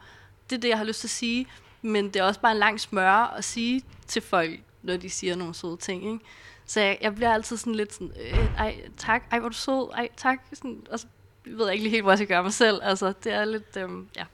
Det 0.50 0.56
er 0.56 0.60
det, 0.60 0.70
jeg 0.70 0.78
har 0.78 0.86
lyst 0.86 1.00
til 1.00 1.08
at 1.08 1.12
sige. 1.12 1.48
Men 1.82 2.06
det 2.06 2.16
er 2.16 2.24
også 2.24 2.40
bare 2.40 2.52
en 2.52 2.58
lang 2.58 2.80
smøre 2.80 3.38
at 3.38 3.44
sige 3.44 3.84
til 4.08 4.22
folk, 4.22 4.60
når 4.84 4.98
de 4.98 5.10
siger 5.10 5.36
nogle 5.36 5.54
søde 5.54 5.78
ting, 5.78 6.06
ikke? 6.06 6.26
Så 6.66 6.80
jeg, 6.80 6.98
jeg 7.02 7.16
bliver 7.16 7.34
altid 7.34 7.58
sådan 7.58 7.76
lidt 7.76 7.94
sådan, 7.94 8.12
øh, 8.22 8.56
ej 8.58 8.76
tak, 8.98 9.24
ej 9.32 9.40
hvor 9.40 9.50
du 9.50 9.56
sød, 9.56 9.90
ej 9.94 10.10
tak. 10.18 10.40
Sådan, 10.54 10.82
og 10.92 11.00
så 11.00 11.08
ved 11.46 11.66
jeg 11.66 11.74
ikke 11.74 11.84
lige 11.84 11.92
helt, 11.92 12.04
hvor 12.04 12.12
jeg 12.12 12.18
skal 12.18 12.28
gøre 12.28 12.44
mig 12.44 12.54
selv. 12.54 12.80
Altså, 12.84 13.14
det 13.24 13.34
er 13.34 13.46
lidt, 13.46 13.78
øhm, 13.78 14.08
ja. 14.16 14.26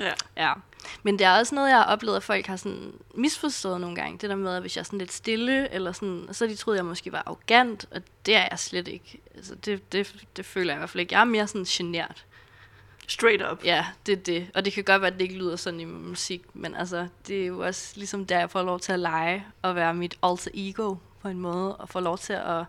ja. 0.00 0.12
ja. 0.36 0.52
Men 1.02 1.18
det 1.18 1.26
er 1.26 1.38
også 1.38 1.54
noget, 1.54 1.68
jeg 1.68 1.76
har 1.76 1.84
oplevet, 1.84 2.16
at 2.16 2.22
folk 2.22 2.46
har 2.46 2.56
sådan 2.56 2.92
misforstået 3.14 3.80
nogle 3.80 3.96
gange. 3.96 4.18
Det 4.18 4.30
der 4.30 4.36
med, 4.36 4.54
at 4.54 4.60
hvis 4.60 4.76
jeg 4.76 4.80
er 4.80 4.84
sådan 4.84 4.98
lidt 4.98 5.12
stille, 5.12 5.72
eller 5.72 5.92
sådan, 5.92 6.28
så 6.32 6.46
de 6.46 6.56
troede, 6.56 6.78
jeg 6.78 6.84
måske 6.84 7.12
var 7.12 7.22
arrogant, 7.26 7.86
og 7.90 8.02
det 8.26 8.36
er 8.36 8.48
jeg 8.50 8.58
slet 8.58 8.88
ikke. 8.88 9.20
Altså, 9.34 9.54
det, 9.54 9.92
det, 9.92 10.24
det 10.36 10.46
føler 10.46 10.72
jeg 10.72 10.78
i 10.78 10.80
hvert 10.80 10.90
fald 10.90 11.00
ikke. 11.00 11.14
Jeg 11.14 11.20
er 11.20 11.24
mere 11.24 11.46
sådan 11.46 11.64
genert. 11.64 12.24
Straight 13.08 13.42
up. 13.52 13.64
Ja, 13.64 13.86
det 14.06 14.18
er 14.18 14.22
det. 14.22 14.50
Og 14.54 14.64
det 14.64 14.72
kan 14.72 14.84
godt 14.84 15.02
være, 15.02 15.10
at 15.10 15.14
det 15.14 15.22
ikke 15.22 15.38
lyder 15.38 15.56
sådan 15.56 15.80
i 15.80 15.84
musik, 15.84 16.42
men 16.54 16.74
altså, 16.74 17.08
det 17.26 17.42
er 17.42 17.46
jo 17.46 17.60
også 17.60 17.92
ligesom 17.96 18.26
der, 18.26 18.38
jeg 18.38 18.50
får 18.50 18.62
lov 18.62 18.80
til 18.80 18.92
at 18.92 18.98
lege 18.98 19.46
og 19.62 19.74
være 19.74 19.94
mit 19.94 20.18
alter 20.22 20.50
ego 20.54 20.94
på 21.22 21.28
en 21.28 21.40
måde, 21.40 21.76
og 21.76 21.88
få 21.88 22.00
lov 22.00 22.18
til 22.18 22.32
at 22.32 22.64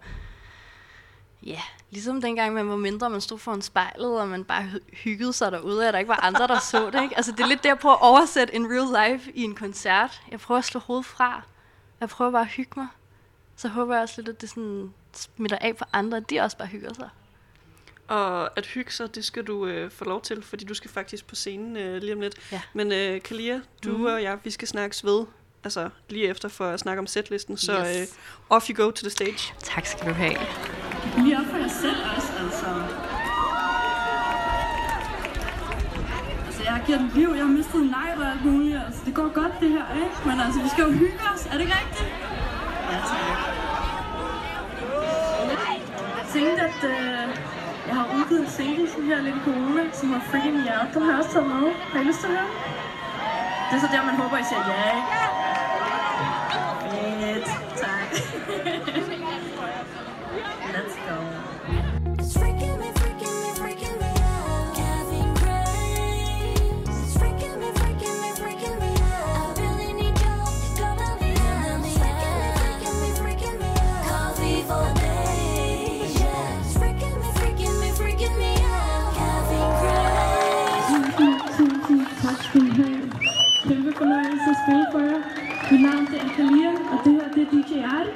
Ja, 1.44 1.62
ligesom 1.90 2.22
dengang 2.22 2.54
man 2.54 2.70
var 2.70 2.76
mindre, 2.76 3.10
man 3.10 3.22
stod 3.22 3.38
foran 3.38 3.62
spejlet, 3.62 4.22
og 4.22 4.28
man 4.28 4.44
bare 4.44 4.72
hyggede 4.94 5.34
sig 5.34 5.52
derude, 5.52 5.88
og 5.88 5.94
der 5.94 6.00
ikke 6.00 6.10
var 6.10 6.24
andre, 6.24 6.48
der 6.48 6.60
så 6.60 6.90
det. 6.90 7.04
Ikke? 7.04 7.18
Altså, 7.18 7.32
det 7.32 7.40
er 7.40 7.48
lidt 7.48 7.64
der 7.64 7.76
på 7.76 7.92
at 7.92 8.02
oversætte 8.02 8.56
en 8.56 8.68
real 8.72 9.12
life 9.12 9.32
i 9.32 9.44
en 9.44 9.56
koncert. 9.56 10.22
Jeg 10.32 10.40
prøver 10.40 10.60
at 10.60 10.66
slå 10.66 10.80
hovedet 10.80 11.06
fra. 11.06 11.42
Jeg 12.00 12.10
prøver 12.10 12.32
bare 12.32 12.42
at 12.42 12.48
hygge 12.48 12.72
mig. 12.76 12.88
Så 13.56 13.68
håber 13.68 13.94
jeg 13.94 14.04
også 14.04 14.14
lidt, 14.18 14.30
at 14.30 14.42
det 14.42 14.50
sådan 14.50 14.94
smitter 15.14 15.58
af 15.62 15.76
på 15.76 15.86
andre, 15.94 16.18
at 16.18 16.30
de 16.30 16.40
også 16.40 16.58
bare 16.58 16.68
hygger 16.68 16.94
sig. 16.94 17.10
Og 18.08 18.58
at 18.58 18.66
hygge 18.66 18.92
sig, 18.92 19.16
det 19.16 19.26
skal 19.26 19.44
du 19.44 19.66
øh, 19.66 19.92
få 19.92 20.06
lov 20.06 20.22
til, 20.22 20.44
fordi 20.44 20.66
du 20.66 20.74
skal 20.74 20.92
faktisk 20.92 21.28
på 21.28 21.36
scenen 21.36 21.78
øh, 21.78 22.02
lige 22.02 22.14
om 22.14 22.22
lidt. 22.22 22.36
Ja. 22.52 22.62
Men 22.74 22.92
øh, 22.92 23.22
Kalia, 23.22 23.62
du 23.84 23.98
mm. 23.98 24.06
og 24.06 24.24
jeg, 24.24 24.38
vi 24.44 24.50
skal 24.50 24.68
snakkes 24.68 25.06
ved 25.06 25.26
altså 25.64 25.90
lige 26.10 26.28
efter 26.28 26.50
for 26.50 26.70
at 26.70 26.80
snakke 26.80 27.00
om 27.00 27.08
setlisten. 27.08 27.58
Så 27.58 27.86
yes. 27.86 27.98
øh, 28.02 28.08
off 28.50 28.70
you 28.70 28.86
go 28.86 28.92
to 28.92 29.02
the 29.02 29.10
stage. 29.10 29.54
Tak 29.60 29.86
skal 29.86 30.08
du 30.08 30.14
have. 30.14 30.38
Lige 31.18 31.38
op 31.40 31.46
for 31.52 31.58
jer 31.58 31.68
selv 31.68 32.00
også, 32.16 32.32
altså. 32.44 32.66
Altså, 36.46 36.62
jeg 36.64 36.74
har 36.74 36.82
givet 36.86 37.02
et 37.02 37.14
liv, 37.14 37.30
jeg 37.36 37.46
har 37.46 37.54
mistet 37.60 37.82
en 37.82 37.88
nej 38.00 38.10
og 38.18 38.26
alt 38.32 38.46
muligt. 38.46 38.78
Altså, 38.86 39.02
det 39.06 39.14
går 39.14 39.30
godt 39.34 39.54
det 39.60 39.70
her, 39.70 39.86
ikke? 40.04 40.16
Men 40.26 40.36
altså, 40.46 40.60
vi 40.62 40.70
skal 40.70 40.84
jo 40.84 40.92
hygge 40.92 41.22
os. 41.34 41.46
Er 41.46 41.52
det 41.52 41.62
ikke 41.66 41.78
rigtigt? 41.82 42.10
Ja, 42.92 42.98
tak. 43.12 43.40
Jeg 46.18 46.26
tænkte, 46.34 46.62
at 46.70 46.80
øh, 46.94 47.28
jeg 47.88 47.96
har 48.00 48.06
udgivet 48.16 48.42
en 48.42 48.50
CD, 48.56 48.94
som 48.94 49.04
her 49.06 49.22
lidt 49.22 49.36
corona, 49.46 49.84
som 49.94 50.08
har 50.14 50.22
Freaking 50.30 50.58
Out. 50.58 50.94
Den 50.94 51.02
har 51.02 51.12
jeg 51.12 51.20
også 51.20 51.32
taget 51.32 51.48
med. 51.48 51.72
Har 51.92 52.00
I 52.02 52.04
lyst 52.04 52.20
til 52.20 52.28
at 52.28 52.34
høre? 52.34 52.50
Det 53.68 53.76
er 53.78 53.82
så 53.82 53.90
der, 53.92 54.06
man 54.06 54.16
håber, 54.22 54.38
I 54.38 54.44
siger 54.50 54.64
ja, 54.70 54.84
ikke? 54.98 55.12
Fedt. 56.92 57.48
Tak. 57.84 58.10
spille 84.64 84.86
for 84.92 85.00
jer. 85.00 85.22
Mit 85.72 85.82
navn 85.82 86.08
er 86.20 86.30
Kalia, 86.36 86.72
og 86.92 86.98
det 87.06 87.14
her 87.18 87.28
det 87.36 87.42
er 87.46 87.50
DJ 87.54 87.72
Arte. 87.96 88.12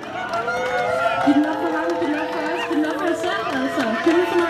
Giv 1.26 1.34
den 1.38 1.46
op 1.52 1.58
for 1.62 1.70
ham, 1.76 1.88
giv 2.00 2.08
den 2.10 2.20
op 2.24 2.30
for 2.34 2.42
os, 2.52 2.62
giv 2.70 2.78
den 2.78 2.86
op 2.86 2.98
for 3.00 3.08
jer 3.12 3.18
selv, 3.26 3.46
altså. 3.62 3.84
Kæmpe 4.04 4.26
fornøjelse. 4.32 4.36
Tusind, 4.36 4.45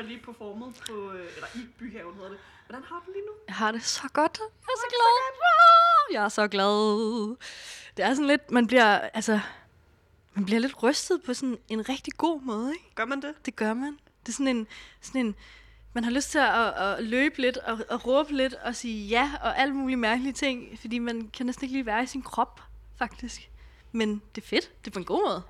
har 0.00 0.08
lige 0.08 0.20
performet 0.20 0.74
på, 0.86 1.12
øh, 1.12 1.28
eller 1.34 1.46
i 1.54 1.58
Byhaven 1.78 2.14
hedder 2.14 2.28
det. 2.28 2.38
Hvordan 2.66 2.84
har 2.84 3.02
du 3.06 3.12
lige 3.12 3.26
nu? 3.26 3.32
Jeg 3.48 3.54
har 3.54 3.72
det 3.72 3.84
så 3.84 4.08
godt. 4.12 4.38
Jeg 4.40 4.72
er 4.74 4.78
så 4.78 4.88
glad. 4.90 6.14
Jeg 6.14 6.24
er 6.24 6.28
så 6.28 6.48
glad. 6.48 7.36
Det 7.96 8.04
er 8.04 8.14
sådan 8.14 8.26
lidt, 8.26 8.50
man 8.50 8.66
bliver, 8.66 8.98
altså, 8.98 9.40
man 10.34 10.44
bliver 10.44 10.60
lidt 10.60 10.82
rystet 10.82 11.22
på 11.22 11.34
sådan 11.34 11.58
en 11.68 11.88
rigtig 11.88 12.12
god 12.16 12.40
måde, 12.40 12.72
ikke? 12.72 12.94
Gør 12.94 13.04
man 13.04 13.22
det? 13.22 13.46
Det 13.46 13.56
gør 13.56 13.74
man. 13.74 13.98
Det 14.20 14.28
er 14.28 14.32
sådan 14.32 14.56
en, 14.56 14.66
sådan 15.00 15.26
en 15.26 15.34
man 15.92 16.04
har 16.04 16.10
lyst 16.10 16.30
til 16.30 16.38
at, 16.38 16.82
at 16.82 17.04
løbe 17.04 17.40
lidt 17.40 17.56
og 17.56 17.78
at 17.90 18.06
råbe 18.06 18.32
lidt 18.32 18.54
og 18.54 18.76
sige 18.76 19.08
ja 19.08 19.30
og 19.42 19.58
alle 19.58 19.74
mulige 19.74 19.96
mærkelige 19.96 20.32
ting, 20.32 20.78
fordi 20.80 20.98
man 20.98 21.30
kan 21.34 21.46
næsten 21.46 21.64
ikke 21.64 21.74
lige 21.74 21.86
være 21.86 22.02
i 22.02 22.06
sin 22.06 22.22
krop, 22.22 22.60
faktisk. 22.98 23.50
Men 23.92 24.22
det 24.34 24.42
er 24.42 24.46
fedt. 24.46 24.84
Det 24.84 24.90
er 24.90 24.92
på 24.92 24.98
en 24.98 25.04
god 25.04 25.28
måde. 25.28 25.42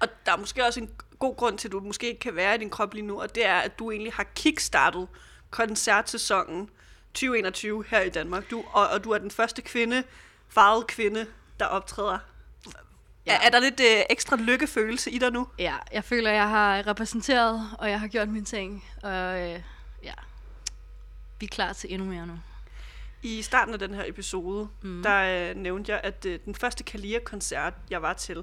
Og 0.00 0.08
der 0.26 0.32
er 0.32 0.36
måske 0.36 0.64
også 0.64 0.80
en 0.80 0.90
god 1.18 1.36
grund 1.36 1.58
til, 1.58 1.68
at 1.68 1.72
du 1.72 1.80
måske 1.80 2.08
ikke 2.08 2.20
kan 2.20 2.36
være 2.36 2.54
i 2.54 2.58
din 2.58 2.70
krop 2.70 2.94
lige 2.94 3.06
nu, 3.06 3.20
og 3.20 3.34
det 3.34 3.46
er, 3.46 3.58
at 3.58 3.78
du 3.78 3.90
egentlig 3.90 4.12
har 4.12 4.26
kickstartet 4.34 5.08
koncertsæsonen 5.50 6.70
2021 7.14 7.84
her 7.88 8.00
i 8.00 8.08
Danmark. 8.08 8.50
Du, 8.50 8.64
og, 8.72 8.88
og 8.88 9.04
du 9.04 9.10
er 9.10 9.18
den 9.18 9.30
første 9.30 9.62
kvinde, 9.62 10.02
farvet 10.48 10.86
kvinde, 10.86 11.26
der 11.60 11.66
optræder. 11.66 12.18
Ja. 13.26 13.34
Er, 13.34 13.46
er 13.46 13.50
der 13.50 13.60
lidt 13.60 13.80
øh, 13.80 14.04
ekstra 14.10 14.36
lykkefølelse 14.36 15.10
i 15.10 15.18
dig 15.18 15.32
nu? 15.32 15.48
Ja, 15.58 15.74
jeg 15.92 16.04
føler, 16.04 16.30
jeg 16.30 16.48
har 16.48 16.86
repræsenteret, 16.86 17.70
og 17.78 17.90
jeg 17.90 18.00
har 18.00 18.08
gjort 18.08 18.28
mine 18.28 18.44
ting. 18.44 18.84
Og 19.02 19.40
øh, 19.40 19.62
ja, 20.02 20.12
vi 21.40 21.46
er 21.46 21.50
klar 21.50 21.72
til 21.72 21.92
endnu 21.92 22.08
mere 22.08 22.26
nu. 22.26 22.38
I 23.22 23.42
starten 23.42 23.74
af 23.74 23.78
den 23.80 23.94
her 23.94 24.04
episode, 24.06 24.68
mm. 24.82 25.02
der 25.02 25.48
øh, 25.50 25.56
nævnte 25.56 25.92
jeg, 25.92 26.00
at 26.04 26.24
øh, 26.26 26.38
den 26.44 26.54
første 26.54 26.84
Kalia-koncert, 26.84 27.74
jeg 27.90 28.02
var 28.02 28.12
til, 28.12 28.36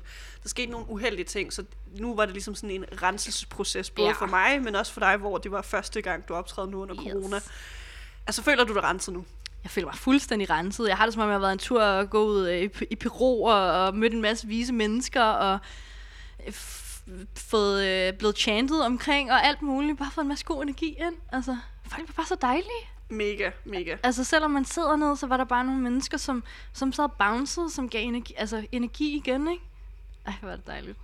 der 0.44 0.50
skete 0.50 0.72
nogle 0.72 0.90
uheldige 0.90 1.26
ting, 1.26 1.54
så 1.54 1.64
nu 2.00 2.16
var 2.16 2.26
det 2.26 2.34
ligesom 2.34 2.56
sådan 2.56 2.70
en 2.72 2.86
renselsesproces, 3.02 3.90
både 3.90 4.08
Ja. 4.08 4.14
for 4.14 4.26
mig, 4.26 4.62
men 4.64 4.76
også 4.76 4.92
for 4.94 5.00
dig, 5.00 5.18
hvor 5.18 5.38
det 5.38 5.52
var 5.52 5.62
første 5.62 6.02
gang, 6.02 6.28
du 6.28 6.34
optræder 6.34 6.70
nu 6.70 6.82
under 6.82 6.96
Yes. 7.04 7.12
corona. 7.14 7.40
Altså, 8.28 8.42
føler 8.44 8.64
du 8.64 8.74
dig 8.74 8.84
renset 8.84 9.14
nu? 9.14 9.26
Jeg 9.64 9.72
føler 9.72 9.88
mig 9.88 9.96
fuldstændig 9.96 10.50
renset. 10.50 10.88
Jeg 10.88 10.98
har 10.98 11.06
det 11.06 11.14
som 11.14 11.22
om, 11.24 11.28
jeg 11.30 11.34
har 11.36 11.40
været 11.40 11.54
en 11.54 11.58
tur 11.60 11.84
og 11.84 12.10
gå 12.10 12.24
ud 12.26 12.48
øh, 12.50 12.62
i, 12.62 12.70
i 12.90 12.96
Peru 12.96 13.50
og, 13.50 13.72
og 13.86 13.96
mødt 13.96 14.14
en 14.14 14.22
masse 14.22 14.48
vise 14.48 14.74
mennesker 14.74 15.24
og 15.24 15.60
øh, 16.48 16.54
fået 17.38 17.86
øh, 17.86 18.14
blevet 18.14 18.38
chantet 18.38 18.86
omkring 18.86 19.32
og 19.32 19.46
alt 19.46 19.62
muligt. 19.62 19.98
Bare 20.00 20.12
fået 20.16 20.24
en 20.24 20.30
masse 20.30 20.46
god 20.46 20.64
energi 20.64 20.90
ind. 21.08 21.16
Altså, 21.32 21.58
folk 21.88 22.08
var 22.08 22.14
bare 22.16 22.26
så 22.26 22.36
dejlige. 22.42 22.90
Mega, 23.10 23.52
mega. 23.66 23.98
Altså, 24.04 24.24
selvom 24.24 24.52
man 24.52 24.66
sidder 24.66 24.96
ned, 24.96 25.16
så 25.16 25.28
var 25.28 25.38
der 25.38 25.44
bare 25.44 25.66
nogle 25.66 25.82
mennesker, 25.82 26.18
som, 26.18 26.44
som 26.74 26.92
sad 26.92 27.04
og 27.04 27.12
bouncede, 27.12 27.70
som 27.70 27.90
gav 27.90 28.04
energi, 28.04 28.34
altså, 28.38 28.68
energi 28.72 29.16
igen, 29.18 29.48
ikke? 29.48 29.64
Ej, 30.26 30.34
hvor 30.40 30.50
var 30.50 30.56
det 30.56 30.68
dejligt. 30.68 30.98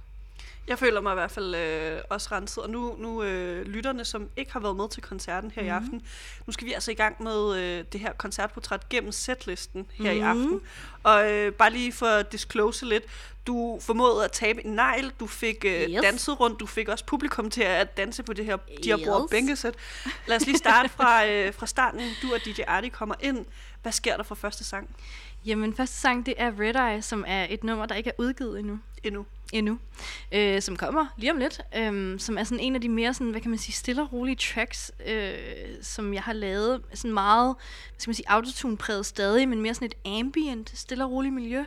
Jeg 0.71 0.79
føler 0.79 1.01
mig 1.01 1.11
i 1.11 1.13
hvert 1.13 1.31
fald 1.31 1.55
øh, 1.55 2.01
også 2.09 2.29
renset, 2.31 2.63
og 2.63 2.69
nu, 2.69 2.95
nu 2.99 3.23
øh, 3.23 3.65
lytterne, 3.65 4.05
som 4.05 4.29
ikke 4.37 4.53
har 4.53 4.59
været 4.59 4.75
med 4.75 4.89
til 4.89 5.01
koncerten 5.03 5.51
her 5.51 5.61
mm. 5.61 5.67
i 5.67 5.71
aften, 5.71 6.01
nu 6.47 6.53
skal 6.53 6.67
vi 6.67 6.73
altså 6.73 6.91
i 6.91 6.93
gang 6.93 7.23
med 7.23 7.55
øh, 7.57 7.85
det 7.93 7.99
her 8.01 8.13
koncertportræt 8.13 8.89
gennem 8.89 9.11
setlisten 9.11 9.87
her 9.93 10.11
mm. 10.13 10.17
i 10.17 10.21
aften. 10.21 10.61
Og 11.03 11.31
øh, 11.31 11.53
bare 11.53 11.69
lige 11.71 11.91
for 11.91 12.05
at 12.05 12.31
disclose 12.31 12.85
lidt, 12.85 13.03
du 13.47 13.79
formåede 13.81 14.25
at 14.25 14.31
tabe 14.31 14.65
en 14.65 14.71
negl, 14.71 15.11
du 15.19 15.27
fik 15.27 15.65
øh, 15.65 15.81
Yes. 15.81 16.01
danset 16.01 16.39
rundt, 16.39 16.59
du 16.59 16.65
fik 16.65 16.89
også 16.89 17.05
publikum 17.05 17.49
til 17.49 17.61
at 17.63 17.97
danse 17.97 18.23
på 18.23 18.33
det 18.33 18.45
her, 18.45 18.57
de 18.83 18.89
her 18.89 19.05
bord 19.05 19.21
Yes. 19.23 19.31
bænkesæt. 19.31 19.73
Lad 20.27 20.37
os 20.37 20.45
lige 20.45 20.57
starte 20.57 20.89
fra, 20.89 21.25
øh, 21.29 21.53
fra 21.53 21.65
starten. 21.65 22.01
Du 22.21 22.33
og 22.33 22.39
DJ 22.45 22.61
Artie 22.67 22.89
kommer 22.89 23.15
ind. 23.19 23.45
Hvad 23.81 23.91
sker 23.91 24.17
der 24.17 24.23
for 24.23 24.35
første 24.35 24.63
sang 24.63 24.95
Jamen, 25.45 25.75
første 25.75 25.97
sang, 25.97 26.25
det 26.25 26.33
er 26.37 26.51
Red 26.59 26.75
Eye, 26.93 27.01
som 27.01 27.23
er 27.27 27.47
et 27.49 27.63
nummer, 27.63 27.85
der 27.85 27.95
ikke 27.95 28.09
er 28.09 28.13
udgivet 28.17 28.59
endnu. 28.59 28.79
endnu? 29.03 29.25
Endnu, 29.51 29.79
øh, 30.31 30.61
som 30.61 30.75
kommer 30.75 31.05
lige 31.17 31.31
om 31.31 31.37
lidt, 31.37 31.61
øh, 31.77 32.19
som 32.19 32.37
er 32.37 32.43
sådan 32.43 32.59
en 32.59 32.75
af 32.75 32.81
de 32.81 32.89
mere 32.89 33.13
sådan, 33.13 33.31
hvad 33.31 33.41
kan 33.41 33.49
man 33.49 33.59
sige, 33.59 33.73
stille 33.73 34.01
og 34.01 34.13
rolige 34.13 34.35
tracks, 34.35 34.91
øh, 35.07 35.33
som 35.81 36.13
jeg 36.13 36.23
har 36.23 36.33
lavet, 36.33 36.81
sådan 36.93 37.13
meget, 37.13 37.55
hvad 37.89 37.99
skal 37.99 38.09
man 38.09 38.15
sige, 38.15 38.31
autotune-præget 38.31 39.05
stadig, 39.05 39.49
men 39.49 39.61
mere 39.61 39.73
sådan 39.73 39.85
et 39.85 40.19
ambient, 40.19 40.77
stille 40.77 41.03
og 41.03 41.11
roligt 41.11 41.33
miljø. 41.33 41.63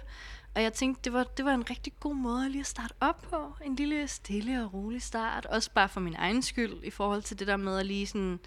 Og 0.55 0.63
jeg 0.63 0.73
tænkte, 0.73 1.01
det 1.05 1.13
var, 1.13 1.25
det 1.25 1.45
var 1.45 1.55
en 1.55 1.71
rigtig 1.71 1.93
god 2.01 2.15
måde 2.15 2.49
lige 2.49 2.61
at 2.61 2.67
starte 2.67 2.95
op 3.01 3.23
på. 3.31 3.53
En 3.65 3.77
lille 3.77 4.09
stille 4.09 4.65
og 4.65 4.75
rolig 4.75 5.03
start. 5.03 5.47
Også 5.47 5.71
bare 5.75 5.89
for 5.89 6.01
min 6.01 6.15
egen 6.19 6.43
skyld, 6.43 6.75
i 6.83 6.91
forhold 6.91 7.23
til 7.23 7.39
det 7.39 7.47
der 7.47 7.57
med 7.57 7.79
at 7.79 7.87
lige 7.87 8.07
sådan 8.07 8.41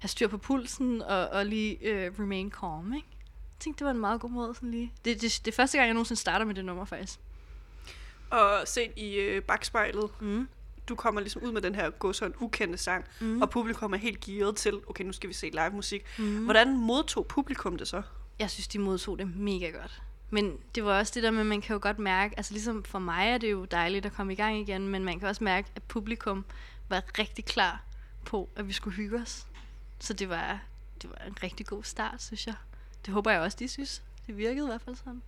have 0.00 0.08
styr 0.08 0.28
på 0.28 0.38
pulsen 0.38 1.02
og, 1.02 1.28
og 1.28 1.46
lige 1.46 1.78
øh, 1.82 2.12
remain 2.18 2.50
calm, 2.50 2.94
ikke? 2.94 3.08
Jeg 3.52 3.60
tænkte, 3.60 3.78
det 3.78 3.84
var 3.84 3.90
en 3.90 4.00
meget 4.00 4.20
god 4.20 4.30
måde 4.30 4.54
sådan 4.54 4.70
lige. 4.70 4.92
Det, 5.04 5.20
det, 5.20 5.40
det 5.44 5.52
er 5.52 5.56
første 5.56 5.78
gang, 5.78 5.86
jeg 5.86 5.94
nogensinde 5.94 6.20
starter 6.20 6.46
med 6.46 6.54
det 6.54 6.64
nummer, 6.64 6.84
faktisk. 6.84 7.20
Og 8.34 8.68
set 8.68 8.92
i 8.96 9.14
øh, 9.14 9.42
bagspejlet, 9.42 10.10
Mm. 10.20 10.48
du 10.88 10.94
kommer 10.94 11.20
ligesom 11.20 11.42
ud 11.42 11.52
med 11.52 11.62
den 11.62 11.74
her 11.74 11.90
gåsøjne 11.90 12.42
ukendte 12.42 12.78
sang, 12.78 13.04
mm. 13.20 13.42
og 13.42 13.50
publikum 13.50 13.92
er 13.92 13.96
helt 13.96 14.20
gearet 14.20 14.56
til, 14.56 14.80
okay, 14.86 15.04
nu 15.04 15.12
skal 15.12 15.28
vi 15.28 15.34
se 15.34 15.50
live 15.50 15.70
musik. 15.70 16.04
Mm. 16.18 16.44
Hvordan 16.44 16.76
modtog 16.76 17.26
publikum 17.26 17.76
det 17.78 17.88
så? 17.88 18.02
Jeg 18.38 18.50
synes, 18.50 18.68
de 18.68 18.78
modtog 18.78 19.18
det 19.18 19.36
mega 19.36 19.66
godt. 19.70 20.02
Men 20.30 20.56
det 20.74 20.84
var 20.84 20.98
også 20.98 21.12
det 21.14 21.22
der 21.22 21.30
med, 21.30 21.40
at 21.40 21.46
man 21.46 21.60
kan 21.60 21.74
jo 21.74 21.78
godt 21.82 21.98
mærke, 21.98 22.34
altså 22.36 22.52
ligesom 22.52 22.84
for 22.84 22.98
mig 22.98 23.28
er 23.28 23.38
det 23.38 23.50
jo 23.50 23.64
dejligt 23.64 24.06
at 24.06 24.12
komme 24.12 24.32
i 24.32 24.36
gang 24.36 24.56
igen, 24.58 24.88
men 24.88 25.04
man 25.04 25.18
kan 25.20 25.28
også 25.28 25.44
mærke, 25.44 25.68
at 25.76 25.82
publikum 25.82 26.44
var 26.88 27.02
rigtig 27.18 27.44
klar 27.44 27.84
på, 28.24 28.48
at 28.56 28.68
vi 28.68 28.72
skulle 28.72 28.96
hygge 28.96 29.16
os. 29.20 29.46
Så 29.98 30.12
det 30.12 30.28
var, 30.28 30.60
det 31.02 31.10
var 31.10 31.26
en 31.26 31.36
rigtig 31.42 31.66
god 31.66 31.82
start, 31.82 32.22
synes 32.22 32.46
jeg. 32.46 32.54
Det 33.06 33.14
håber 33.14 33.30
jeg 33.30 33.40
også, 33.40 33.56
de 33.60 33.68
synes. 33.68 34.02
Det 34.26 34.36
virkede 34.36 34.66
i 34.66 34.70
hvert 34.70 34.82
fald 34.82 34.96
sådan. 34.96 35.22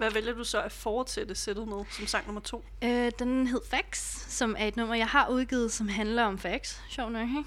Hvad 0.00 0.10
vælger 0.10 0.34
du 0.34 0.44
så 0.44 0.62
at 0.62 0.72
fortsætte 0.72 1.34
sættet 1.34 1.68
med 1.68 1.84
som 1.90 2.06
sang 2.06 2.26
nummer 2.26 2.40
to? 2.40 2.64
Øh, 2.84 3.12
den 3.18 3.46
hed 3.46 3.60
Fax, 3.70 3.98
som 4.28 4.56
er 4.58 4.66
et 4.66 4.76
nummer, 4.76 4.94
jeg 4.94 5.06
har 5.06 5.28
udgivet, 5.28 5.72
som 5.72 5.88
handler 5.88 6.24
om 6.24 6.38
fax. 6.38 6.78
Sjov 6.88 7.10
nok, 7.10 7.28
ikke? 7.28 7.44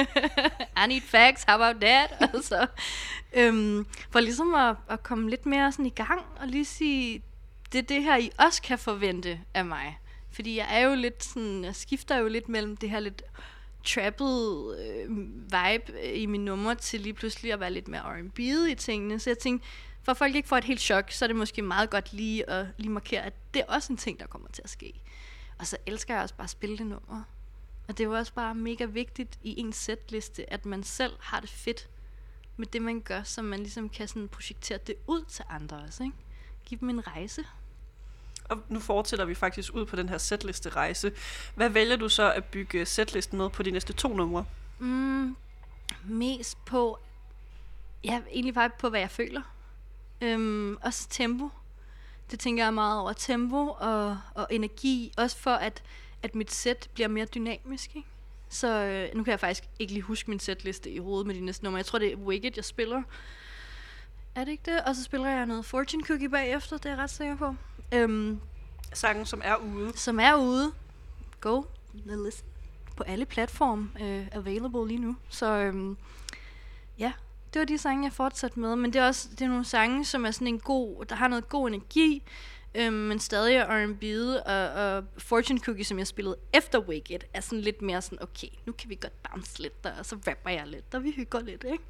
I 0.84 0.88
need 0.88 1.00
facts, 1.00 1.44
how 1.48 1.60
about 1.60 1.80
that? 1.80 2.10
altså, 2.34 2.66
øhm, 3.32 3.86
for 4.10 4.20
ligesom 4.20 4.54
at, 4.54 4.76
at 4.88 5.02
komme 5.02 5.30
lidt 5.30 5.46
mere 5.46 5.72
sådan 5.72 5.86
i 5.86 5.90
gang, 5.90 6.20
og 6.40 6.46
lige 6.46 6.64
sige, 6.64 7.22
det 7.72 7.78
er 7.78 7.82
det 7.82 8.02
her, 8.02 8.16
I 8.16 8.30
også 8.38 8.62
kan 8.62 8.78
forvente 8.78 9.40
af 9.54 9.64
mig. 9.64 9.98
Fordi 10.32 10.56
jeg 10.56 10.66
er 10.70 10.78
jo 10.78 10.94
lidt 10.94 11.24
sådan, 11.24 11.64
jeg 11.64 11.76
skifter 11.76 12.16
jo 12.16 12.28
lidt 12.28 12.48
mellem 12.48 12.76
det 12.76 12.90
her 12.90 13.00
lidt 13.00 13.22
trappet 13.84 14.76
øh, 14.80 15.10
vibe 15.44 15.92
øh, 16.04 16.22
i 16.22 16.26
mine 16.26 16.44
numre, 16.44 16.74
til 16.74 17.00
lige 17.00 17.14
pludselig 17.14 17.52
at 17.52 17.60
være 17.60 17.72
lidt 17.72 17.88
mere 17.88 18.02
R&B 18.02 18.38
i 18.38 18.74
tingene. 18.74 19.18
Så 19.18 19.30
jeg 19.30 19.38
tænkte, 19.38 19.66
for 20.06 20.14
folk 20.14 20.34
ikke 20.34 20.48
får 20.48 20.56
et 20.56 20.64
helt 20.64 20.80
chok, 20.80 21.10
så 21.10 21.24
er 21.24 21.26
det 21.26 21.36
måske 21.36 21.62
meget 21.62 21.90
godt 21.90 22.12
lige 22.12 22.50
at 22.50 22.66
lige 22.76 22.90
markere, 22.90 23.22
at 23.22 23.32
det 23.54 23.62
er 23.62 23.74
også 23.74 23.92
en 23.92 23.96
ting, 23.96 24.20
der 24.20 24.26
kommer 24.26 24.48
til 24.48 24.62
at 24.62 24.70
ske. 24.70 24.92
Og 25.58 25.66
så 25.66 25.76
elsker 25.86 26.14
jeg 26.14 26.22
også 26.22 26.34
bare 26.34 26.44
at 26.44 26.50
spille 26.50 26.78
det 26.78 26.86
nummer. 26.86 27.22
Og 27.88 27.98
det 27.98 28.00
er 28.00 28.08
jo 28.08 28.14
også 28.14 28.32
bare 28.32 28.54
mega 28.54 28.84
vigtigt 28.84 29.38
i 29.42 29.60
en 29.60 29.72
setliste, 29.72 30.52
at 30.52 30.66
man 30.66 30.84
selv 30.84 31.12
har 31.20 31.40
det 31.40 31.50
fedt 31.50 31.88
med 32.56 32.66
det, 32.66 32.82
man 32.82 33.00
gør, 33.00 33.22
så 33.22 33.42
man 33.42 33.58
ligesom 33.58 33.88
kan 33.88 34.08
sådan 34.08 34.28
projektere 34.28 34.78
det 34.86 34.94
ud 35.06 35.24
til 35.24 35.44
andre 35.50 35.76
også, 35.76 36.02
ikke? 36.02 36.16
Give 36.64 36.80
dem 36.80 36.88
en 36.88 37.06
rejse. 37.06 37.44
Og 38.44 38.62
nu 38.68 38.80
fortsætter 38.80 39.24
vi 39.24 39.34
faktisk 39.34 39.74
ud 39.74 39.86
på 39.86 39.96
den 39.96 40.08
her 40.08 40.18
setliste 40.18 40.68
rejse. 40.68 41.12
Hvad 41.54 41.68
vælger 41.68 41.96
du 41.96 42.08
så 42.08 42.32
at 42.32 42.44
bygge 42.44 42.86
setlisten 42.86 43.38
med 43.38 43.50
på 43.50 43.62
de 43.62 43.70
næste 43.70 43.92
to 43.92 44.16
numre? 44.16 44.44
Mm, 44.78 45.36
mest 46.04 46.64
på, 46.64 46.98
ja, 48.04 48.20
egentlig 48.30 48.54
bare 48.54 48.70
på, 48.78 48.88
hvad 48.88 49.00
jeg 49.00 49.10
føler. 49.10 49.42
Øhm, 50.20 50.76
også 50.82 51.08
tempo. 51.08 51.48
Det 52.30 52.40
tænker 52.40 52.64
jeg 52.64 52.74
meget 52.74 53.00
over. 53.00 53.12
Tempo 53.12 53.68
og, 53.78 54.18
og 54.34 54.46
energi. 54.50 55.12
Også 55.16 55.38
for, 55.38 55.50
at, 55.50 55.82
at 56.22 56.34
mit 56.34 56.52
sæt 56.52 56.88
bliver 56.94 57.08
mere 57.08 57.24
dynamisk. 57.24 57.96
Ikke? 57.96 58.08
Så 58.48 58.68
øh, 58.68 59.16
nu 59.16 59.24
kan 59.24 59.30
jeg 59.30 59.40
faktisk 59.40 59.64
ikke 59.78 59.92
lige 59.92 60.02
huske 60.02 60.30
min 60.30 60.40
setliste 60.40 60.90
i 60.90 60.98
hovedet 60.98 61.26
med 61.26 61.34
de 61.34 61.40
næste 61.40 61.64
numre. 61.64 61.76
Jeg 61.76 61.86
tror, 61.86 61.98
det 61.98 62.12
er 62.12 62.16
Wicked, 62.16 62.52
jeg 62.56 62.64
spiller. 62.64 63.02
Er 64.34 64.44
det 64.44 64.52
ikke 64.52 64.70
det? 64.70 64.80
Og 64.80 64.96
så 64.96 65.02
spiller 65.02 65.28
jeg 65.28 65.46
noget 65.46 65.64
Fortune 65.64 66.04
Cookie 66.04 66.28
bagefter, 66.28 66.76
det 66.76 66.86
er 66.86 66.90
jeg 66.90 66.98
ret 66.98 67.10
sikker 67.10 67.36
på. 67.36 67.54
Øhm, 67.94 68.40
Sangen, 68.92 69.26
som 69.26 69.40
er 69.44 69.56
ude. 69.56 69.98
som 69.98 70.20
er 70.20 70.34
ude. 70.34 70.72
Go 71.40 71.62
listen. 72.04 72.48
På 72.96 73.02
alle 73.02 73.24
platforme 73.26 73.90
øh, 74.00 74.26
available 74.32 74.88
lige 74.88 75.00
nu. 75.00 75.16
Så 75.28 75.46
øhm, 75.46 75.96
ja, 76.98 77.12
det 77.54 77.60
var 77.60 77.66
de 77.66 77.78
sange, 77.78 78.04
jeg 78.04 78.12
fortsatte 78.12 78.60
med. 78.60 78.76
Men 78.76 78.92
det 78.92 79.00
er 79.00 79.06
også 79.06 79.28
det 79.30 79.42
er 79.42 79.48
nogle 79.48 79.64
sange, 79.64 80.04
som 80.04 80.24
er 80.26 80.30
sådan 80.30 80.46
en 80.46 80.58
god, 80.58 81.04
der 81.04 81.14
har 81.14 81.28
noget 81.28 81.48
god 81.48 81.68
energi, 81.68 82.22
øhm, 82.74 82.94
men 82.94 83.18
stadig 83.18 83.56
er 83.56 83.64
R&B 83.64 84.04
og, 84.46 84.84
og 84.84 85.04
Fortune 85.18 85.60
Cookie, 85.60 85.84
som 85.84 85.98
jeg 85.98 86.06
spillede 86.06 86.36
efter 86.52 86.78
Wicked, 86.78 87.20
er 87.34 87.40
sådan 87.40 87.60
lidt 87.60 87.82
mere 87.82 88.02
sådan, 88.02 88.22
okay, 88.22 88.48
nu 88.66 88.72
kan 88.72 88.90
vi 88.90 88.98
godt 89.00 89.22
bounce 89.22 89.62
lidt 89.62 89.84
der, 89.84 89.92
og 89.98 90.06
så 90.06 90.16
rapper 90.28 90.50
jeg 90.50 90.66
lidt, 90.66 90.94
og 90.94 91.04
vi 91.04 91.10
hygger 91.10 91.40
lidt, 91.40 91.64
ikke? 91.64 91.84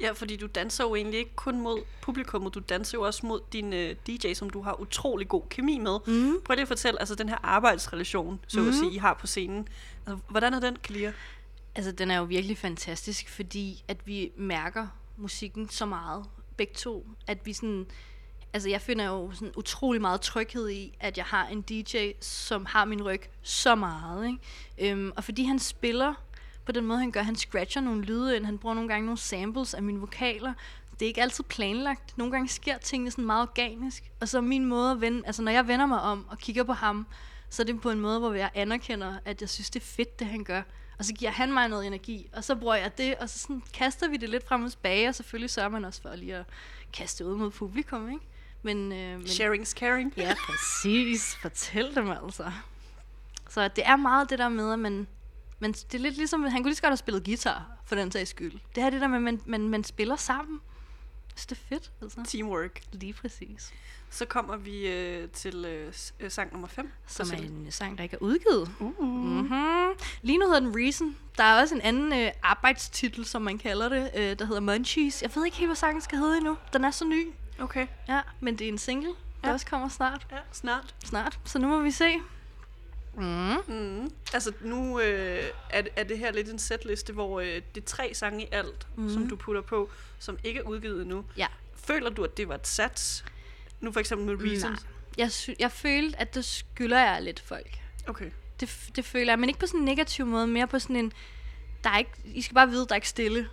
Ja, 0.00 0.12
fordi 0.12 0.36
du 0.36 0.46
danser 0.46 0.84
jo 0.84 0.94
egentlig 0.94 1.18
ikke 1.18 1.36
kun 1.36 1.60
mod 1.60 1.82
publikummet, 2.02 2.54
du 2.54 2.60
danser 2.60 2.98
jo 2.98 3.02
også 3.02 3.26
mod 3.26 3.40
din 3.52 3.72
øh, 3.72 3.96
DJ, 4.06 4.32
som 4.32 4.50
du 4.50 4.62
har 4.62 4.80
utrolig 4.80 5.28
god 5.28 5.42
kemi 5.50 5.78
med. 5.78 5.98
Mm. 6.06 6.40
Prøv 6.44 6.54
lige 6.54 6.62
at 6.62 6.68
fortælle, 6.68 7.00
altså 7.00 7.14
den 7.14 7.28
her 7.28 7.36
arbejdsrelation, 7.42 8.40
så 8.46 8.60
mm. 8.60 8.68
at 8.68 8.74
sige, 8.74 8.92
I 8.92 8.96
har 8.96 9.14
på 9.14 9.26
scenen. 9.26 9.68
Altså, 10.06 10.22
hvordan 10.28 10.54
er 10.54 10.60
den, 10.60 10.76
Kalia? 10.76 11.12
Altså, 11.74 11.92
den 11.92 12.10
er 12.10 12.18
jo 12.18 12.24
virkelig 12.24 12.58
fantastisk, 12.58 13.28
fordi 13.28 13.84
at 13.88 14.06
vi 14.06 14.32
mærker 14.36 14.86
musikken 15.16 15.68
så 15.68 15.86
meget, 15.86 16.24
begge 16.56 16.74
to, 16.74 17.06
at 17.26 17.46
vi 17.46 17.52
sådan... 17.52 17.86
Altså, 18.52 18.68
jeg 18.68 18.80
finder 18.80 19.06
jo 19.06 19.32
sådan 19.32 19.52
utrolig 19.56 20.00
meget 20.00 20.20
tryghed 20.20 20.68
i, 20.68 20.96
at 21.00 21.16
jeg 21.16 21.24
har 21.24 21.46
en 21.46 21.62
DJ, 21.62 22.10
som 22.20 22.66
har 22.66 22.84
min 22.84 23.02
ryg 23.02 23.22
så 23.42 23.74
meget, 23.74 24.26
ikke? 24.26 24.92
Øhm, 24.92 25.12
og 25.16 25.24
fordi 25.24 25.44
han 25.44 25.58
spiller 25.58 26.14
på 26.66 26.72
den 26.72 26.84
måde, 26.84 26.98
han 26.98 27.10
gør, 27.10 27.22
han 27.22 27.36
scratcher 27.36 27.82
nogle 27.82 28.02
lyde 28.02 28.36
ind, 28.36 28.44
han 28.44 28.58
bruger 28.58 28.74
nogle 28.74 28.88
gange 28.88 29.06
nogle 29.06 29.18
samples 29.18 29.74
af 29.74 29.82
mine 29.82 30.00
vokaler, 30.00 30.54
det 31.00 31.06
er 31.06 31.08
ikke 31.08 31.22
altid 31.22 31.44
planlagt. 31.44 32.18
Nogle 32.18 32.32
gange 32.32 32.48
sker 32.48 32.78
tingene 32.78 33.10
sådan 33.10 33.24
meget 33.24 33.42
organisk. 33.42 34.10
Og 34.20 34.28
så 34.28 34.40
min 34.40 34.66
måde 34.66 34.90
at 34.90 35.00
vende, 35.00 35.22
altså 35.26 35.42
når 35.42 35.52
jeg 35.52 35.68
vender 35.68 35.86
mig 35.86 36.00
om 36.00 36.26
og 36.30 36.38
kigger 36.38 36.64
på 36.64 36.72
ham, 36.72 37.06
så 37.50 37.62
er 37.62 37.66
det 37.66 37.80
på 37.80 37.90
en 37.90 38.00
måde, 38.00 38.18
hvor 38.18 38.32
jeg 38.32 38.50
anerkender, 38.54 39.14
at 39.24 39.40
jeg 39.40 39.48
synes, 39.48 39.70
det 39.70 39.80
er 39.80 39.84
fedt, 39.84 40.18
det 40.18 40.26
han 40.26 40.44
gør. 40.44 40.62
Og 41.00 41.06
så 41.06 41.14
giver 41.14 41.30
han 41.30 41.52
mig 41.52 41.68
noget 41.68 41.86
energi, 41.86 42.30
og 42.32 42.44
så 42.44 42.54
bruger 42.54 42.74
jeg 42.74 42.98
det, 42.98 43.14
og 43.14 43.28
så 43.28 43.38
sådan 43.38 43.62
kaster 43.72 44.08
vi 44.08 44.16
det 44.16 44.28
lidt 44.28 44.48
frem 44.48 44.64
og 44.64 44.70
tilbage, 44.70 45.08
og 45.08 45.14
selvfølgelig 45.14 45.50
sørger 45.50 45.68
man 45.68 45.84
også 45.84 46.02
for 46.02 46.16
lige 46.16 46.36
at 46.36 46.44
kaste 46.92 47.26
ud 47.26 47.36
mod 47.36 47.50
publikum, 47.50 48.10
ikke? 48.10 48.24
Men, 48.62 48.92
øh, 48.92 49.18
men 49.18 49.26
Sharing's 49.26 49.72
caring. 49.72 50.12
Ja, 50.16 50.34
præcis. 50.46 51.36
Fortæl 51.36 51.94
dem 51.94 52.10
altså. 52.10 52.52
Så 53.48 53.68
det 53.68 53.86
er 53.86 53.96
meget 53.96 54.30
det 54.30 54.38
der 54.38 54.48
med, 54.48 54.72
at 54.72 54.78
man, 54.78 55.06
man 55.58 55.72
det 55.72 55.94
er 55.94 55.98
lidt 55.98 56.16
ligesom, 56.16 56.42
han 56.42 56.62
kunne 56.62 56.70
lige 56.70 56.76
så 56.76 56.82
godt 56.82 56.90
have 56.90 56.96
spillet 56.96 57.24
guitar, 57.24 57.66
for 57.84 57.94
den 57.94 58.12
sags 58.12 58.30
skyld. 58.30 58.60
Det 58.74 58.82
er 58.82 58.90
det 58.90 59.00
der 59.00 59.08
med, 59.08 59.16
at 59.16 59.22
man, 59.22 59.40
man, 59.46 59.68
man 59.68 59.84
spiller 59.84 60.16
sammen. 60.16 60.60
Så 61.34 61.46
det 61.50 61.56
er 61.56 61.62
fedt, 61.68 61.92
altså. 62.02 62.24
Teamwork. 62.28 62.80
Lige 62.92 63.12
præcis. 63.12 63.72
Så 64.12 64.24
kommer 64.24 64.56
vi 64.56 64.86
øh, 64.88 65.28
til 65.28 65.64
øh, 65.64 65.92
øh, 66.20 66.30
sang 66.30 66.52
nummer 66.52 66.68
5. 66.68 66.92
Som 67.06 67.30
er 67.32 67.36
en 67.36 67.66
sang, 67.70 67.98
der 67.98 68.04
ikke 68.04 68.16
er 68.16 68.20
udgivet. 68.22 68.70
Uh. 68.80 69.04
Mm-hmm. 69.04 69.88
Lige 70.22 70.38
nu 70.38 70.46
hedder 70.46 70.60
den 70.60 70.72
Reason. 70.84 71.16
Der 71.36 71.44
er 71.44 71.60
også 71.60 71.74
en 71.74 71.80
anden 71.80 72.12
øh, 72.26 72.30
arbejdstitel, 72.42 73.24
som 73.24 73.42
man 73.42 73.58
kalder 73.58 73.88
det, 73.88 74.10
øh, 74.16 74.38
der 74.38 74.44
hedder 74.44 74.60
Munchies. 74.60 75.22
Jeg 75.22 75.30
ved 75.34 75.44
ikke 75.44 75.56
helt, 75.56 75.68
hvad 75.68 75.76
sangen 75.76 76.00
skal 76.02 76.18
hedde 76.18 76.36
endnu. 76.36 76.56
Den 76.72 76.84
er 76.84 76.90
så 76.90 77.04
ny. 77.04 77.32
Okay. 77.60 77.86
Ja, 78.08 78.20
men 78.40 78.58
det 78.58 78.64
er 78.64 78.68
en 78.68 78.78
single, 78.78 79.08
der 79.42 79.48
Ja. 79.48 79.52
også 79.52 79.66
kommer 79.66 79.88
snart. 79.88 80.26
Ja, 80.32 80.36
snart. 80.52 80.94
Snart. 81.04 81.38
Så 81.44 81.58
nu 81.58 81.68
må 81.68 81.80
vi 81.82 81.90
se. 81.90 82.16
Mm. 83.16 83.56
Mm. 83.68 84.10
Altså 84.34 84.52
nu 84.60 85.00
øh, 85.00 85.42
er, 85.70 85.82
det- 85.82 85.92
er 85.96 86.04
det 86.04 86.18
her 86.18 86.32
lidt 86.32 86.48
en 86.48 86.58
setliste, 86.58 87.12
hvor 87.12 87.40
øh, 87.40 87.46
det 87.74 87.80
er 87.80 87.86
tre 87.86 88.14
sange 88.14 88.44
i 88.44 88.48
alt, 88.52 88.86
mm. 88.96 89.10
som 89.12 89.28
du 89.28 89.36
putter 89.36 89.60
på, 89.62 89.90
som 90.18 90.38
ikke 90.44 90.60
er 90.60 90.64
udgivet 90.64 91.02
endnu. 91.02 91.24
Ja. 91.36 91.46
Føler 91.76 92.10
du, 92.10 92.24
at 92.24 92.36
det 92.36 92.48
var 92.48 92.54
et 92.54 92.66
sats? 92.66 93.24
Nu 93.80 93.92
for 93.92 94.00
eksempel 94.00 94.36
med 94.36 94.50
Reasons. 94.50 94.84
Nej. 94.84 94.92
Jeg, 95.18 95.32
sy- 95.32 95.50
jeg 95.58 95.72
følte, 95.72 96.20
at 96.20 96.34
det 96.34 96.44
skylder 96.44 96.98
jeg 96.98 97.22
lidt 97.22 97.40
folk. 97.40 97.78
Okay. 98.08 98.30
Det, 98.60 98.90
det 98.96 99.04
føler 99.04 99.32
jeg, 99.32 99.38
men 99.38 99.48
ikke 99.48 99.60
på 99.60 99.66
sådan 99.66 99.80
en 99.80 99.84
negativ 99.86 100.26
måde, 100.26 100.46
mere 100.46 100.66
på 100.66 100.78
sådan 100.78 100.96
en, 100.96 101.12
der 101.84 101.90
er 101.90 101.98
ikke, 101.98 102.10
I 102.24 102.42
skal 102.42 102.54
bare 102.54 102.68
vide, 102.68 102.86
der 102.86 102.92
er 102.92 102.96
ikke 102.96 103.08
stille. 103.08 103.48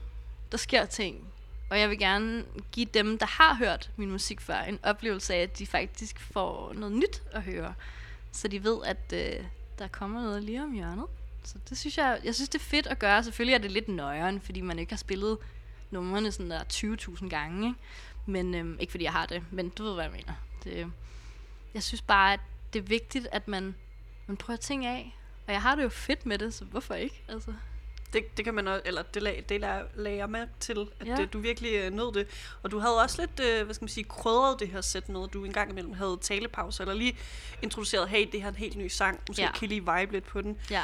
Der 0.51 0.57
sker 0.57 0.85
ting. 0.85 1.27
Og 1.69 1.79
jeg 1.79 1.89
vil 1.89 1.99
gerne 1.99 2.45
give 2.71 2.85
dem, 2.93 3.17
der 3.17 3.25
har 3.25 3.55
hørt 3.55 3.91
min 3.97 4.11
musik 4.11 4.41
før, 4.41 4.57
en 4.59 4.79
oplevelse 4.83 5.33
af, 5.35 5.41
at 5.41 5.59
de 5.59 5.65
faktisk 5.67 6.19
får 6.19 6.73
noget 6.73 6.95
nyt 6.95 7.23
at 7.31 7.41
høre. 7.41 7.73
Så 8.31 8.47
de 8.47 8.63
ved, 8.63 8.77
at 8.85 9.13
øh, 9.13 9.45
der 9.79 9.87
kommer 9.87 10.21
noget 10.21 10.43
lige 10.43 10.63
om 10.63 10.73
hjørnet. 10.73 11.05
Så 11.43 11.55
det 11.69 11.77
synes 11.77 11.97
jeg, 11.97 12.19
jeg 12.23 12.35
synes, 12.35 12.49
det 12.49 12.59
er 12.59 12.63
fedt 12.65 12.87
at 12.87 12.99
gøre. 12.99 13.23
Selvfølgelig 13.23 13.53
er 13.53 13.57
det 13.57 13.71
lidt 13.71 13.87
nøjeren, 13.87 14.41
fordi 14.41 14.61
man 14.61 14.79
ikke 14.79 14.91
har 14.91 14.97
spillet 14.97 15.37
numrene 15.91 16.31
sådan 16.31 16.51
der 16.51 16.63
20.000 16.73 17.29
gange. 17.29 17.67
Ikke? 17.67 17.79
Men 18.25 18.55
øhm, 18.55 18.77
ikke 18.79 18.91
fordi 18.91 19.03
jeg 19.03 19.11
har 19.11 19.25
det, 19.25 19.43
men 19.51 19.69
du 19.69 19.83
ved, 19.83 19.93
hvad 19.93 20.03
jeg 20.03 20.11
mener. 20.11 20.33
Det, 20.63 20.91
jeg 21.73 21.83
synes 21.83 22.01
bare, 22.01 22.33
at 22.33 22.39
det 22.73 22.79
er 22.79 22.83
vigtigt, 22.83 23.27
at 23.31 23.47
man, 23.47 23.75
man 24.27 24.37
prøver 24.37 24.57
ting 24.57 24.85
af. 24.85 25.17
Og 25.47 25.53
jeg 25.53 25.61
har 25.61 25.75
det 25.75 25.83
jo 25.83 25.89
fedt 25.89 26.25
med 26.25 26.37
det, 26.37 26.53
så 26.53 26.65
hvorfor 26.65 26.93
ikke? 26.93 27.23
Altså. 27.29 27.53
Det, 28.13 28.37
det 28.37 28.45
kan 28.45 28.53
man 28.53 28.67
også, 28.67 28.81
eller 28.85 29.01
det, 29.01 29.21
lag, 29.21 29.45
det 29.49 29.61
lag, 29.61 29.83
lagde 29.95 30.17
jeg 30.17 30.29
med 30.29 30.47
til, 30.59 30.87
at 30.99 31.07
Ja. 31.07 31.19
ja. 31.19 31.25
du 31.25 31.39
virkelig 31.39 31.73
øh, 31.73 31.91
nød 31.93 32.13
det. 32.13 32.27
Og 32.63 32.71
du 32.71 32.79
havde 32.79 33.01
også 33.01 33.21
lidt, 33.21 33.39
øh, 33.49 33.65
hvad 33.65 33.75
skal 33.75 33.83
man 33.83 33.89
sige, 33.89 34.03
krydret 34.03 34.59
det 34.59 34.67
her 34.67 34.81
sæt 34.81 35.09
med, 35.09 35.23
at 35.23 35.33
du 35.33 35.45
engang 35.45 35.71
imellem 35.71 35.93
havde 35.93 36.17
talepauser, 36.21 36.81
eller 36.81 36.93
lige 36.93 37.17
introduceret, 37.61 38.09
hey, 38.09 38.27
det 38.31 38.41
her 38.41 38.47
er 38.47 38.51
en 38.51 38.57
helt 38.57 38.75
ny 38.77 38.87
sang, 38.87 39.19
måske 39.27 39.41
ja. 39.43 39.51
kan 39.51 39.65
I 39.65 39.67
lige 39.67 39.99
vibe 39.99 40.11
lidt 40.11 40.23
på 40.25 40.41
den. 40.41 40.57
Ja. 40.71 40.83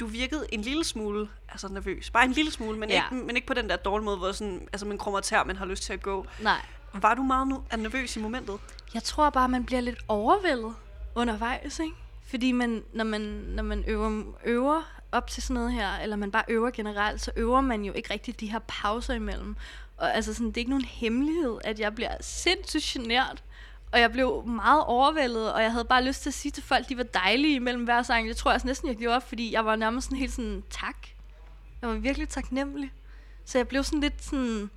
Du 0.00 0.06
virkede 0.06 0.46
en 0.52 0.62
lille 0.62 0.84
smule, 0.84 1.28
altså 1.48 1.68
nervøs, 1.68 2.10
bare 2.10 2.24
en 2.24 2.32
lille 2.32 2.50
smule, 2.50 2.78
men, 2.78 2.90
Ja. 2.90 3.04
ikke, 3.12 3.26
men 3.26 3.36
ikke 3.36 3.46
på 3.46 3.54
den 3.54 3.68
der 3.68 3.76
dårlige 3.76 4.04
måde, 4.04 4.16
hvor 4.16 4.32
sådan, 4.32 4.68
altså 4.72 4.86
man 4.86 4.98
krummer 4.98 5.20
tær, 5.20 5.44
man 5.44 5.56
har 5.56 5.66
lyst 5.66 5.82
til 5.82 5.92
at 5.92 6.02
gå. 6.02 6.26
Nej. 6.42 6.60
Var 6.94 7.14
du 7.14 7.22
meget 7.22 7.48
nu, 7.48 7.62
er 7.70 7.76
nervøs 7.76 8.16
i 8.16 8.20
momentet? 8.20 8.58
Jeg 8.94 9.02
tror 9.02 9.30
bare, 9.30 9.48
man 9.48 9.64
bliver 9.64 9.80
lidt 9.80 9.98
overvældet 10.08 10.74
undervejs, 11.14 11.78
ikke? 11.78 11.94
Fordi 12.30 12.52
man, 12.52 12.82
når 12.92 13.04
man, 13.04 13.20
når 13.48 13.62
man 13.62 13.84
øver, 13.88 14.22
øver 14.44 14.82
op 15.12 15.26
til 15.30 15.42
sådan 15.42 15.54
noget 15.54 15.72
her, 15.72 15.98
eller 15.98 16.16
man 16.16 16.30
bare 16.30 16.44
øver 16.48 16.70
generelt, 16.70 17.20
så 17.20 17.30
øver 17.36 17.60
man 17.60 17.84
jo 17.84 17.92
ikke 17.92 18.12
rigtig 18.12 18.40
de 18.40 18.46
her 18.46 18.58
pauser 18.68 19.14
imellem. 19.14 19.56
Og 19.96 20.14
altså 20.14 20.34
sådan, 20.34 20.46
det 20.46 20.56
er 20.56 20.60
ikke 20.60 20.70
nogen 20.70 20.84
hemmelighed, 20.84 21.58
at 21.64 21.80
jeg 21.80 21.94
bliver 21.94 22.16
sindssygt 22.20 22.84
genert. 22.84 23.42
Og 23.92 24.00
jeg 24.00 24.12
blev 24.12 24.46
meget 24.46 24.84
overvældet, 24.84 25.52
og 25.52 25.62
jeg 25.62 25.72
havde 25.72 25.84
bare 25.84 26.04
lyst 26.04 26.22
til 26.22 26.30
at 26.30 26.34
sige 26.34 26.52
til 26.52 26.62
folk, 26.62 26.88
de 26.88 26.96
var 26.96 27.02
dejlige 27.02 27.54
imellem 27.54 27.84
hver 27.84 28.02
sang. 28.02 28.28
Det 28.28 28.36
tror 28.36 28.50
jeg 28.50 28.54
altså 28.54 28.66
næsten, 28.66 28.88
jeg 28.88 28.96
gjorde, 28.96 29.20
fordi 29.20 29.52
jeg 29.52 29.64
var 29.64 29.76
nærmest 29.76 30.06
sådan 30.06 30.18
helt 30.18 30.32
sådan, 30.32 30.62
tak. 30.70 30.96
Jeg 31.82 31.88
var 31.88 31.94
virkelig 31.94 32.28
taknemmelig. 32.28 32.92
Så 33.44 33.58
jeg 33.58 33.68
blev 33.68 33.84
sådan 33.84 34.00
lidt 34.00 34.24
sådan, 34.24 34.70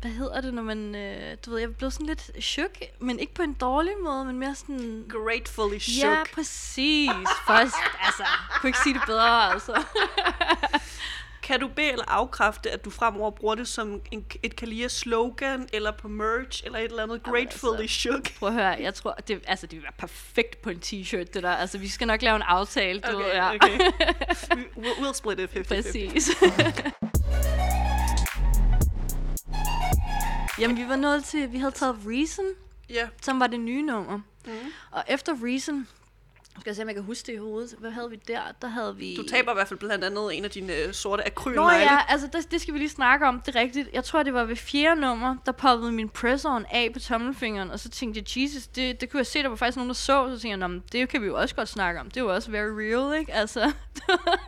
hvad 0.00 0.10
hedder 0.10 0.40
det, 0.40 0.54
når 0.54 0.62
man, 0.62 0.94
øh, 0.94 1.36
du 1.46 1.50
ved, 1.50 1.60
jeg 1.60 1.76
blev 1.76 1.90
sådan 1.90 2.06
lidt 2.06 2.30
chok, 2.44 2.78
men 3.00 3.18
ikke 3.18 3.34
på 3.34 3.42
en 3.42 3.52
dårlig 3.52 3.92
måde, 4.04 4.24
men 4.24 4.38
mere 4.38 4.54
sådan... 4.54 5.04
Gratefully 5.08 5.78
shook. 5.78 6.12
Ja, 6.12 6.22
præcis. 6.34 7.10
Først, 7.46 7.74
altså, 8.00 8.24
kunne 8.60 8.68
ikke 8.68 8.78
sige 8.78 8.94
det 8.94 9.02
bedre, 9.06 9.52
altså. 9.52 9.82
Kan 11.42 11.60
du 11.60 11.68
bede 11.68 11.92
eller 11.92 12.04
afkræfte, 12.08 12.70
at 12.70 12.84
du 12.84 12.90
fremover 12.90 13.30
bruger 13.30 13.54
det 13.54 13.68
som 13.68 14.00
en, 14.10 14.26
et 14.42 14.56
Kalia-slogan, 14.56 15.68
eller 15.72 15.90
på 15.92 16.08
merch, 16.08 16.62
eller 16.66 16.78
et 16.78 16.84
eller 16.84 17.02
andet 17.02 17.22
gratefully 17.22 17.80
altså, 17.80 17.98
shook? 18.00 18.34
Prøv 18.38 18.48
at 18.48 18.54
høre, 18.54 18.66
jeg 18.80 18.94
tror, 18.94 19.12
det, 19.28 19.40
altså, 19.46 19.66
det 19.66 19.76
vil 19.76 19.82
være 19.82 19.92
perfekt 19.98 20.62
på 20.62 20.70
en 20.70 20.76
t-shirt, 20.84 21.24
det 21.34 21.42
der. 21.42 21.50
Altså, 21.50 21.78
vi 21.78 21.88
skal 21.88 22.06
nok 22.06 22.22
lave 22.22 22.36
en 22.36 22.42
aftale, 22.42 23.00
du 23.00 23.16
ved, 23.16 23.24
Okay, 23.26 23.36
ja. 23.36 23.54
okay. 23.54 23.78
We- 24.56 24.76
we'll, 24.76 25.04
we'll 25.06 25.14
split 25.14 25.38
it 25.40 25.50
50-50. 25.50 25.62
Præcis. 25.74 26.30
Jamen, 30.58 30.76
vi 30.76 30.88
var 30.88 30.96
nået 30.96 31.24
til, 31.24 31.52
vi 31.52 31.58
havde 31.58 31.72
taget 31.72 31.96
Reason, 32.06 32.44
Ja, 32.90 33.08
som 33.22 33.40
var 33.40 33.46
det 33.46 33.60
nye 33.60 33.82
nummer. 33.82 34.20
Mhm. 34.46 34.54
Og 34.90 35.04
efter 35.08 35.32
Reason, 35.44 35.88
skal 36.60 36.70
jeg 36.70 36.76
se, 36.76 36.82
om 36.82 36.88
jeg 36.88 36.94
kan 36.94 37.04
huske 37.04 37.26
det 37.26 37.32
i 37.32 37.36
hovedet. 37.36 37.74
Hvad 37.78 37.90
havde 37.90 38.10
vi 38.10 38.16
der? 38.28 38.40
Der 38.62 38.68
havde 38.68 38.96
vi... 38.96 39.16
du 39.16 39.22
taber 39.28 39.50
i 39.52 39.54
hvert 39.54 39.68
fald 39.68 39.78
blandt 39.80 40.04
andet 40.04 40.36
en 40.38 40.44
af 40.44 40.50
dine 40.50 40.74
øh, 40.76 40.94
sorte 40.94 41.20
Nå 41.20 41.26
akrylnegle. 41.26 41.76
ja, 41.76 41.98
altså 42.08 42.28
det, 42.32 42.50
det 42.50 42.60
skal 42.60 42.74
vi 42.74 42.78
lige 42.78 42.90
snakke 42.90 43.26
om, 43.26 43.40
det 43.46 43.56
er 43.56 43.60
rigtigt. 43.60 43.88
Jeg 43.92 44.04
tror, 44.04 44.22
det 44.22 44.34
var 44.34 44.44
ved 44.44 44.56
fjerde 44.56 45.00
nummer, 45.00 45.36
der 45.46 45.52
poppede 45.52 45.92
min 45.92 46.08
press-on 46.18 46.64
af 46.70 46.90
på 46.92 46.98
tommelfingeren, 47.00 47.70
og 47.70 47.80
så 47.80 47.88
tænkte 47.88 48.18
jeg, 48.36 48.42
Jesus, 48.44 48.66
det, 48.66 49.00
det 49.00 49.10
kunne 49.10 49.18
jeg 49.18 49.26
se, 49.26 49.42
der 49.42 49.48
var 49.48 49.56
faktisk 49.56 49.76
nogen, 49.76 49.88
der 49.88 49.94
så, 49.94 50.28
så 50.28 50.30
tænkte 50.42 50.48
jeg, 50.48 50.68
"Nå, 50.68 50.80
det 50.92 51.08
kan 51.08 51.22
vi 51.22 51.26
jo 51.26 51.36
også 51.36 51.54
godt 51.54 51.68
snakke 51.68 52.00
om. 52.00 52.10
Det 52.10 52.16
er 52.16 52.24
jo 52.24 52.34
også 52.34 52.50
very 52.50 52.70
real, 52.80 53.20
ikke? 53.20 53.32
Altså, 53.32 53.72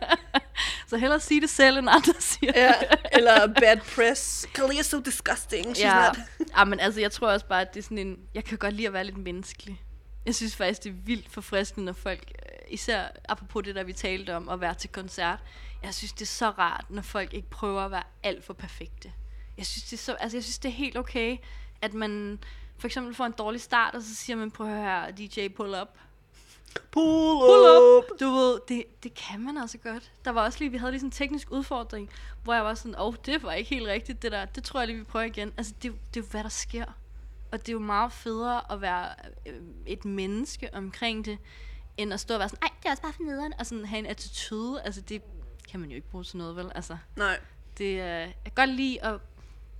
så 0.89 0.97
hellere 0.97 1.19
sige 1.19 1.41
det 1.41 1.49
selv, 1.49 1.77
end 1.77 1.89
andre 1.89 2.13
siger 2.31 2.51
Ja, 2.55 2.73
eller 3.13 3.47
bad 3.59 3.77
press. 3.95 4.45
Kalia 4.53 4.81
so 4.81 4.99
disgusting. 4.99 5.65
She's 5.67 5.79
ja. 5.81 6.07
not. 6.07 6.17
ja, 6.57 6.65
men 6.65 6.79
altså, 6.79 7.01
jeg 7.01 7.11
tror 7.11 7.27
også 7.31 7.45
bare, 7.45 7.61
at 7.61 7.73
det 7.73 7.79
er 7.79 7.83
sådan 7.83 7.97
en... 7.97 8.17
Jeg 8.33 8.43
kan 8.43 8.57
godt 8.57 8.73
lide 8.73 8.87
at 8.87 8.93
være 8.93 9.03
lidt 9.03 9.17
menneskelig. 9.17 9.81
Jeg 10.25 10.35
synes 10.35 10.55
faktisk, 10.55 10.83
det 10.83 10.89
er 10.89 10.93
vildt 10.93 11.29
forfriskende, 11.29 11.85
når 11.85 11.93
folk... 11.93 12.31
øh, 12.45 12.51
Især 12.73 13.07
apropos 13.29 13.63
det, 13.63 13.75
der 13.75 13.83
vi 13.83 13.93
talte 13.93 14.35
om, 14.35 14.49
at 14.49 14.61
være 14.61 14.73
til 14.73 14.89
koncert. 14.89 15.39
Jeg 15.83 15.93
synes, 15.93 16.13
det 16.13 16.21
er 16.21 16.25
så 16.25 16.49
rart, 16.49 16.85
når 16.89 17.01
folk 17.01 17.33
ikke 17.33 17.49
prøver 17.49 17.81
at 17.81 17.91
være 17.91 18.03
alt 18.23 18.43
for 18.45 18.53
perfekte. 18.53 19.11
Jeg 19.57 19.65
synes, 19.65 19.83
det 19.83 19.93
er, 19.93 19.97
så, 19.97 20.13
altså, 20.13 20.37
jeg 20.37 20.43
synes, 20.43 20.59
det 20.59 20.69
er 20.69 20.73
helt 20.73 20.97
okay, 20.97 21.37
at 21.81 21.93
man 21.93 22.39
for 22.77 22.87
eksempel 22.87 23.15
får 23.15 23.25
en 23.25 23.31
dårlig 23.37 23.61
start, 23.61 23.95
og 23.95 24.01
så 24.01 24.15
siger 24.15 24.37
man, 24.37 24.51
prøv 24.51 24.67
at 24.67 24.73
høre 24.83 25.11
DJ, 25.11 25.47
pull 25.47 25.75
up. 25.81 25.87
Pull, 26.91 27.39
Pull 27.39 27.61
up. 27.61 28.03
Dope. 28.09 28.25
Du 28.25 28.29
ved, 28.31 28.59
det, 28.67 28.83
det 29.03 29.13
kan 29.13 29.39
man 29.41 29.57
altså 29.57 29.77
godt. 29.77 30.11
Der 30.25 30.31
var 30.31 30.43
også 30.45 30.59
lige, 30.59 30.71
vi 30.71 30.77
havde 30.77 30.91
lige 30.91 30.99
sådan 30.99 31.07
en 31.07 31.11
teknisk 31.11 31.51
udfordring, 31.51 32.09
hvor 32.43 32.53
jeg 32.53 32.63
var 32.63 32.73
sådan, 32.73 32.95
åh, 32.99 33.07
oh, 33.07 33.15
det 33.25 33.43
var 33.43 33.53
ikke 33.53 33.69
helt 33.69 33.87
rigtigt, 33.87 34.21
det 34.21 34.31
der. 34.31 34.45
Det 34.45 34.63
tror 34.63 34.79
jeg 34.79 34.87
lige, 34.87 34.97
vi 34.97 35.03
prøver 35.03 35.25
igen. 35.25 35.53
Altså, 35.57 35.73
det, 35.83 35.93
det 36.13 36.19
er 36.19 36.23
jo, 36.23 36.27
hvad 36.31 36.43
der 36.43 36.49
sker. 36.49 36.85
Og 37.55 37.59
det 37.61 37.69
er 37.69 37.73
jo 37.73 37.79
meget 37.79 38.11
federe 38.11 38.71
at 38.71 38.81
være 38.81 39.09
øh, 39.45 39.61
et 39.85 40.05
menneske 40.05 40.69
omkring 40.73 41.25
det, 41.25 41.37
end 41.97 42.13
at 42.13 42.19
stå 42.19 42.33
og 42.33 42.39
være 42.39 42.49
sådan, 42.49 42.63
ej, 42.63 42.69
det 42.81 42.87
er 42.87 42.91
også 42.91 43.03
bare 43.03 43.13
for 43.13 43.23
nederen, 43.23 43.53
og 43.59 43.65
sådan 43.65 43.85
have 43.85 43.99
en 43.99 44.05
attitude. 44.05 44.81
Altså, 44.81 45.01
det 45.01 45.21
kan 45.71 45.79
man 45.79 45.89
jo 45.89 45.95
ikke 45.95 46.07
bruge 46.09 46.23
til 46.23 46.37
noget, 46.37 46.55
vel? 46.55 46.71
Altså, 46.75 46.97
Nej. 47.15 47.39
det, 47.77 47.85
øh, 47.85 47.97
jeg 47.99 48.33
kan 48.45 48.51
godt 48.55 48.69
lide 48.69 49.03
at 49.03 49.19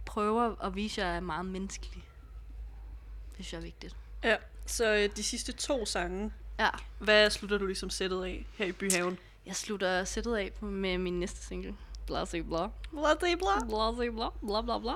prøve 0.05 0.55
at- 0.63 0.75
vise, 0.75 1.01
at 1.01 1.07
jeg 1.07 1.15
er 1.15 1.19
meget 1.19 1.45
menneskelig. 1.45 2.03
Det 3.37 3.45
synes 3.45 3.53
jeg 3.53 3.59
er 3.59 3.63
vigtigt. 3.63 3.95
Ja, 4.23 4.35
så 4.65 4.95
øh, 4.95 5.09
de 5.15 5.23
sidste 5.23 5.51
to 5.51 5.85
sange, 5.85 6.31
Ja, 6.59 6.69
hvad 6.99 7.29
slutter 7.29 7.57
du 7.57 7.65
ligesom 7.65 7.89
sættet 7.89 8.23
af 8.23 8.45
her 8.57 8.65
i 8.65 8.71
Byhaven? 8.71 9.17
jeg 9.45 9.55
slutter 9.55 10.03
sættet 10.03 10.35
af 10.35 10.51
på- 10.59 10.65
med 10.65 10.97
min 10.97 11.19
næste 11.19 11.45
single. 11.45 11.75
Bla, 12.07 12.25
bla, 12.25 12.41
bla. 12.41 12.67
Blah, 12.91 13.17
blah, 13.19 13.37
blah. 13.37 13.67
bla 13.67 13.91
bla 13.91 14.09
bla 14.09 14.29
bla 14.41 14.61
bla 14.61 14.79
bla. 14.79 14.93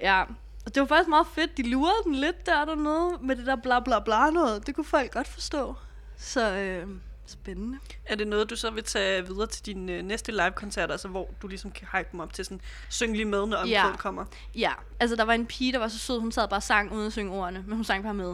Ja, 0.00 0.24
og 0.66 0.74
det 0.74 0.80
var 0.80 0.86
faktisk 0.86 1.08
meget 1.08 1.26
fedt. 1.34 1.56
De 1.56 1.62
lurede 1.70 2.02
den 2.04 2.14
lidt 2.14 2.46
der 2.46 2.64
dernede 2.64 3.18
med 3.22 3.36
det 3.36 3.46
der 3.46 3.56
bla 3.56 3.80
bla 3.80 3.98
bla 4.00 4.30
noget. 4.30 4.66
Det 4.66 4.74
kunne 4.74 4.84
folk 4.84 5.12
godt 5.12 5.28
forstå. 5.28 5.74
Så 6.18 6.50
øh, 6.52 6.86
spændende. 7.26 7.78
Er 8.06 8.14
det 8.16 8.26
noget, 8.28 8.50
du 8.50 8.56
så 8.56 8.70
vil 8.70 8.84
tage 8.84 9.26
videre 9.26 9.46
til 9.46 9.66
din 9.66 9.88
øh, 9.88 10.02
næste 10.02 10.32
live-koncert, 10.32 10.90
altså 10.90 11.08
hvor 11.08 11.30
du 11.42 11.46
ligesom 11.48 11.70
kan 11.70 11.86
hype 11.92 12.08
dem 12.12 12.20
op 12.20 12.32
til 12.34 12.44
sådan, 12.44 12.60
syng 12.90 13.12
lige 13.16 13.24
med, 13.24 13.46
når 13.46 13.56
omkvædet 13.56 13.72
Ja. 13.72 13.96
kommer? 13.96 14.24
Ja, 14.54 14.72
altså 15.00 15.16
der 15.16 15.24
var 15.24 15.32
en 15.32 15.46
pige, 15.46 15.72
der 15.72 15.78
var 15.78 15.88
så 15.88 15.98
sød. 15.98 16.20
Hun 16.20 16.32
sad 16.32 16.48
bare 16.48 16.58
og 16.58 16.62
sang 16.62 16.92
uden 16.92 17.06
at 17.06 17.12
synge 17.12 17.32
ordene, 17.32 17.64
men 17.66 17.76
hun 17.76 17.84
sang 17.84 18.02
bare 18.04 18.14
med. 18.14 18.26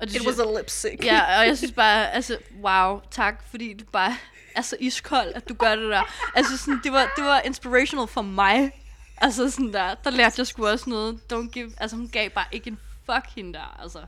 Og 0.00 0.06
det 0.08 0.14
It 0.16 0.26
was 0.26 0.38
a 0.38 0.58
lip 0.58 0.70
sync. 0.70 1.04
Ja, 1.04 1.38
og 1.40 1.46
jeg 1.46 1.58
synes 1.58 1.72
bare, 1.82 2.10
altså, 2.12 2.38
wow, 2.64 3.00
tak, 3.10 3.42
fordi 3.50 3.74
du 3.74 3.84
bare 3.92 4.16
er 4.56 4.62
så 4.62 4.76
iskold, 4.80 5.32
at 5.34 5.48
du 5.48 5.54
gør 5.54 5.74
det 5.74 5.90
der. 5.90 6.02
Altså, 6.34 6.58
sådan, 6.58 6.80
det 6.84 6.92
var, 6.92 7.12
det 7.16 7.24
var 7.24 7.40
inspirational 7.44 8.06
for 8.08 8.22
mig. 8.22 8.72
Altså, 9.20 9.50
sådan 9.50 9.72
der, 9.72 9.94
der 9.94 10.10
lærte 10.10 10.34
jeg 10.38 10.46
sgu 10.46 10.66
også 10.66 10.90
noget. 10.90 11.20
Don't 11.32 11.50
give, 11.50 11.72
altså, 11.76 11.96
hun 11.96 12.08
gav 12.08 12.30
bare 12.30 12.46
ikke 12.52 12.70
en 12.70 12.78
fuck 13.04 13.34
hende 13.36 13.52
der, 13.52 13.80
altså. 13.82 14.04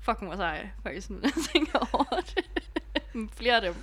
Fuck, 0.00 0.18
hun 0.18 0.28
var 0.28 0.36
sej, 0.36 0.68
faktisk, 0.82 1.06
sådan, 1.06 1.22
jeg 1.36 1.44
tænker 1.52 1.88
over 1.92 2.20
det. 2.20 2.44
Flere 3.36 3.56
af 3.56 3.62
dem. 3.62 3.74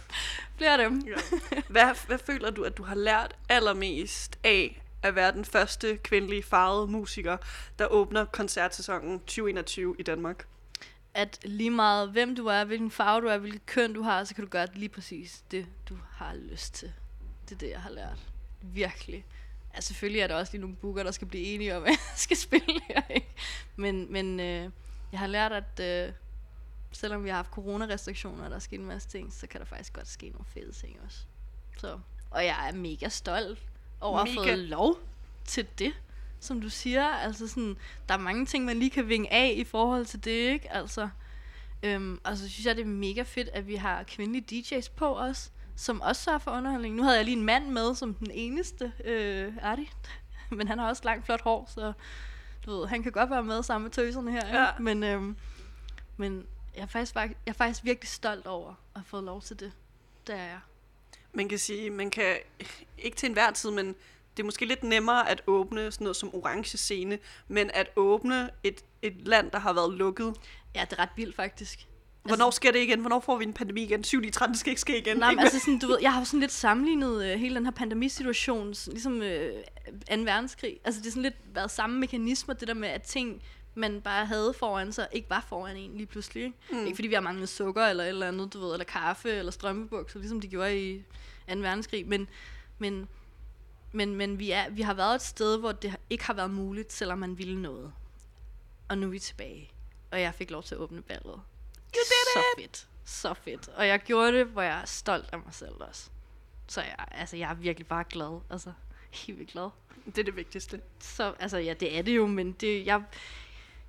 Flere 0.57 0.71
af 0.71 0.89
dem. 0.89 1.07
Ja. 1.07 1.61
Hvad, 1.67 2.07
hvad 2.07 2.17
føler 2.17 2.49
du, 2.49 2.63
at 2.63 2.77
du 2.77 2.83
har 2.83 2.95
lært 2.95 3.35
allermest 3.49 4.39
af 4.43 4.81
at 5.03 5.15
være 5.15 5.31
den 5.31 5.45
første 5.45 5.97
kvindelige 5.97 6.43
farvede 6.43 6.87
musiker, 6.87 7.37
der 7.79 7.87
åbner 7.87 8.25
koncertsæsonen 8.25 9.19
2021 9.19 9.95
i 9.99 10.03
Danmark? 10.03 10.47
At 11.13 11.39
lige 11.43 11.71
meget, 11.71 12.09
hvem 12.09 12.35
du 12.35 12.45
er, 12.45 12.63
hvilken 12.63 12.91
farve 12.91 13.21
du 13.21 13.27
er, 13.27 13.37
hvilket 13.37 13.65
køn 13.65 13.93
du 13.93 14.01
har, 14.01 14.23
så 14.23 14.35
kan 14.35 14.43
du 14.43 14.49
gøre 14.49 14.67
lige 14.73 14.89
præcis 14.89 15.43
det, 15.51 15.65
du 15.89 15.97
har 16.11 16.33
lyst 16.35 16.73
til. 16.73 16.93
Det 17.49 17.55
er 17.55 17.59
det, 17.59 17.69
jeg 17.69 17.81
har 17.81 17.89
lært. 17.89 18.17
Virkelig. 18.61 19.25
Altså 19.73 19.87
selvfølgelig 19.87 20.21
er 20.21 20.27
der 20.27 20.35
også 20.35 20.53
lige 20.53 20.61
nogle 20.61 20.75
booker, 20.75 21.03
der 21.03 21.11
skal 21.11 21.27
blive 21.27 21.43
enige 21.43 21.77
om, 21.77 21.83
at 21.83 21.89
jeg 21.89 21.97
skal 22.15 22.37
spille 22.37 22.81
her, 22.87 23.01
ikke? 23.09 23.27
Men, 23.75 24.11
men 24.11 24.39
øh, 24.39 24.69
jeg 25.11 25.19
har 25.19 25.27
lært, 25.27 25.51
at 25.51 25.79
øh, 26.07 26.13
selvom 26.91 27.23
vi 27.23 27.29
har 27.29 27.35
haft 27.35 27.51
coronarestriktioner, 27.51 28.43
og 28.43 28.49
der 28.49 28.55
er 28.55 28.59
sket 28.59 28.79
en 28.79 28.85
masse 28.85 29.09
ting, 29.09 29.33
så 29.33 29.47
kan 29.47 29.59
der 29.59 29.65
faktisk 29.65 29.93
godt 29.93 30.07
ske 30.07 30.29
nogle 30.29 30.45
fede 30.45 30.71
ting 30.71 30.99
også. 31.05 31.19
Så, 31.77 31.99
og 32.31 32.45
jeg 32.45 32.69
er 32.69 32.73
mega 32.73 33.09
stolt 33.09 33.59
over 34.01 34.19
at 34.19 34.27
have 34.27 34.35
Mega. 34.39 34.51
fået 34.51 34.59
lov 34.59 34.99
til 35.45 35.67
det, 35.79 35.93
som 36.39 36.61
du 36.61 36.69
siger. 36.69 37.05
Altså 37.05 37.47
sådan, 37.47 37.77
der 38.09 38.13
er 38.13 38.19
mange 38.19 38.45
ting, 38.45 38.65
man 38.65 38.79
lige 38.79 38.89
kan 38.89 39.07
vinge 39.07 39.33
af 39.33 39.53
i 39.57 39.63
forhold 39.63 40.05
til 40.05 40.25
det, 40.25 40.31
ikke? 40.31 40.73
Altså, 40.73 41.09
øhm, 41.83 42.19
og 42.23 42.37
så 42.37 42.49
synes 42.49 42.65
jeg, 42.65 42.75
det 42.75 42.81
er 42.81 42.85
mega 42.85 43.21
fedt, 43.21 43.49
at 43.53 43.67
vi 43.67 43.75
har 43.75 44.03
kvindelige 44.03 44.61
DJ's 44.61 44.91
på 44.95 45.17
os, 45.17 45.51
som 45.77 46.01
også 46.01 46.21
sørger 46.21 46.39
for 46.39 46.51
underholdning. 46.51 46.95
Nu 46.95 47.03
havde 47.03 47.15
jeg 47.15 47.25
lige 47.25 47.37
en 47.37 47.45
mand 47.45 47.69
med, 47.69 47.95
som 47.95 48.13
den 48.13 48.31
eneste, 48.31 48.91
øh, 49.03 49.53
Arti. 49.61 49.89
Men 50.57 50.67
han 50.67 50.79
har 50.79 50.87
også 50.87 51.01
langt 51.05 51.25
flot 51.25 51.41
hår, 51.41 51.69
så 51.73 51.93
du 52.65 52.71
ved, 52.71 52.87
han 52.87 53.03
kan 53.03 53.11
godt 53.11 53.29
være 53.29 53.43
med 53.43 53.63
sammen 53.63 53.83
med 53.83 53.91
tøserne 53.91 54.31
her. 54.31 54.45
Ikke? 54.47 54.57
Ja. 54.57 54.67
Men, 54.79 55.03
øhm, 55.03 55.37
men 56.17 56.45
jeg, 56.75 56.81
er 56.81 56.87
faktisk, 56.87 57.15
fak- 57.15 57.19
jeg 57.45 57.51
er 57.51 57.53
faktisk 57.53 57.83
virkelig 57.83 58.09
stolt 58.09 58.47
over 58.47 58.69
at 58.69 58.75
have 58.95 59.05
fået 59.05 59.23
lov 59.23 59.41
til 59.41 59.59
det. 59.59 59.71
Det 60.27 60.35
er 60.35 60.43
jeg. 60.43 60.59
Man 61.33 61.49
kan 61.49 61.59
sige, 61.59 61.89
man 61.89 62.09
kan 62.09 62.37
ikke 62.97 63.17
til 63.17 63.27
enhver 63.27 63.51
tid, 63.51 63.71
men 63.71 63.87
det 64.37 64.43
er 64.43 64.45
måske 64.45 64.65
lidt 64.65 64.83
nemmere 64.83 65.29
at 65.29 65.41
åbne 65.47 65.91
sådan 65.91 66.05
noget 66.05 66.15
som 66.15 66.35
orange 66.35 66.77
scene, 66.77 67.19
men 67.47 67.71
at 67.73 67.89
åbne 67.95 68.49
et, 68.63 68.81
et 69.01 69.27
land, 69.27 69.51
der 69.51 69.59
har 69.59 69.73
været 69.73 69.93
lukket. 69.93 70.35
Ja, 70.75 70.81
det 70.89 70.93
er 70.93 70.99
ret 70.99 71.09
vildt 71.15 71.35
faktisk. 71.35 71.87
Hvornår 72.27 72.51
sker 72.51 72.71
det 72.71 72.79
igen? 72.79 72.99
Hvornår 72.99 73.19
får 73.19 73.37
vi 73.37 73.43
en 73.43 73.53
pandemi 73.53 73.83
igen? 73.83 74.03
7 74.03 74.23
i 74.23 74.29
13 74.29 74.57
skal 74.57 74.69
ikke 74.69 74.81
ske 74.81 74.97
igen. 74.97 75.17
Nej, 75.17 75.31
men 75.31 75.39
altså 75.39 75.59
sådan, 75.59 75.79
du 75.79 75.87
ved, 75.87 75.97
jeg 76.01 76.13
har 76.13 76.21
jo 76.21 76.25
sådan 76.25 76.39
lidt 76.39 76.51
sammenlignet 76.51 77.25
øh, 77.25 77.39
hele 77.39 77.55
den 77.55 77.65
her 77.65 77.71
pandemisituation, 77.71 78.67
ligesom 78.67 79.21
øh, 79.21 79.53
2. 80.11 80.15
verdenskrig. 80.15 80.79
Altså 80.83 81.01
det 81.01 81.07
er 81.07 81.11
sådan 81.11 81.23
lidt 81.23 81.35
været 81.53 81.71
samme 81.71 81.99
mekanismer, 81.99 82.53
det 82.53 82.67
der 82.67 82.73
med, 82.73 82.89
at 82.89 83.01
ting, 83.01 83.41
man 83.75 84.01
bare 84.01 84.25
havde 84.25 84.53
foran 84.53 84.91
sig, 84.91 85.07
ikke 85.11 85.29
var 85.29 85.45
foran 85.49 85.77
en 85.77 85.97
lige 85.97 86.05
pludselig. 86.05 86.43
Ikke, 86.43 86.57
mm. 86.71 86.85
ikke 86.85 86.95
fordi 86.95 87.07
vi 87.07 87.13
har 87.13 87.21
manglet 87.21 87.49
sukker 87.49 87.85
eller 87.85 88.03
et 88.03 88.09
eller 88.09 88.27
andet, 88.27 88.53
du 88.53 88.59
ved, 88.59 88.71
eller 88.71 88.85
kaffe 88.85 89.31
eller 89.31 89.51
strømpebukser, 89.51 90.19
ligesom 90.19 90.41
de 90.41 90.47
gjorde 90.47 90.91
i 90.91 91.03
2. 91.53 91.59
verdenskrig. 91.59 92.07
Men, 92.07 92.27
men, 92.77 93.07
men, 93.91 94.15
men 94.15 94.39
vi, 94.39 94.51
er, 94.51 94.69
vi 94.69 94.81
har 94.81 94.93
været 94.93 95.15
et 95.15 95.21
sted, 95.21 95.59
hvor 95.59 95.71
det 95.71 95.95
ikke 96.09 96.23
har 96.23 96.33
været 96.33 96.51
muligt, 96.51 96.93
selvom 96.93 97.17
man 97.17 97.37
ville 97.37 97.61
noget. 97.61 97.93
Og 98.89 98.97
nu 98.97 99.07
er 99.07 99.11
vi 99.11 99.19
tilbage. 99.19 99.71
Og 100.11 100.21
jeg 100.21 100.33
fik 100.33 100.51
lov 100.51 100.63
til 100.63 100.75
at 100.75 100.81
åbne 100.81 101.01
ballet. 101.01 101.41
You 101.97 102.03
did 102.03 102.33
så 102.33 102.39
it! 102.39 102.63
fedt. 102.63 102.87
Så 103.05 103.33
fedt. 103.33 103.67
Og 103.67 103.87
jeg 103.87 103.99
gjorde 103.99 104.33
det, 104.33 104.45
hvor 104.45 104.61
jeg 104.61 104.81
er 104.81 104.85
stolt 104.85 105.29
af 105.31 105.39
mig 105.39 105.53
selv 105.53 105.75
også. 105.79 106.09
Så 106.67 106.81
jeg, 106.81 106.95
altså, 107.11 107.37
jeg 107.37 107.49
er 107.49 107.53
virkelig 107.53 107.87
bare 107.87 108.03
glad. 108.09 108.41
Altså, 108.49 108.73
helt 109.11 109.39
vildt 109.39 109.51
glad. 109.51 109.69
Det 110.05 110.17
er 110.17 110.23
det 110.23 110.35
vigtigste. 110.35 110.81
Så, 110.99 111.33
altså, 111.39 111.57
ja, 111.57 111.73
det 111.73 111.97
er 111.97 112.01
det 112.01 112.15
jo, 112.15 112.27
men 112.27 112.51
det, 112.51 112.85
jeg, 112.85 113.03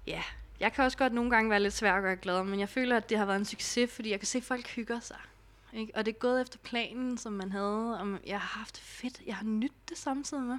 ja, 0.06 0.22
jeg 0.60 0.72
kan 0.72 0.84
også 0.84 0.98
godt 0.98 1.12
nogle 1.12 1.30
gange 1.30 1.50
være 1.50 1.60
lidt 1.60 1.74
svær 1.74 1.94
at 1.94 2.02
gøre 2.02 2.16
glad, 2.16 2.44
men 2.44 2.60
jeg 2.60 2.68
føler, 2.68 2.96
at 2.96 3.08
det 3.10 3.18
har 3.18 3.24
været 3.24 3.38
en 3.38 3.44
succes, 3.44 3.92
fordi 3.92 4.10
jeg 4.10 4.20
kan 4.20 4.26
se, 4.26 4.38
at 4.38 4.44
folk 4.44 4.68
hygger 4.68 5.00
sig. 5.00 5.18
Ikke? 5.72 5.92
Og 5.94 6.06
det 6.06 6.14
er 6.14 6.18
gået 6.18 6.40
efter 6.40 6.58
planen, 6.58 7.18
som 7.18 7.32
man 7.32 7.52
havde, 7.52 8.00
og 8.00 8.18
jeg 8.26 8.40
har 8.40 8.58
haft 8.58 8.76
det 8.76 8.82
fedt. 8.84 9.20
Jeg 9.26 9.36
har 9.36 9.44
nydt 9.44 9.88
det 9.88 9.98
samtidig 9.98 10.42
med. 10.42 10.58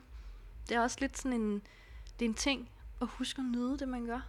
Det 0.69 0.75
er 0.75 0.81
også 0.81 0.97
lidt 0.99 1.17
sådan 1.17 1.41
en, 1.41 1.61
det 2.19 2.25
er 2.25 2.29
en 2.29 2.33
ting 2.33 2.69
at 3.01 3.07
huske 3.07 3.39
at 3.39 3.45
nyde 3.45 3.79
det, 3.79 3.87
man 3.87 4.05
gør. 4.05 4.21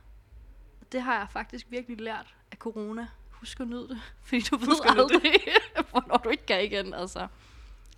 Og 0.81 0.93
det 0.93 1.03
har 1.03 1.19
jeg 1.19 1.29
faktisk 1.31 1.67
virkelig 1.71 2.01
lært 2.01 2.35
af 2.53 2.57
corona. 2.59 3.09
Husk 3.31 3.61
at 3.61 3.69
nyde 3.69 3.89
det, 3.89 4.01
fordi 4.27 4.41
du 4.41 4.57
Husk 4.57 4.69
ved 4.69 4.91
aldrig, 4.91 5.33
hvornår 5.91 6.17
du 6.17 6.29
ikke 6.29 6.47
kan 6.47 6.65
igen. 6.65 6.95
Altså. 6.95 7.27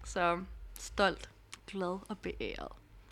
Så 0.05 0.39
stolt, 0.79 1.31
glad 1.67 1.99
og 2.09 2.19
beæret. 2.19 2.69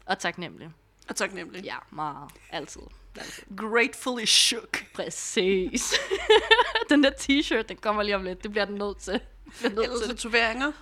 Og 0.07 0.19
taknemmelig. 0.19 0.71
Og 1.09 1.17
taknemmelig. 1.17 1.65
Ja, 1.65 1.77
meget. 1.91 2.31
Altid. 2.51 2.81
Altid. 3.17 3.43
Gratefully 3.57 4.25
shook. 4.25 4.85
Præcis. 4.95 5.95
den 6.91 7.05
der 7.05 7.11
t-shirt, 7.11 7.63
den 7.63 7.77
kommer 7.77 8.03
lige 8.03 8.17
om 8.17 8.23
lidt. 8.23 8.43
Det 8.43 8.51
bliver 8.51 8.65
den 8.65 8.75
nødt 8.75 8.99
til. 8.99 9.21
Den 9.63 9.73
nødt 9.73 9.85
Ellers 9.85 10.01
til. 10.01 10.09
tatoveringer. 10.09 10.73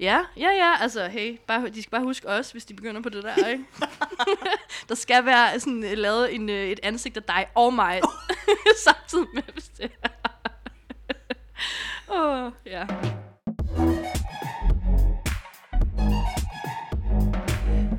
Ja, 0.00 0.24
ja, 0.36 0.48
ja. 0.50 0.76
Altså, 0.80 1.08
hey, 1.08 1.38
bare, 1.46 1.68
de 1.68 1.82
skal 1.82 1.90
bare 1.90 2.02
huske 2.02 2.28
os, 2.28 2.50
hvis 2.50 2.64
de 2.64 2.74
begynder 2.74 3.00
på 3.02 3.08
det 3.08 3.22
der, 3.22 3.46
ikke? 3.46 3.64
der 4.88 4.94
skal 4.94 5.24
være 5.26 5.60
sådan, 5.60 5.84
øh, 5.84 5.92
lavet 5.98 6.34
en, 6.34 6.48
øh, 6.48 6.68
et 6.68 6.80
ansigt 6.82 7.16
af 7.16 7.22
dig 7.22 7.46
og 7.54 7.74
mig. 7.74 8.00
Samtidig 8.84 9.26
med, 9.34 9.42
hvis 9.52 9.68
det 9.68 9.90
Åh, 12.16 12.52
ja. 12.66 12.86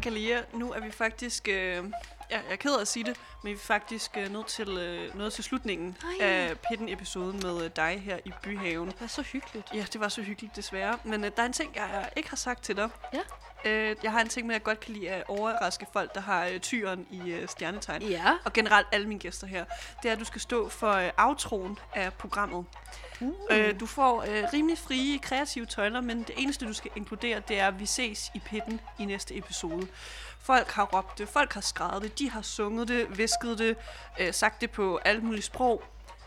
Kalia, 0.01 0.43
nu 0.53 0.71
er 0.71 0.79
vi 0.79 0.91
faktisk... 0.91 1.47
Øh, 1.47 1.53
ja, 1.53 1.81
jeg 2.29 2.41
er 2.51 2.55
ked 2.55 2.75
af 2.75 2.81
at 2.81 2.87
sige 2.87 3.03
det, 3.03 3.17
men 3.43 3.49
vi 3.49 3.55
er 3.55 3.59
faktisk 3.59 4.17
øh, 4.17 4.33
nødt 4.33 4.47
til 4.47 4.69
øh, 4.69 5.15
noget 5.15 5.33
til 5.33 5.43
slutningen 5.43 5.97
Nej. 6.03 6.27
af 6.29 6.57
Pitten-episoden 6.57 7.39
med 7.43 7.65
øh, 7.65 7.69
dig 7.75 8.01
her 8.05 8.19
i 8.25 8.31
Byhaven. 8.43 8.87
Det 8.87 9.01
er 9.01 9.07
så 9.07 9.21
hyggeligt. 9.21 9.67
Ja, 9.73 9.85
det 9.93 10.01
var 10.01 10.07
så 10.07 10.21
hyggeligt 10.21 10.55
desværre. 10.55 10.97
Men 11.03 11.23
øh, 11.23 11.31
der 11.35 11.41
er 11.41 11.45
en 11.45 11.53
ting, 11.53 11.75
jeg 11.75 12.09
ikke 12.15 12.29
har 12.29 12.37
sagt 12.37 12.63
til 12.63 12.75
dig. 12.75 12.89
Ja. 13.13 13.21
Øh, 13.65 13.95
jeg 14.03 14.11
har 14.11 14.21
en 14.21 14.29
ting 14.29 14.47
med, 14.47 14.55
at 14.55 14.59
jeg 14.59 14.63
godt 14.63 14.79
kan 14.79 14.93
lide 14.93 15.09
at 15.09 15.23
overraske 15.27 15.85
folk, 15.93 16.15
der 16.15 16.21
har 16.21 16.45
øh, 16.45 16.59
tyren 16.59 17.07
i 17.11 17.31
øh, 17.31 17.47
stjernetegn. 17.47 18.01
Ja. 18.01 18.33
Og 18.45 18.53
generelt 18.53 18.87
alle 18.91 19.07
mine 19.07 19.19
gæster 19.19 19.47
her. 19.47 19.65
Det 20.03 20.09
er, 20.09 20.13
at 20.13 20.19
du 20.19 20.25
skal 20.25 20.41
stå 20.41 20.69
for 20.69 20.91
øh, 20.91 21.09
outroen 21.17 21.79
af 21.95 22.13
programmet. 22.13 22.65
Uh. 23.21 23.31
Øh, 23.51 23.79
du 23.79 23.85
får 23.85 24.21
øh, 24.21 24.43
rimelig 24.53 24.77
frie, 24.77 25.19
kreative 25.19 25.65
tøjler, 25.65 26.01
men 26.01 26.17
det 26.23 26.35
eneste, 26.37 26.65
du 26.65 26.73
skal 26.73 26.91
inkludere, 26.95 27.41
det 27.47 27.59
er, 27.59 27.67
at 27.67 27.79
vi 27.79 27.85
ses 27.85 28.31
i 28.33 28.39
pitten 28.39 28.81
i 28.99 29.05
næste 29.05 29.37
episode. 29.37 29.87
Folk 30.39 30.71
har 30.71 30.83
råbt 30.83 31.17
det, 31.17 31.29
folk 31.29 31.53
har 31.53 31.61
skrevet 31.61 32.01
det, 32.01 32.19
de 32.19 32.29
har 32.29 32.41
sunget 32.41 32.87
det, 32.87 33.17
visket 33.17 33.57
det, 33.57 33.77
øh, 34.19 34.33
sagt 34.33 34.61
det 34.61 34.71
på 34.71 34.99
alle 35.05 35.21
mulige 35.21 35.41
sprog. 35.41 35.83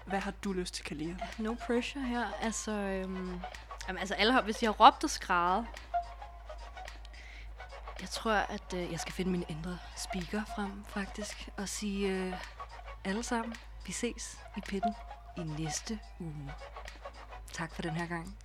Hvad 0.07 0.19
har 0.19 0.33
du 0.45 0.53
lyst 0.53 0.75
til, 0.75 0.85
Kalia? 0.85 1.17
No 1.39 1.55
pressure 1.67 2.05
her. 2.05 2.25
Altså, 2.43 2.71
øhm, 2.71 3.41
jamen, 3.89 4.01
altså 4.01 4.15
alle 4.15 4.33
har, 4.33 4.43
hvis 4.43 4.63
jeg 4.63 4.69
har 4.69 4.87
råbt 4.87 5.05
og 5.05 5.11
skrevet, 5.11 5.67
jeg 8.01 8.11
tror, 8.11 8.33
at 8.33 8.75
øh, 8.75 8.93
jeg 8.93 9.01
skal 9.01 9.13
finde 9.13 9.31
min 9.31 9.45
indre 9.49 9.79
speaker 9.97 10.43
frem, 10.57 10.85
faktisk, 10.85 11.49
og 11.57 11.69
sige 11.69 12.09
øh, 12.09 12.33
alle 13.05 13.23
sammen, 13.23 13.55
vi 13.87 13.93
ses 13.93 14.39
i 14.57 14.61
pitten 14.61 14.95
i 15.37 15.41
næste 15.41 15.99
uge. 16.21 16.53
Tak 17.53 17.75
for 17.75 17.83
den 17.83 17.91
her 17.91 18.07
gang. 18.07 18.37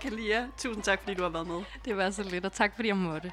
Kalia, 0.00 0.48
tusind 0.58 0.82
tak, 0.82 1.00
fordi 1.00 1.14
du 1.14 1.22
har 1.22 1.30
været 1.30 1.46
med. 1.46 1.62
Det 1.84 1.96
var 1.96 2.10
så 2.10 2.22
lidt, 2.22 2.44
og 2.44 2.52
tak 2.52 2.74
fordi 2.74 2.88
jeg 2.88 2.96
måtte. 2.96 3.32